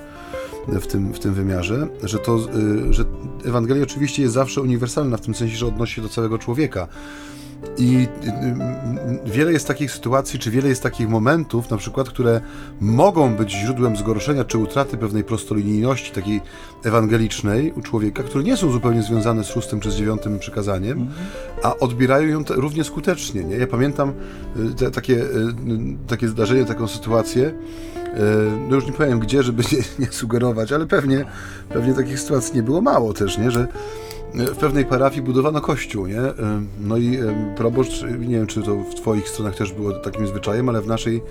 w 0.67 0.87
tym, 0.87 1.13
w 1.13 1.19
tym 1.19 1.33
wymiarze, 1.33 1.87
że 2.03 2.19
to, 2.19 2.37
y, 2.89 2.93
że 2.93 3.05
Ewangelia 3.45 3.83
oczywiście 3.83 4.21
jest 4.21 4.33
zawsze 4.33 4.61
uniwersalna 4.61 5.17
w 5.17 5.21
tym 5.21 5.35
sensie, 5.35 5.55
że 5.55 5.67
odnosi 5.67 5.95
się 5.95 6.01
do 6.01 6.09
całego 6.09 6.37
człowieka. 6.37 6.87
I 7.77 7.95
y, 7.95 9.29
y, 9.29 9.31
wiele 9.31 9.53
jest 9.53 9.67
takich 9.67 9.91
sytuacji, 9.91 10.39
czy 10.39 10.51
wiele 10.51 10.69
jest 10.69 10.83
takich 10.83 11.09
momentów, 11.09 11.69
na 11.69 11.77
przykład, 11.77 12.09
które 12.09 12.41
mogą 12.81 13.35
być 13.35 13.51
źródłem 13.51 13.97
zgorszenia 13.97 14.43
czy 14.43 14.57
utraty 14.57 14.97
pewnej 14.97 15.23
prostolinijności 15.23 16.11
takiej 16.11 16.41
ewangelicznej 16.83 17.71
u 17.71 17.81
człowieka, 17.81 18.23
które 18.23 18.43
nie 18.43 18.57
są 18.57 18.71
zupełnie 18.71 19.03
związane 19.03 19.43
z 19.43 19.47
szóstym 19.47 19.79
czy 19.79 19.91
z 19.91 19.95
dziewiątym 19.95 20.39
przykazaniem, 20.39 21.07
a 21.63 21.75
odbierają 21.75 22.27
ją 22.27 22.43
równie 22.49 22.83
skutecznie. 22.83 23.43
Nie? 23.43 23.55
Ja 23.55 23.67
pamiętam 23.67 24.13
te, 24.77 24.91
takie, 24.91 25.25
takie 26.07 26.27
zdarzenie, 26.27 26.65
taką 26.65 26.87
sytuację, 26.87 27.53
no 28.69 28.75
już 28.75 28.85
nie 28.85 28.91
powiem 28.91 29.19
gdzie, 29.19 29.43
żeby 29.43 29.63
nie, 29.71 30.05
nie, 30.05 30.11
sugerować, 30.11 30.71
ale 30.71 30.87
pewnie, 30.87 31.25
pewnie 31.69 31.93
takich 31.93 32.19
sytuacji 32.19 32.55
nie 32.55 32.63
było 32.63 32.81
mało 32.81 33.13
też, 33.13 33.37
nie? 33.37 33.51
że 33.51 33.67
w 34.33 34.57
pewnej 34.57 34.85
parafii 34.85 35.21
budowano 35.21 35.61
kościół, 35.61 36.07
nie? 36.07 36.21
No 36.81 36.97
i 36.97 37.19
proboszcz, 37.55 38.03
nie 38.19 38.35
wiem 38.35 38.47
czy 38.47 38.63
to 38.63 38.75
w 38.75 38.95
twoich 38.95 39.29
stronach 39.29 39.55
też 39.55 39.73
było 39.73 39.91
takim 39.91 40.27
zwyczajem, 40.27 40.69
ale 40.69 40.81
w 40.81 40.87
naszej 40.87 41.21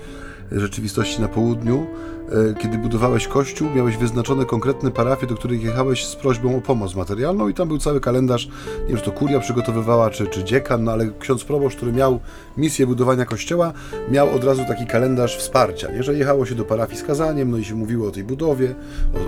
rzeczywistości 0.51 1.21
na 1.21 1.27
południu 1.27 1.87
E, 2.22 2.22
kiedy 2.59 2.77
budowałeś 2.77 3.27
kościół, 3.27 3.69
miałeś 3.75 3.97
wyznaczone 3.97 4.45
konkretne 4.45 4.91
parafie, 4.91 5.27
do 5.27 5.35
których 5.35 5.63
jechałeś 5.63 6.05
z 6.05 6.15
prośbą 6.15 6.57
o 6.57 6.61
pomoc 6.61 6.95
materialną 6.95 7.47
i 7.47 7.53
tam 7.53 7.67
był 7.67 7.77
cały 7.77 7.99
kalendarz, 7.99 8.47
nie 8.81 8.87
wiem, 8.87 8.97
czy 8.97 9.03
to 9.03 9.11
kuria 9.11 9.39
przygotowywała, 9.39 10.09
czy, 10.09 10.27
czy 10.27 10.43
dziekan, 10.43 10.83
no 10.83 10.91
ale 10.91 11.09
ksiądz 11.19 11.43
proboszcz, 11.43 11.77
który 11.77 11.91
miał 11.91 12.19
misję 12.57 12.87
budowania 12.87 13.25
kościoła, 13.25 13.73
miał 14.11 14.35
od 14.35 14.43
razu 14.43 14.65
taki 14.67 14.85
kalendarz 14.85 15.37
wsparcia, 15.37 15.91
nie? 15.91 16.03
że 16.03 16.13
jechało 16.13 16.45
się 16.45 16.55
do 16.55 16.65
parafii 16.65 16.99
z 16.99 17.03
kazaniem, 17.03 17.51
no 17.51 17.57
i 17.57 17.65
się 17.65 17.75
mówiło 17.75 18.07
o 18.07 18.11
tej 18.11 18.23
budowie, 18.23 18.75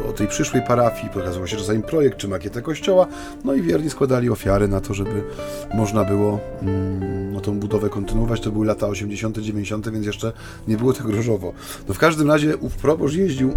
o, 0.05 0.09
o 0.09 0.13
tej 0.13 0.27
przyszłej 0.27 0.63
parafii, 0.67 1.09
pokazywał 1.13 1.47
się 1.47 1.57
czasami 1.57 1.83
projekt, 1.83 2.17
czy 2.17 2.27
makietę 2.27 2.61
kościoła, 2.61 3.07
no 3.43 3.53
i 3.53 3.61
wierni 3.61 3.89
składali 3.89 4.29
ofiary 4.29 4.67
na 4.67 4.81
to, 4.81 4.93
żeby 4.93 5.23
można 5.73 6.03
było 6.03 6.39
mm, 6.61 7.15
tą 7.45 7.59
budowę 7.59 7.89
kontynuować. 7.89 8.41
To 8.41 8.51
były 8.51 8.65
lata 8.65 8.87
80., 8.87 9.37
90., 9.37 9.89
więc 9.89 10.05
jeszcze 10.05 10.33
nie 10.67 10.77
było 10.77 10.93
tak 10.93 11.05
różowo. 11.05 11.53
No 11.87 11.93
w 11.93 11.97
każdym 11.97 12.27
razie 12.27 12.57
proboszcz 12.85 13.15
jeździł 13.15 13.53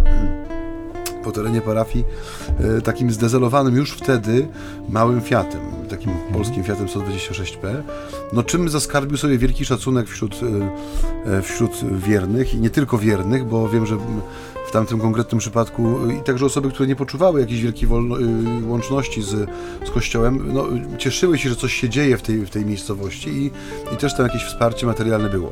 po 1.23 1.31
terenie 1.31 1.61
parafii 1.61 2.05
e, 2.77 2.81
takim 2.81 3.11
zdezelowanym 3.11 3.75
już 3.75 3.91
wtedy 3.91 4.47
małym 4.89 5.21
Fiatem, 5.21 5.61
takim 5.89 6.11
mhm. 6.11 6.33
polskim 6.33 6.63
Fiatem 6.63 6.87
126P, 6.87 7.81
no 8.33 8.43
czym 8.43 8.69
zaskarbił 8.69 9.17
sobie 9.17 9.37
wielki 9.37 9.65
szacunek 9.65 10.07
wśród, 10.07 10.35
e, 11.25 11.37
e, 11.37 11.41
wśród 11.41 11.71
wiernych 11.97 12.53
i 12.53 12.57
nie 12.57 12.69
tylko 12.69 12.97
wiernych, 12.97 13.45
bo 13.45 13.69
wiem, 13.69 13.85
że 13.85 13.97
w 14.69 14.71
tamtym 14.71 14.99
konkretnym 14.99 15.39
przypadku 15.39 16.07
i 16.09 16.23
także 16.23 16.45
osoby, 16.45 16.69
które 16.69 16.87
nie 16.87 16.95
poczuwały 16.95 17.41
jakiejś 17.41 17.61
wielkiej 17.61 17.89
y, 17.89 18.67
łączności 18.67 19.21
z, 19.21 19.49
z 19.87 19.89
Kościołem, 19.93 20.53
no, 20.53 20.67
cieszyły 20.97 21.37
się, 21.37 21.49
że 21.49 21.55
coś 21.55 21.73
się 21.73 21.89
dzieje 21.89 22.17
w 22.17 22.21
tej, 22.21 22.45
w 22.45 22.49
tej 22.49 22.65
miejscowości 22.65 23.29
i, 23.29 23.51
i 23.93 23.97
też 23.97 24.15
tam 24.15 24.25
jakieś 24.25 24.43
wsparcie 24.43 24.85
materialne 24.85 25.29
było. 25.29 25.51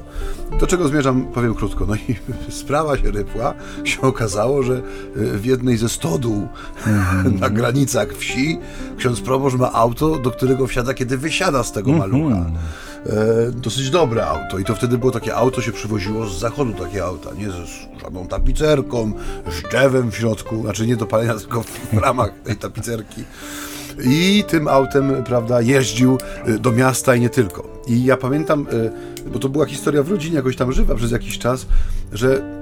Do 0.60 0.68
czego 0.68 0.88
zmierzam, 0.88 1.26
powiem 1.26 1.56
krótko. 1.56 1.86
No 1.86 1.96
i 1.96 2.16
sprawa 2.62 2.98
się 2.98 3.12
rypła. 3.12 3.54
Się 3.84 4.02
okazało, 4.02 4.64
że 4.64 4.82
w 5.16 5.46
jednej 5.68 5.90
ze 5.90 5.90
stodół 5.90 6.48
mm-hmm. 6.86 7.40
na 7.44 7.50
granicach 7.50 8.14
wsi 8.14 8.60
ksiądz 8.98 9.22
proboszcz 9.22 9.58
ma 9.58 9.74
auto, 9.74 10.20
do 10.20 10.32
którego 10.32 10.68
wsiada, 10.68 10.94
kiedy 10.94 11.18
wysiada 11.18 11.64
z 11.64 11.72
tego 11.72 11.92
malucha. 11.92 12.36
Mm-hmm 12.36 12.88
e, 13.06 13.52
dosyć 13.52 13.90
dobre 13.90 14.28
auto. 14.28 14.60
I 14.60 14.64
to 14.64 14.76
wtedy 14.76 14.98
było 14.98 15.12
takie 15.12 15.36
auto, 15.36 15.62
się 15.62 15.72
przywoziło 15.72 16.26
z 16.26 16.40
zachodu 16.40 16.74
takie 16.74 17.04
auta, 17.04 17.30
nie 17.38 17.52
z 17.52 17.56
żadną 18.02 18.28
tapicerką, 18.28 19.12
z 19.52 19.70
drzewem 19.70 20.12
w 20.12 20.16
środku, 20.16 20.62
znaczy 20.62 20.88
nie 20.88 20.96
do 20.96 21.06
palenia, 21.06 21.34
tylko 21.34 21.64
w 21.64 21.98
ramach 22.08 22.32
tej 22.44 22.56
tapicerki. 22.56 23.24
I 24.04 24.44
tym 24.48 24.68
autem, 24.68 25.24
prawda, 25.24 25.62
jeździł 25.62 26.18
e, 26.46 26.60
do 26.60 26.72
miasta 26.72 27.16
i 27.16 27.20
nie 27.20 27.30
tylko. 27.30 27.82
I 27.88 28.04
ja 28.04 28.18
pamiętam, 28.18 28.68
e, 29.26 29.30
bo 29.30 29.40
to 29.40 29.50
była 29.50 29.66
historia 29.66 30.04
w 30.04 30.12
rodzinie 30.12 30.36
jakoś 30.36 30.56
tam 30.56 30.72
żywa 30.72 30.96
przez 30.96 31.12
jakiś 31.12 31.40
czas, 31.40 31.66
że 32.14 32.57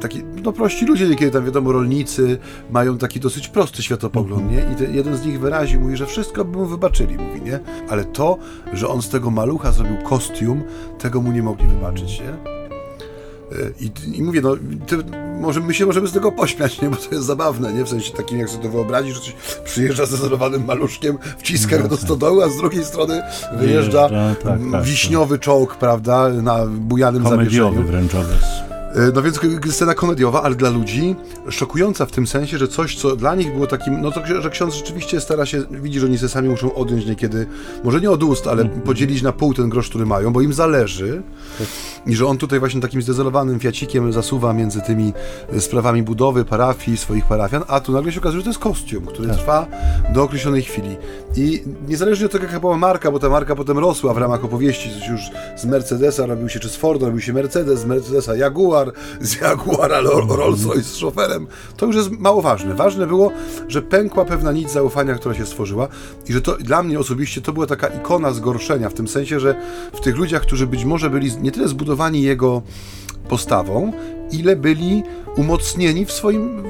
taki, 0.00 0.22
no 0.44 0.52
prości 0.52 0.86
ludzie, 0.86 1.08
niekiedy 1.08 1.30
tam 1.30 1.44
wiadomo, 1.44 1.72
rolnicy 1.72 2.38
mają 2.70 2.98
taki 2.98 3.20
dosyć 3.20 3.48
prosty 3.48 3.82
światopogląd, 3.82 4.50
nie? 4.50 4.72
I 4.72 4.76
te, 4.76 4.84
jeden 4.84 5.16
z 5.16 5.26
nich 5.26 5.40
wyraził, 5.40 5.80
mówi, 5.80 5.96
że 5.96 6.06
wszystko 6.06 6.44
by 6.44 6.58
mu 6.58 6.66
wybaczyli, 6.66 7.16
mówi, 7.16 7.42
nie? 7.42 7.60
Ale 7.88 8.04
to, 8.04 8.38
że 8.72 8.88
on 8.88 9.02
z 9.02 9.08
tego 9.08 9.30
malucha 9.30 9.72
zrobił 9.72 9.96
kostium, 9.96 10.62
tego 10.98 11.20
mu 11.20 11.32
nie 11.32 11.42
mogli 11.42 11.66
wybaczyć, 11.66 12.20
nie? 12.20 12.58
Y, 13.58 13.74
I, 13.80 14.18
I, 14.18 14.22
mówię, 14.22 14.40
no, 14.40 14.56
ty, 14.86 14.96
może 15.40 15.60
my 15.60 15.74
się 15.74 15.86
możemy 15.86 16.08
z 16.08 16.12
tego 16.12 16.32
pośmiać, 16.32 16.82
nie? 16.82 16.90
Bo 16.90 16.96
to 16.96 17.14
jest 17.14 17.26
zabawne, 17.26 17.72
nie? 17.72 17.84
W 17.84 17.88
sensie 17.88 18.12
takim, 18.12 18.38
jak 18.38 18.50
sobie 18.50 18.62
to 18.62 18.70
wyobrazić, 18.70 19.14
że 19.14 19.20
coś 19.20 19.34
przyjeżdża 19.64 20.06
ze 20.06 20.16
zerowanym 20.16 20.64
maluszkiem, 20.64 21.18
wciska 21.38 21.78
go 21.78 21.88
do 21.88 21.96
stodoły, 21.96 22.44
a 22.44 22.48
z 22.48 22.56
drugiej 22.56 22.84
strony 22.84 23.22
wyjeżdża, 23.58 24.08
tak, 24.08 24.42
tak, 24.42 24.82
wiśniowy 24.82 25.34
tak. 25.34 25.44
czołg, 25.44 25.76
prawda, 25.76 26.28
na 26.28 26.66
bujanym 26.66 27.22
Komediowy 27.22 27.76
zawieszeniu. 27.76 28.08
wręcz 28.08 28.14
E, 28.14 28.67
no 29.14 29.22
więc 29.22 29.40
scena 29.70 29.94
komediowa, 29.94 30.42
ale 30.42 30.54
dla 30.54 30.70
ludzi 30.70 31.16
szokująca 31.50 32.06
w 32.06 32.10
tym 32.10 32.26
sensie, 32.26 32.58
że 32.58 32.68
coś, 32.68 32.96
co 32.96 33.16
dla 33.16 33.34
nich 33.34 33.52
było 33.54 33.66
takim, 33.66 34.00
no 34.00 34.10
to, 34.10 34.20
że 34.40 34.50
ksiądz 34.50 34.74
rzeczywiście 34.74 35.20
stara 35.20 35.46
się, 35.46 35.62
widzi, 35.70 36.00
że 36.00 36.06
oni 36.06 36.18
se 36.18 36.28
sami 36.28 36.48
muszą 36.48 36.74
odjąć 36.74 37.06
niekiedy, 37.06 37.46
może 37.84 38.00
nie 38.00 38.10
od 38.10 38.22
ust, 38.22 38.46
ale 38.46 38.62
mm 38.62 38.74
-hmm. 38.74 38.80
podzielić 38.80 39.22
na 39.22 39.32
pół 39.32 39.54
ten 39.54 39.68
grosz, 39.68 39.88
który 39.88 40.06
mają, 40.06 40.32
bo 40.32 40.40
im 40.40 40.52
zależy 40.52 41.22
i 42.06 42.16
że 42.16 42.26
on 42.26 42.38
tutaj 42.38 42.58
właśnie 42.58 42.80
takim 42.80 43.02
zdezelowanym 43.02 43.60
fiacikiem 43.60 44.12
zasuwa 44.12 44.52
między 44.52 44.80
tymi 44.80 45.12
e, 45.52 45.60
sprawami 45.60 46.02
budowy, 46.02 46.44
parafii, 46.44 46.96
swoich 46.96 47.24
parafian, 47.24 47.62
a 47.68 47.80
tu 47.80 47.92
nagle 47.92 48.12
się 48.12 48.20
okazuje, 48.20 48.40
że 48.40 48.44
to 48.44 48.50
jest 48.50 48.60
kostium, 48.60 49.06
który 49.06 49.28
tak. 49.28 49.36
trwa 49.36 49.66
do 50.14 50.22
określonej 50.22 50.62
chwili. 50.62 50.96
I 51.36 51.62
niezależnie 51.88 52.26
od 52.26 52.32
tego, 52.32 52.44
jaka 52.44 52.60
była 52.60 52.76
marka, 52.76 53.10
bo 53.10 53.18
ta 53.18 53.28
marka 53.28 53.56
potem 53.56 53.78
rosła 53.78 54.14
w 54.14 54.18
ramach 54.18 54.44
opowieści, 54.44 54.90
coś 54.90 55.08
już 55.08 55.20
z 55.56 55.64
Mercedesa 55.64 56.26
robił 56.26 56.48
się, 56.48 56.60
czy 56.60 56.68
z 56.68 56.76
Forda 56.76 57.06
robił 57.06 57.20
się 57.20 57.32
Mercedes, 57.32 57.80
z 57.80 57.84
Mercedesa 57.84 58.36
Jaguar, 58.36 58.87
Jaguar, 58.88 59.20
z 59.20 59.40
Jaguara 59.40 60.00
Rolls-Royce 60.00 60.82
z 60.82 60.96
szoferem, 60.96 61.46
to 61.76 61.86
już 61.86 61.96
jest 61.96 62.10
mało 62.10 62.42
ważne. 62.42 62.74
Ważne 62.74 63.06
było, 63.06 63.32
że 63.68 63.82
pękła 63.82 64.24
pewna 64.24 64.52
nić 64.52 64.70
zaufania, 64.70 65.14
która 65.14 65.34
się 65.34 65.46
stworzyła 65.46 65.88
i 66.28 66.32
że 66.32 66.40
to 66.40 66.56
dla 66.56 66.82
mnie 66.82 66.98
osobiście 66.98 67.40
to 67.40 67.52
była 67.52 67.66
taka 67.66 67.86
ikona 67.86 68.32
zgorszenia, 68.32 68.88
w 68.90 68.94
tym 68.94 69.08
sensie, 69.08 69.40
że 69.40 69.54
w 69.92 70.00
tych 70.00 70.16
ludziach, 70.16 70.42
którzy 70.42 70.66
być 70.66 70.84
może 70.84 71.10
byli 71.10 71.36
nie 71.36 71.52
tyle 71.52 71.68
zbudowani 71.68 72.22
jego 72.22 72.62
postawą, 73.28 73.92
ile 74.30 74.56
byli 74.56 75.02
umocnieni 75.36 76.04
w 76.04 76.12
swoim, 76.12 76.62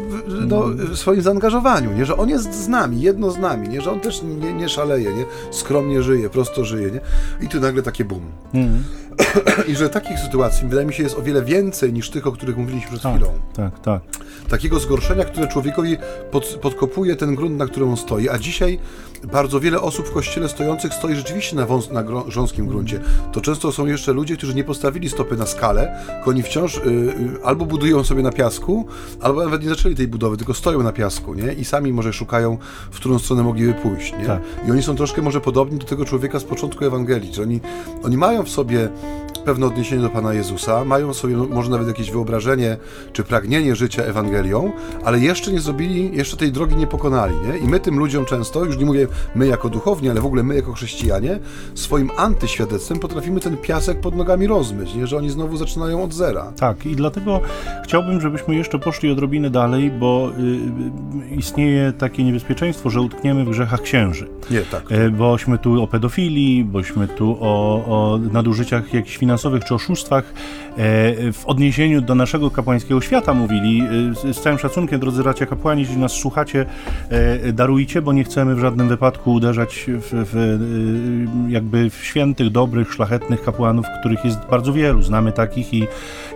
no, 0.46 0.64
w 0.68 0.96
swoim 0.96 1.22
zaangażowaniu, 1.22 1.92
nie? 1.92 2.06
że 2.06 2.16
on 2.16 2.28
jest 2.28 2.54
z 2.54 2.68
nami, 2.68 3.00
jedno 3.00 3.30
z 3.30 3.38
nami, 3.38 3.68
nie? 3.68 3.80
że 3.80 3.92
on 3.92 4.00
też 4.00 4.22
nie, 4.22 4.52
nie 4.52 4.68
szaleje, 4.68 5.14
nie? 5.14 5.24
skromnie 5.50 6.02
żyje, 6.02 6.30
prosto 6.30 6.64
żyje. 6.64 6.90
Nie? 6.90 7.00
I 7.40 7.48
tu 7.48 7.60
nagle 7.60 7.82
takie 7.82 8.04
bum. 8.04 8.22
Mm. 8.54 8.84
I 9.68 9.76
że 9.76 9.88
takich 9.88 10.18
sytuacji, 10.18 10.68
wydaje 10.68 10.86
mi 10.86 10.94
się, 10.94 11.02
jest 11.02 11.18
o 11.18 11.22
wiele 11.22 11.42
więcej 11.42 11.92
niż 11.92 12.10
tych, 12.10 12.26
o 12.26 12.32
których 12.32 12.56
mówiliśmy 12.56 12.90
przed 12.90 13.02
tak, 13.02 13.14
chwilą. 13.14 13.32
Tak, 13.54 13.80
tak. 13.80 14.02
Takiego 14.48 14.80
zgorszenia, 14.80 15.24
które 15.24 15.46
człowiekowi 15.46 15.96
pod, 16.30 16.44
podkopuje 16.44 17.16
ten 17.16 17.34
grunt, 17.34 17.58
na 17.58 17.66
którym 17.66 17.90
on 17.90 17.96
stoi. 17.96 18.28
A 18.28 18.38
dzisiaj 18.38 18.78
bardzo 19.26 19.60
wiele 19.60 19.80
osób 19.80 20.08
w 20.08 20.12
kościele 20.12 20.48
stojących 20.48 20.94
stoi 20.94 21.14
rzeczywiście 21.14 21.56
na, 21.56 21.66
wąs, 21.66 21.90
na 21.90 22.02
grząskim 22.02 22.66
gruncie. 22.66 23.00
To 23.32 23.40
często 23.40 23.72
są 23.72 23.86
jeszcze 23.86 24.12
ludzie, 24.12 24.36
którzy 24.36 24.54
nie 24.54 24.64
postawili 24.64 25.08
stopy 25.08 25.36
na 25.36 25.46
skalę, 25.46 26.04
tylko 26.06 26.30
oni 26.30 26.42
wciąż 26.42 26.76
y, 26.76 26.80
y, 26.80 27.44
albo 27.44 27.66
budują 27.66 28.04
sobie 28.04 28.22
na 28.22 28.32
piasku, 28.32 28.86
albo 29.20 29.44
nawet 29.44 29.62
nie 29.62 29.68
zaczęli 29.68 29.94
tej 29.94 30.08
budowy, 30.08 30.36
tylko 30.36 30.54
stoją 30.54 30.82
na 30.82 30.92
piasku, 30.92 31.34
nie? 31.34 31.52
I 31.52 31.64
sami 31.64 31.92
może 31.92 32.12
szukają, 32.12 32.58
w 32.90 32.96
którą 32.96 33.18
stronę 33.18 33.42
mogliby 33.42 33.74
pójść, 33.74 34.12
nie? 34.18 34.26
Tak. 34.26 34.42
I 34.68 34.70
oni 34.70 34.82
są 34.82 34.96
troszkę 34.96 35.22
może 35.22 35.40
podobni 35.40 35.78
do 35.78 35.86
tego 35.86 36.04
człowieka 36.04 36.38
z 36.38 36.44
początku 36.44 36.84
Ewangelii, 36.84 37.34
że 37.34 37.42
oni, 37.42 37.60
oni 38.02 38.16
mają 38.16 38.42
w 38.42 38.48
sobie 38.48 38.88
pewne 39.44 39.66
odniesienie 39.66 40.02
do 40.02 40.10
Pana 40.10 40.34
Jezusa, 40.34 40.84
mają 40.84 41.14
sobie 41.14 41.36
może 41.36 41.70
nawet 41.70 41.88
jakieś 41.88 42.10
wyobrażenie 42.10 42.76
czy 43.12 43.24
pragnienie 43.24 43.76
życia 43.76 44.02
Ewangelią, 44.02 44.72
ale 45.04 45.20
jeszcze 45.20 45.52
nie 45.52 45.60
zrobili, 45.60 46.16
jeszcze 46.16 46.36
tej 46.36 46.52
drogi 46.52 46.76
nie 46.76 46.86
pokonali, 46.86 47.34
nie? 47.36 47.58
I 47.58 47.68
my 47.68 47.80
tym 47.80 47.98
ludziom 47.98 48.24
często, 48.24 48.64
już 48.64 48.76
nie 48.76 48.86
mówię 48.86 49.07
my 49.34 49.46
jako 49.46 49.68
duchowni, 49.68 50.10
ale 50.10 50.20
w 50.20 50.26
ogóle 50.26 50.42
my 50.42 50.54
jako 50.54 50.72
chrześcijanie, 50.72 51.38
swoim 51.74 52.10
antyświadectwem 52.16 52.98
potrafimy 52.98 53.40
ten 53.40 53.56
piasek 53.56 54.00
pod 54.00 54.16
nogami 54.16 54.46
rozmyć, 54.46 54.94
nie? 54.94 55.06
Że 55.06 55.16
oni 55.16 55.30
znowu 55.30 55.56
zaczynają 55.56 56.02
od 56.02 56.14
zera. 56.14 56.52
Tak, 56.60 56.86
i 56.86 56.96
dlatego 56.96 57.40
chciałbym, 57.84 58.20
żebyśmy 58.20 58.56
jeszcze 58.56 58.78
poszli 58.78 59.10
odrobinę 59.10 59.50
dalej, 59.50 59.90
bo 59.90 60.30
y, 61.32 61.34
istnieje 61.34 61.92
takie 61.92 62.24
niebezpieczeństwo, 62.24 62.90
że 62.90 63.00
utkniemy 63.00 63.44
w 63.44 63.48
grzechach 63.48 63.82
księży. 63.82 64.28
Nie, 64.50 64.60
tak. 64.60 64.92
Y, 64.92 65.10
bośmy 65.10 65.58
tu 65.58 65.82
o 65.82 65.86
pedofilii, 65.86 66.64
bośmy 66.64 67.08
tu 67.08 67.36
o, 67.40 67.84
o 67.86 68.18
nadużyciach 68.32 68.94
jakichś 68.94 69.16
finansowych 69.16 69.64
czy 69.64 69.74
oszustwach 69.74 70.24
e, 70.24 71.32
w 71.32 71.42
odniesieniu 71.46 72.00
do 72.00 72.14
naszego 72.14 72.50
kapłańskiego 72.50 73.00
świata 73.00 73.34
mówili. 73.34 73.82
E, 74.24 74.32
z 74.32 74.40
całym 74.40 74.58
szacunkiem, 74.58 75.00
drodzy 75.00 75.22
bracia 75.22 75.46
kapłani, 75.46 75.82
jeśli 75.82 75.96
nas 75.96 76.12
słuchacie, 76.12 76.66
darujcie, 77.52 78.02
bo 78.02 78.12
nie 78.12 78.24
chcemy 78.24 78.54
w 78.54 78.58
żadnym 78.58 78.88
wypadku 78.88 78.97
uderzać 79.30 79.86
w, 79.88 80.10
w 80.12 80.58
jakby 81.50 81.90
w 81.90 82.04
świętych, 82.04 82.50
dobrych, 82.50 82.92
szlachetnych 82.92 83.42
kapłanów, 83.42 83.86
których 84.00 84.24
jest 84.24 84.38
bardzo 84.50 84.72
wielu. 84.72 85.02
Znamy 85.02 85.32
takich 85.32 85.74
i 85.74 85.86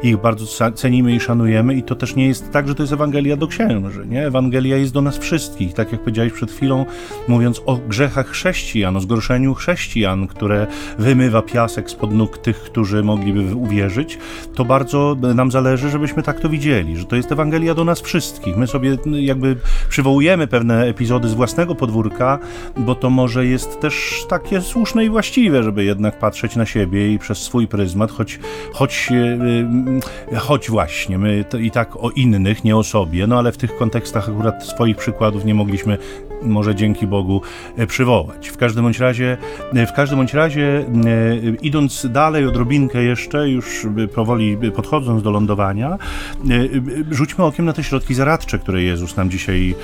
ich 0.03 0.17
bardzo 0.17 0.73
cenimy 0.73 1.15
i 1.15 1.21
szanujemy 1.21 1.75
i 1.75 1.83
to 1.83 1.95
też 1.95 2.17
nie 2.17 2.27
jest 2.27 2.51
tak, 2.51 2.69
że 2.69 2.75
to 2.75 2.83
jest 2.83 2.93
Ewangelia 2.93 3.37
do 3.37 3.47
księży, 3.47 4.07
nie? 4.07 4.27
Ewangelia 4.27 4.77
jest 4.77 4.93
do 4.93 5.03
nas 5.03 5.19
wszystkich, 5.19 5.75
tak 5.75 5.93
jak 5.93 6.01
powiedziałeś 6.01 6.33
przed 6.33 6.51
chwilą, 6.51 6.87
mówiąc 7.29 7.63
o 7.67 7.77
grzechach 7.77 8.29
chrześcijan, 8.29 8.97
o 8.97 9.01
zgorszeniu 9.01 9.55
chrześcijan, 9.55 10.27
które 10.27 10.67
wymywa 10.99 11.43
piasek 11.43 11.91
spod 11.91 12.13
nóg 12.13 12.39
tych, 12.39 12.57
którzy 12.57 13.03
mogliby 13.03 13.57
uwierzyć, 13.57 14.19
to 14.55 14.65
bardzo 14.65 15.17
nam 15.35 15.51
zależy, 15.51 15.91
żebyśmy 15.91 16.23
tak 16.23 16.41
to 16.41 16.49
widzieli, 16.49 16.97
że 16.97 17.05
to 17.05 17.17
jest 17.17 17.33
Ewangelia 17.33 17.75
do 17.75 17.85
nas 17.85 18.01
wszystkich. 18.01 18.57
My 18.57 18.67
sobie 18.67 18.99
jakby 19.07 19.57
przywołujemy 19.89 20.47
pewne 20.47 20.87
epizody 20.87 21.29
z 21.29 21.35
własnego 21.35 21.75
podwórka, 21.75 22.39
bo 22.77 22.95
to 22.95 23.11
może 23.11 23.47
jest 23.47 23.81
też 23.81 24.27
takie 24.29 24.61
słuszne 24.61 25.05
i 25.05 25.11
właściwe, 25.11 25.63
żeby 25.63 25.85
jednak 25.85 26.19
patrzeć 26.19 26.57
na 26.57 26.67
siebie 26.67 27.13
i 27.13 27.19
przez 27.19 27.39
swój 27.39 27.69
pryzmat, 27.69 28.11
choć, 28.11 28.41
choć, 28.73 29.09
e, 29.13 29.92
choć 30.39 30.71
właśnie 30.71 31.19
my 31.19 31.45
i 31.61 31.71
tak 31.71 31.97
o 31.97 32.11
innych, 32.11 32.65
nie 32.65 32.77
o 32.77 32.83
sobie, 32.83 33.27
no 33.27 33.39
ale 33.39 33.53
w 33.53 33.57
tych 33.57 33.77
kontekstach 33.77 34.29
akurat 34.29 34.67
swoich 34.67 34.97
przykładów 34.97 35.45
nie 35.45 35.55
mogliśmy 35.55 35.99
może 36.45 36.75
dzięki 36.75 37.07
Bogu 37.07 37.43
e, 37.77 37.87
przywołać. 37.87 38.49
W 38.49 38.57
każdym 38.57 38.85
bądź 38.85 38.99
razie, 38.99 39.37
e, 39.75 39.87
w 39.87 39.93
każdym 39.93 40.19
bądź 40.19 40.35
razie 40.35 40.79
e, 40.79 40.85
idąc 41.63 42.07
dalej 42.11 42.47
odrobinkę 42.47 43.03
jeszcze, 43.03 43.49
już 43.49 43.87
powoli 44.15 44.57
podchodząc 44.77 45.23
do 45.23 45.31
lądowania, 45.31 45.99
rzućmy 47.11 47.45
okiem 47.45 47.65
na 47.65 47.73
te 47.73 47.85
środki 47.85 48.15
zaradcze, 48.15 48.59
które 48.59 48.83
Jezus 48.83 49.17
nam 49.17 49.31
dzisiaj 49.31 49.75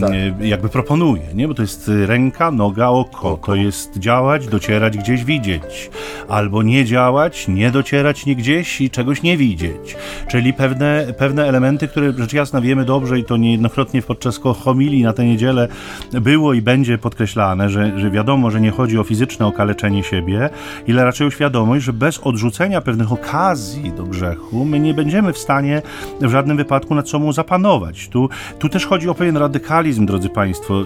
tak. 0.00 0.10
jakby 0.40 0.68
proponuje, 0.68 1.22
nie? 1.34 1.48
bo 1.48 1.54
to 1.54 1.62
jest 1.62 1.90
ręka, 2.06 2.50
noga, 2.50 2.88
oko. 2.88 3.38
To 3.46 3.54
jest 3.54 3.98
działać, 3.98 4.46
docierać, 4.46 4.98
gdzieś 4.98 5.24
widzieć. 5.24 5.90
Albo 6.28 6.62
nie 6.62 6.84
działać, 6.84 7.48
nie 7.48 7.70
docierać 7.70 8.26
nigdzieś 8.26 8.80
i 8.80 8.90
czegoś 8.90 9.22
nie 9.22 9.36
widzieć. 9.36 9.96
Czyli 10.28 10.52
pewne, 10.52 11.06
pewne 11.18 11.46
elementy, 11.46 11.88
które 11.88 12.12
rzecz 12.12 12.32
jasna 12.32 12.60
wiemy 12.60 12.84
dobrze 12.84 13.18
i 13.18 13.24
to 13.24 13.36
niejednokrotnie 13.36 14.02
podczas 14.02 14.40
homilii 14.64 15.02
na 15.02 15.12
tę 15.12 15.24
niedzielę 15.24 15.67
było 16.12 16.54
i 16.54 16.62
będzie 16.62 16.98
podkreślane, 16.98 17.70
że, 17.70 17.98
że 17.98 18.10
wiadomo, 18.10 18.50
że 18.50 18.60
nie 18.60 18.70
chodzi 18.70 18.98
o 18.98 19.04
fizyczne 19.04 19.46
okaleczenie 19.46 20.02
siebie, 20.02 20.50
ile 20.86 21.04
raczej 21.04 21.26
o 21.26 21.30
świadomość, 21.30 21.84
że 21.84 21.92
bez 21.92 22.18
odrzucenia 22.18 22.80
pewnych 22.80 23.12
okazji 23.12 23.92
do 23.92 24.04
grzechu 24.04 24.64
my 24.64 24.80
nie 24.80 24.94
będziemy 24.94 25.32
w 25.32 25.38
stanie 25.38 25.82
w 26.20 26.30
żadnym 26.30 26.56
wypadku 26.56 26.94
nad 26.94 27.08
sobą 27.08 27.32
zapanować. 27.32 28.08
Tu, 28.08 28.28
tu 28.58 28.68
też 28.68 28.86
chodzi 28.86 29.08
o 29.08 29.14
pewien 29.14 29.36
radykalizm, 29.36 30.06
drodzy 30.06 30.28
Państwo. 30.28 30.84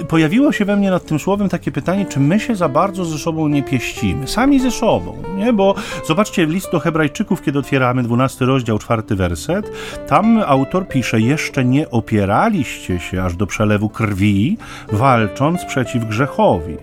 Y, 0.00 0.04
pojawiło 0.04 0.52
się 0.52 0.64
we 0.64 0.76
mnie 0.76 0.90
nad 0.90 1.04
tym 1.04 1.18
słowem 1.18 1.48
takie 1.48 1.72
pytanie, 1.72 2.06
czy 2.06 2.20
my 2.20 2.40
się 2.40 2.56
za 2.56 2.68
bardzo 2.68 3.04
ze 3.04 3.18
sobą 3.18 3.48
nie 3.48 3.62
pieścimy, 3.62 4.28
sami 4.28 4.60
ze 4.60 4.70
sobą, 4.70 5.16
nie? 5.36 5.52
Bo 5.52 5.74
zobaczcie 6.06 6.46
list 6.46 6.72
do 6.72 6.80
Hebrajczyków, 6.80 7.42
kiedy 7.42 7.58
otwieramy 7.58 8.02
12 8.02 8.44
rozdział, 8.44 8.78
czwarty 8.78 9.16
werset, 9.16 9.70
tam 10.08 10.42
autor 10.46 10.88
pisze, 10.88 11.20
jeszcze 11.20 11.64
nie 11.64 11.90
opieraliście 11.90 13.00
się 13.00 13.22
aż 13.22 13.36
do 13.36 13.46
przelewu 13.46 13.88
krwi, 13.88 14.56
walcząc 14.92 15.64
przeciw 15.64 16.04
grzechowi. 16.04 16.76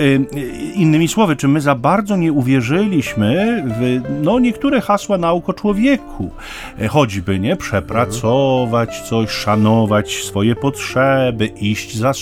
Y, 0.00 0.26
innymi 0.74 1.08
słowy, 1.08 1.36
czy 1.36 1.48
my 1.48 1.60
za 1.60 1.74
bardzo 1.74 2.16
nie 2.16 2.32
uwierzyliśmy 2.32 3.64
w 3.66 4.00
no, 4.22 4.38
niektóre 4.38 4.80
hasła 4.80 5.18
nauk 5.18 5.48
o 5.48 5.52
człowieku, 5.52 6.30
e, 6.78 6.88
choćby 6.88 7.38
nie 7.38 7.56
przepracować 7.56 9.00
coś, 9.00 9.30
szanować 9.30 10.24
swoje 10.24 10.56
potrzeby, 10.56 11.46
iść 11.46 11.96
za 11.96 12.12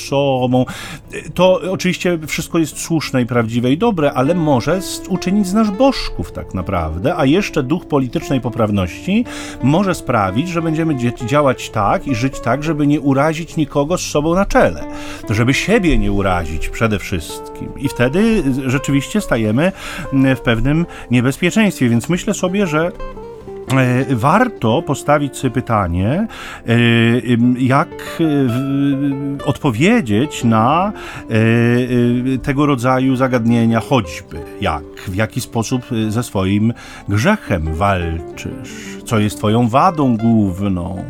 to 1.34 1.60
oczywiście 1.70 2.18
wszystko 2.26 2.58
jest 2.58 2.80
słuszne 2.80 3.22
i 3.22 3.26
prawdziwe 3.26 3.72
i 3.72 3.78
dobre, 3.78 4.12
ale 4.12 4.34
może 4.34 4.80
uczynić 5.08 5.46
z 5.46 5.54
nas 5.54 5.70
bożków 5.70 6.32
tak 6.32 6.54
naprawdę, 6.54 7.16
a 7.16 7.24
jeszcze 7.24 7.62
duch 7.62 7.86
politycznej 7.86 8.40
poprawności 8.40 9.24
może 9.62 9.94
sprawić, 9.94 10.48
że 10.48 10.62
będziemy 10.62 10.96
działać 11.26 11.70
tak 11.70 12.06
i 12.06 12.14
żyć 12.14 12.40
tak, 12.40 12.64
żeby 12.64 12.86
nie 12.86 13.00
urazić 13.00 13.56
nikogo 13.56 13.98
z 13.98 14.00
sobą 14.00 14.34
na 14.34 14.46
czele, 14.46 14.84
żeby 15.30 15.54
siebie 15.54 15.98
nie 15.98 16.12
urazić 16.12 16.68
przede 16.68 16.98
wszystkim. 16.98 17.68
I 17.78 17.88
wtedy 17.88 18.42
rzeczywiście 18.66 19.20
stajemy 19.20 19.72
w 20.12 20.40
pewnym 20.40 20.86
niebezpieczeństwie. 21.10 21.88
Więc 21.88 22.08
myślę 22.08 22.34
sobie, 22.34 22.66
że 22.66 22.92
warto 24.10 24.82
postawić 24.82 25.36
sobie 25.36 25.50
pytanie, 25.50 26.26
e, 26.66 26.76
jak 27.58 27.88
e, 28.20 29.44
odpowiedzieć 29.44 30.44
na 30.44 30.92
tego 32.42 32.66
rodzaju 32.66 33.16
zagadnienia, 33.16 33.80
choćby 33.80 34.36
jak, 34.60 34.84
w 35.08 35.14
jaki 35.14 35.40
sposób 35.40 35.82
ze 36.08 36.22
swoim 36.22 36.72
grzechem 37.08 37.74
walczysz 37.74 38.99
co 39.10 39.18
jest 39.18 39.38
Twoją 39.38 39.68
wadą 39.68 40.16
główną. 40.16 41.04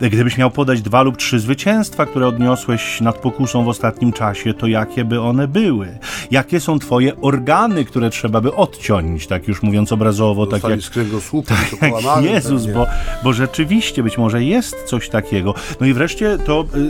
Gdybyś 0.00 0.38
miał 0.38 0.50
podać 0.50 0.82
dwa 0.82 1.02
lub 1.02 1.16
trzy 1.16 1.40
zwycięstwa, 1.40 2.06
które 2.06 2.26
odniosłeś 2.26 3.00
nad 3.00 3.18
pokusą 3.18 3.64
w 3.64 3.68
ostatnim 3.68 4.12
czasie, 4.12 4.54
to 4.54 4.66
jakie 4.66 5.04
by 5.04 5.20
one 5.20 5.48
były? 5.48 5.98
Jakie 6.30 6.60
są 6.60 6.78
Twoje 6.78 7.20
organy, 7.20 7.84
które 7.84 8.10
trzeba 8.10 8.40
by 8.40 8.54
odciąć, 8.54 9.26
tak 9.26 9.48
już 9.48 9.62
mówiąc 9.62 9.92
obrazowo, 9.92 10.46
tak 10.46 10.64
jak, 10.64 10.80
z 10.80 10.90
kręgosłupem, 10.90 11.56
tak 11.80 11.92
jak 11.92 12.24
Jezus, 12.24 12.66
bo, 12.66 12.86
bo 13.24 13.32
rzeczywiście 13.32 14.02
być 14.02 14.18
może 14.18 14.44
jest 14.44 14.84
coś 14.84 15.08
takiego. 15.08 15.54
No 15.80 15.86
i 15.86 15.92
wreszcie 15.92 16.38
to 16.38 16.64
y, 16.74 16.78
y, 16.78 16.84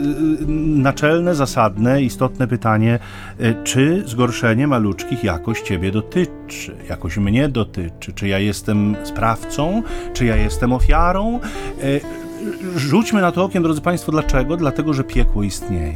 naczelne, 0.77 1.35
zasadne, 1.35 2.01
istotne 2.01 2.47
pytanie, 2.47 2.99
y, 3.39 3.55
czy 3.63 4.03
zgorszenie 4.05 4.67
maluczkich 4.67 5.23
jakoś 5.23 5.61
Ciebie 5.61 5.91
dotyczy, 5.91 6.75
jakoś 6.89 7.17
mnie 7.17 7.49
dotyczy, 7.49 8.13
czy 8.13 8.27
ja 8.27 8.39
jestem 8.39 8.95
sprawcą, 9.03 9.83
czy 10.13 10.25
ja 10.25 10.35
jestem 10.35 10.44
ofiarą. 10.75 11.39
E, 11.83 11.99
rzućmy 12.75 13.21
na 13.21 13.31
to 13.31 13.43
okiem, 13.43 13.63
drodzy 13.63 13.81
Państwo, 13.81 14.11
dlaczego? 14.11 14.57
Dlatego, 14.57 14.93
że 14.93 15.03
piekło 15.03 15.43
istnieje. 15.43 15.95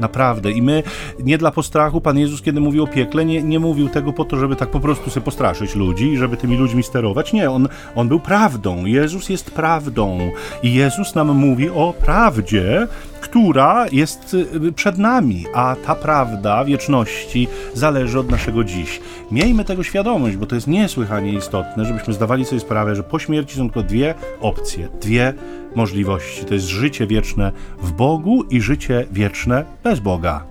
Naprawdę. 0.00 0.50
I 0.50 0.62
my 0.62 0.82
nie 1.18 1.38
dla 1.38 1.50
postrachu, 1.50 2.00
Pan 2.00 2.18
Jezus, 2.18 2.42
kiedy 2.42 2.60
mówił 2.60 2.84
o 2.84 2.86
piekle, 2.86 3.24
nie, 3.24 3.42
nie 3.42 3.60
mówił 3.60 3.88
tego 3.88 4.12
po 4.12 4.24
to, 4.24 4.36
żeby 4.36 4.56
tak 4.56 4.70
po 4.70 4.80
prostu 4.80 5.10
sobie 5.10 5.24
postraszyć 5.24 5.74
ludzi 5.74 6.12
i 6.12 6.16
żeby 6.16 6.36
tymi 6.36 6.56
ludźmi 6.56 6.82
sterować. 6.82 7.32
Nie, 7.32 7.50
on, 7.50 7.68
on 7.94 8.08
był 8.08 8.20
prawdą. 8.20 8.84
Jezus 8.84 9.28
jest 9.28 9.50
prawdą. 9.50 10.18
I 10.62 10.74
Jezus 10.74 11.14
nam 11.14 11.28
mówi 11.36 11.70
o 11.70 11.94
prawdzie, 12.00 12.88
która 13.32 13.86
jest 13.92 14.34
y, 14.34 14.72
przed 14.72 14.98
nami, 14.98 15.46
a 15.54 15.76
ta 15.86 15.94
prawda 15.94 16.64
wieczności 16.64 17.48
zależy 17.74 18.18
od 18.18 18.30
naszego 18.30 18.64
dziś. 18.64 19.00
Miejmy 19.30 19.64
tego 19.64 19.82
świadomość, 19.82 20.36
bo 20.36 20.46
to 20.46 20.54
jest 20.54 20.66
niesłychanie 20.66 21.32
istotne, 21.32 21.84
żebyśmy 21.84 22.14
zdawali 22.14 22.44
sobie 22.44 22.60
sprawę, 22.60 22.94
że 22.94 23.02
po 23.02 23.18
śmierci 23.18 23.56
są 23.56 23.62
tylko 23.62 23.82
dwie 23.82 24.14
opcje, 24.40 24.88
dwie 25.00 25.34
możliwości. 25.74 26.44
To 26.44 26.54
jest 26.54 26.66
życie 26.66 27.06
wieczne 27.06 27.52
w 27.82 27.92
Bogu 27.92 28.42
i 28.42 28.60
życie 28.60 29.06
wieczne 29.10 29.64
bez 29.84 30.00
Boga. 30.00 30.44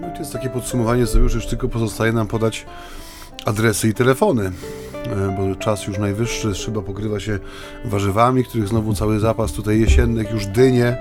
No 0.00 0.10
to 0.10 0.18
jest 0.18 0.32
takie 0.32 0.48
podsumowanie 0.48 1.06
sobie, 1.06 1.24
już 1.24 1.46
tylko 1.46 1.68
pozostaje 1.68 2.12
nam 2.12 2.26
podać 2.26 2.66
adresy 3.44 3.88
i 3.88 3.94
telefony. 3.94 4.52
E, 5.06 5.36
bo 5.36 5.56
czas 5.56 5.86
już 5.86 5.98
najwyższy, 5.98 6.54
szyba 6.54 6.82
pokrywa 6.82 7.20
się 7.20 7.38
warzywami, 7.84 8.44
których 8.44 8.68
znowu 8.68 8.94
cały 8.94 9.20
zapas 9.20 9.52
tutaj 9.52 9.80
jesiennych, 9.80 10.30
już 10.30 10.46
dynie 10.46 10.96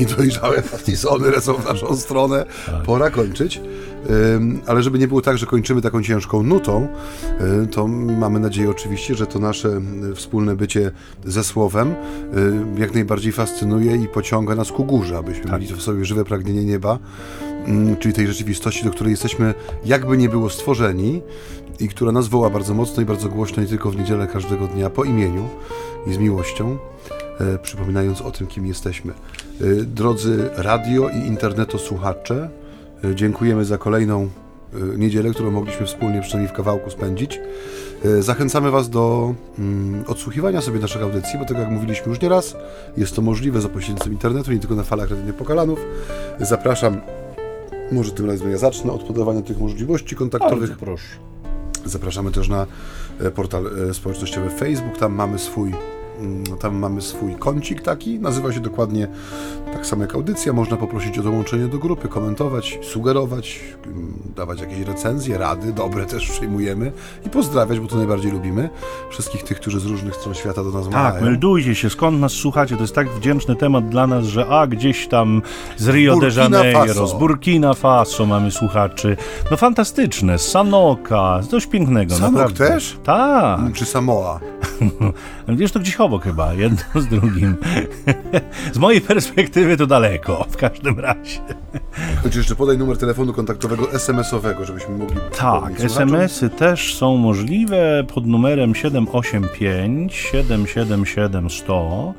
i 0.00 0.06
dojrzałe 0.06 0.62
patisony 0.62 1.30
lecą 1.30 1.54
w 1.54 1.64
naszą 1.64 1.96
stronę. 1.96 2.46
Tak. 2.66 2.82
Pora 2.82 3.10
kończyć. 3.10 3.60
Ale 4.66 4.82
żeby 4.82 4.98
nie 4.98 5.08
było 5.08 5.22
tak, 5.22 5.38
że 5.38 5.46
kończymy 5.46 5.82
taką 5.82 6.02
ciężką 6.02 6.42
nutą, 6.42 6.88
e, 7.40 7.66
to 7.66 7.86
mamy 7.88 8.40
nadzieję 8.40 8.70
oczywiście, 8.70 9.14
że 9.14 9.26
to 9.26 9.38
nasze 9.38 9.80
wspólne 10.14 10.56
bycie 10.56 10.90
ze 11.24 11.44
Słowem 11.44 11.88
e, 11.88 12.80
jak 12.80 12.94
najbardziej 12.94 13.32
fascynuje 13.32 13.96
i 13.96 14.08
pociąga 14.08 14.54
nas 14.54 14.72
ku 14.72 14.84
górze, 14.84 15.18
abyśmy 15.18 15.50
tak. 15.50 15.60
mieli 15.60 15.74
w 15.74 15.82
sobie 15.82 16.04
żywe 16.04 16.24
pragnienie 16.24 16.64
nieba, 16.64 16.98
czyli 17.98 18.14
tej 18.14 18.26
rzeczywistości, 18.26 18.84
do 18.84 18.90
której 18.90 19.10
jesteśmy 19.10 19.54
jakby 19.84 20.16
nie 20.16 20.28
było 20.28 20.50
stworzeni 20.50 21.22
i 21.80 21.88
która 21.88 22.12
nas 22.12 22.28
woła 22.28 22.50
bardzo 22.50 22.74
mocno 22.74 23.02
i 23.02 23.06
bardzo 23.06 23.28
głośno, 23.28 23.62
nie 23.62 23.68
tylko 23.68 23.90
w 23.90 23.96
niedzielę 23.96 24.26
każdego 24.26 24.66
dnia, 24.66 24.90
po 24.90 25.04
imieniu 25.04 25.48
i 26.06 26.12
z 26.12 26.18
miłością, 26.18 26.78
e, 27.40 27.58
przypominając 27.58 28.22
o 28.22 28.30
tym, 28.30 28.46
kim 28.46 28.66
jesteśmy. 28.66 29.12
E, 29.12 29.64
drodzy 29.74 30.50
radio 30.56 31.08
i 31.08 31.16
internetu 31.16 31.78
słuchacze, 31.78 32.50
e, 33.04 33.14
dziękujemy 33.14 33.64
za 33.64 33.78
kolejną 33.78 34.28
niedzielę, 34.96 35.30
którą 35.30 35.50
mogliśmy 35.50 35.86
wspólnie 35.86 36.20
przynajmniej 36.20 36.54
w 36.54 36.56
kawałku 36.56 36.90
spędzić. 36.90 37.40
Zachęcamy 38.20 38.70
Was 38.70 38.90
do 38.90 39.34
mm, 39.58 40.04
odsłuchiwania 40.06 40.60
sobie 40.60 40.80
naszych 40.80 41.02
audycji, 41.02 41.38
bo 41.38 41.44
tak 41.44 41.58
jak 41.58 41.70
mówiliśmy 41.70 42.08
już 42.08 42.20
nieraz, 42.20 42.56
jest 42.96 43.16
to 43.16 43.22
możliwe 43.22 43.60
za 43.60 43.68
pośrednictwem 43.68 44.12
internetu, 44.12 44.52
nie 44.52 44.58
tylko 44.58 44.74
na 44.74 44.82
falach 44.82 45.10
Radyny 45.10 45.32
Pokalanów. 45.32 45.78
Zapraszam, 46.40 47.00
może 47.92 48.12
tym 48.12 48.30
razem 48.30 48.50
ja 48.50 48.58
zacznę 48.58 48.92
od 48.92 49.02
podawania 49.02 49.42
tych 49.42 49.60
możliwości 49.60 50.16
kontaktowych. 50.16 50.68
Bardzo 50.68 50.84
proszę. 50.84 51.08
Zapraszamy 51.84 52.32
też 52.32 52.48
na 52.48 52.66
e, 53.20 53.30
portal 53.30 53.70
e, 53.90 53.94
społecznościowy 53.94 54.50
Facebook. 54.50 54.98
Tam 54.98 55.14
mamy 55.14 55.38
swój 55.38 55.72
tam 56.60 56.76
mamy 56.76 57.02
swój 57.02 57.34
kącik 57.34 57.82
taki, 57.82 58.18
nazywa 58.20 58.52
się 58.52 58.60
dokładnie 58.60 59.08
tak 59.72 59.86
samo 59.86 60.02
jak 60.02 60.14
audycja. 60.14 60.52
Można 60.52 60.76
poprosić 60.76 61.18
o 61.18 61.22
dołączenie 61.22 61.66
do 61.68 61.78
grupy, 61.78 62.08
komentować, 62.08 62.78
sugerować, 62.82 63.60
mm, 63.86 64.12
dawać 64.36 64.60
jakieś 64.60 64.80
recenzje, 64.80 65.38
rady, 65.38 65.72
dobre 65.72 66.06
też 66.06 66.30
przyjmujemy 66.30 66.92
i 67.26 67.30
pozdrawiać, 67.30 67.80
bo 67.80 67.86
to 67.88 67.96
najbardziej 67.96 68.32
lubimy. 68.32 68.70
Wszystkich 69.10 69.42
tych, 69.42 69.60
którzy 69.60 69.80
z 69.80 69.84
różnych 69.86 70.16
stron 70.16 70.34
świata 70.34 70.64
do 70.64 70.70
nas 70.70 70.84
Tak, 70.84 70.92
machają. 70.92 71.24
meldujcie 71.24 71.74
się, 71.74 71.90
skąd 71.90 72.20
nas 72.20 72.32
słuchacie. 72.32 72.76
To 72.76 72.82
jest 72.82 72.94
tak 72.94 73.10
wdzięczny 73.10 73.56
temat 73.56 73.88
dla 73.88 74.06
nas, 74.06 74.24
że 74.26 74.46
a 74.48 74.66
gdzieś 74.66 75.08
tam 75.08 75.42
z 75.76 75.88
Rio 75.88 76.16
de 76.20 76.28
Janeiro, 76.42 76.86
Faso. 76.86 77.06
z 77.06 77.14
Burkina 77.18 77.74
Faso 77.74 78.26
mamy 78.26 78.50
słuchaczy. 78.50 79.16
No 79.50 79.56
fantastyczne, 79.56 80.38
z 80.38 80.48
Sanoka, 80.48 81.40
coś 81.50 81.66
pięknego. 81.66 82.14
Sanok 82.14 82.32
naprawdę. 82.32 82.68
też? 82.68 82.98
Tak. 83.04 83.60
Czy 83.74 83.84
Samoa? 83.84 84.40
Wiesz, 85.48 85.72
to 85.72 85.80
gdzieś 85.80 85.96
obok 86.08 86.24
chyba, 86.24 86.54
jedno 86.54 87.00
z 87.02 87.06
drugim. 87.06 87.56
z 88.74 88.78
mojej 88.78 89.00
perspektywy 89.00 89.76
to 89.76 89.86
daleko, 89.86 90.46
w 90.50 90.56
każdym 90.56 91.00
razie. 91.00 91.40
Choć 92.22 92.36
jeszcze 92.36 92.54
podaj 92.54 92.78
numer 92.78 92.98
telefonu 92.98 93.32
kontaktowego 93.32 93.92
SMS-owego, 93.92 94.64
żebyśmy 94.64 94.98
mogli 94.98 95.16
Tak. 95.38 95.80
SMS-y 95.80 96.50
też 96.50 96.94
są 96.94 97.16
możliwe 97.16 98.04
pod 98.14 98.26
numerem 98.26 98.74
785 98.74 100.14
777 100.14 101.50
100. 101.50 102.14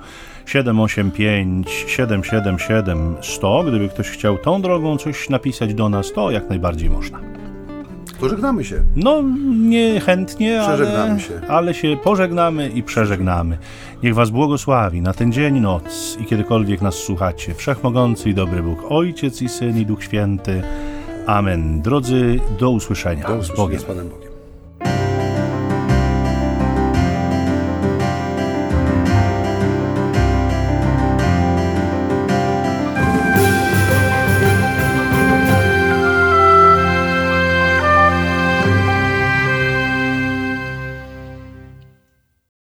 785 0.46 1.70
777 1.88 3.16
100. 3.22 3.64
Gdyby 3.64 3.90
ktoś 3.90 4.10
chciał 4.10 4.38
tą 4.38 4.62
drogą 4.62 4.98
coś 4.98 5.30
napisać 5.30 5.74
do 5.74 5.90
nas, 5.90 6.14
to 6.14 6.32
jak 6.32 6.50
najbardziej 6.50 6.90
można. 6.90 7.39
Pożegnamy 8.20 8.64
się. 8.66 8.84
No, 8.96 9.24
niechętnie, 9.58 10.62
ale, 10.62 11.20
się. 11.20 11.42
ale 11.48 11.74
się 11.74 11.98
pożegnamy 12.04 12.70
i 12.70 12.84
przeżegnamy. 12.84 13.58
Niech 14.04 14.16
Was 14.16 14.30
błogosławi 14.30 15.02
na 15.02 15.14
ten 15.14 15.32
dzień, 15.32 15.60
noc 15.60 16.18
i 16.22 16.26
kiedykolwiek 16.26 16.82
nas 16.82 16.96
słuchacie. 16.96 17.54
Wszechmogący 17.54 18.30
i 18.30 18.34
dobry 18.34 18.64
Bóg, 18.64 18.80
Ojciec 18.90 19.42
i 19.42 19.50
Syn 19.50 19.78
i 19.78 19.86
Duch 19.86 20.04
Święty. 20.04 20.62
Amen. 21.28 21.82
Drodzy, 21.82 22.40
do 22.60 22.70
usłyszenia. 22.70 23.28
Do 23.28 23.34
z 23.34 23.38
usłyszenia 23.38 23.58
Bogiem. 23.58 23.80
z 23.80 23.84
Panem 23.84 24.10
Bogiem. 24.10 24.29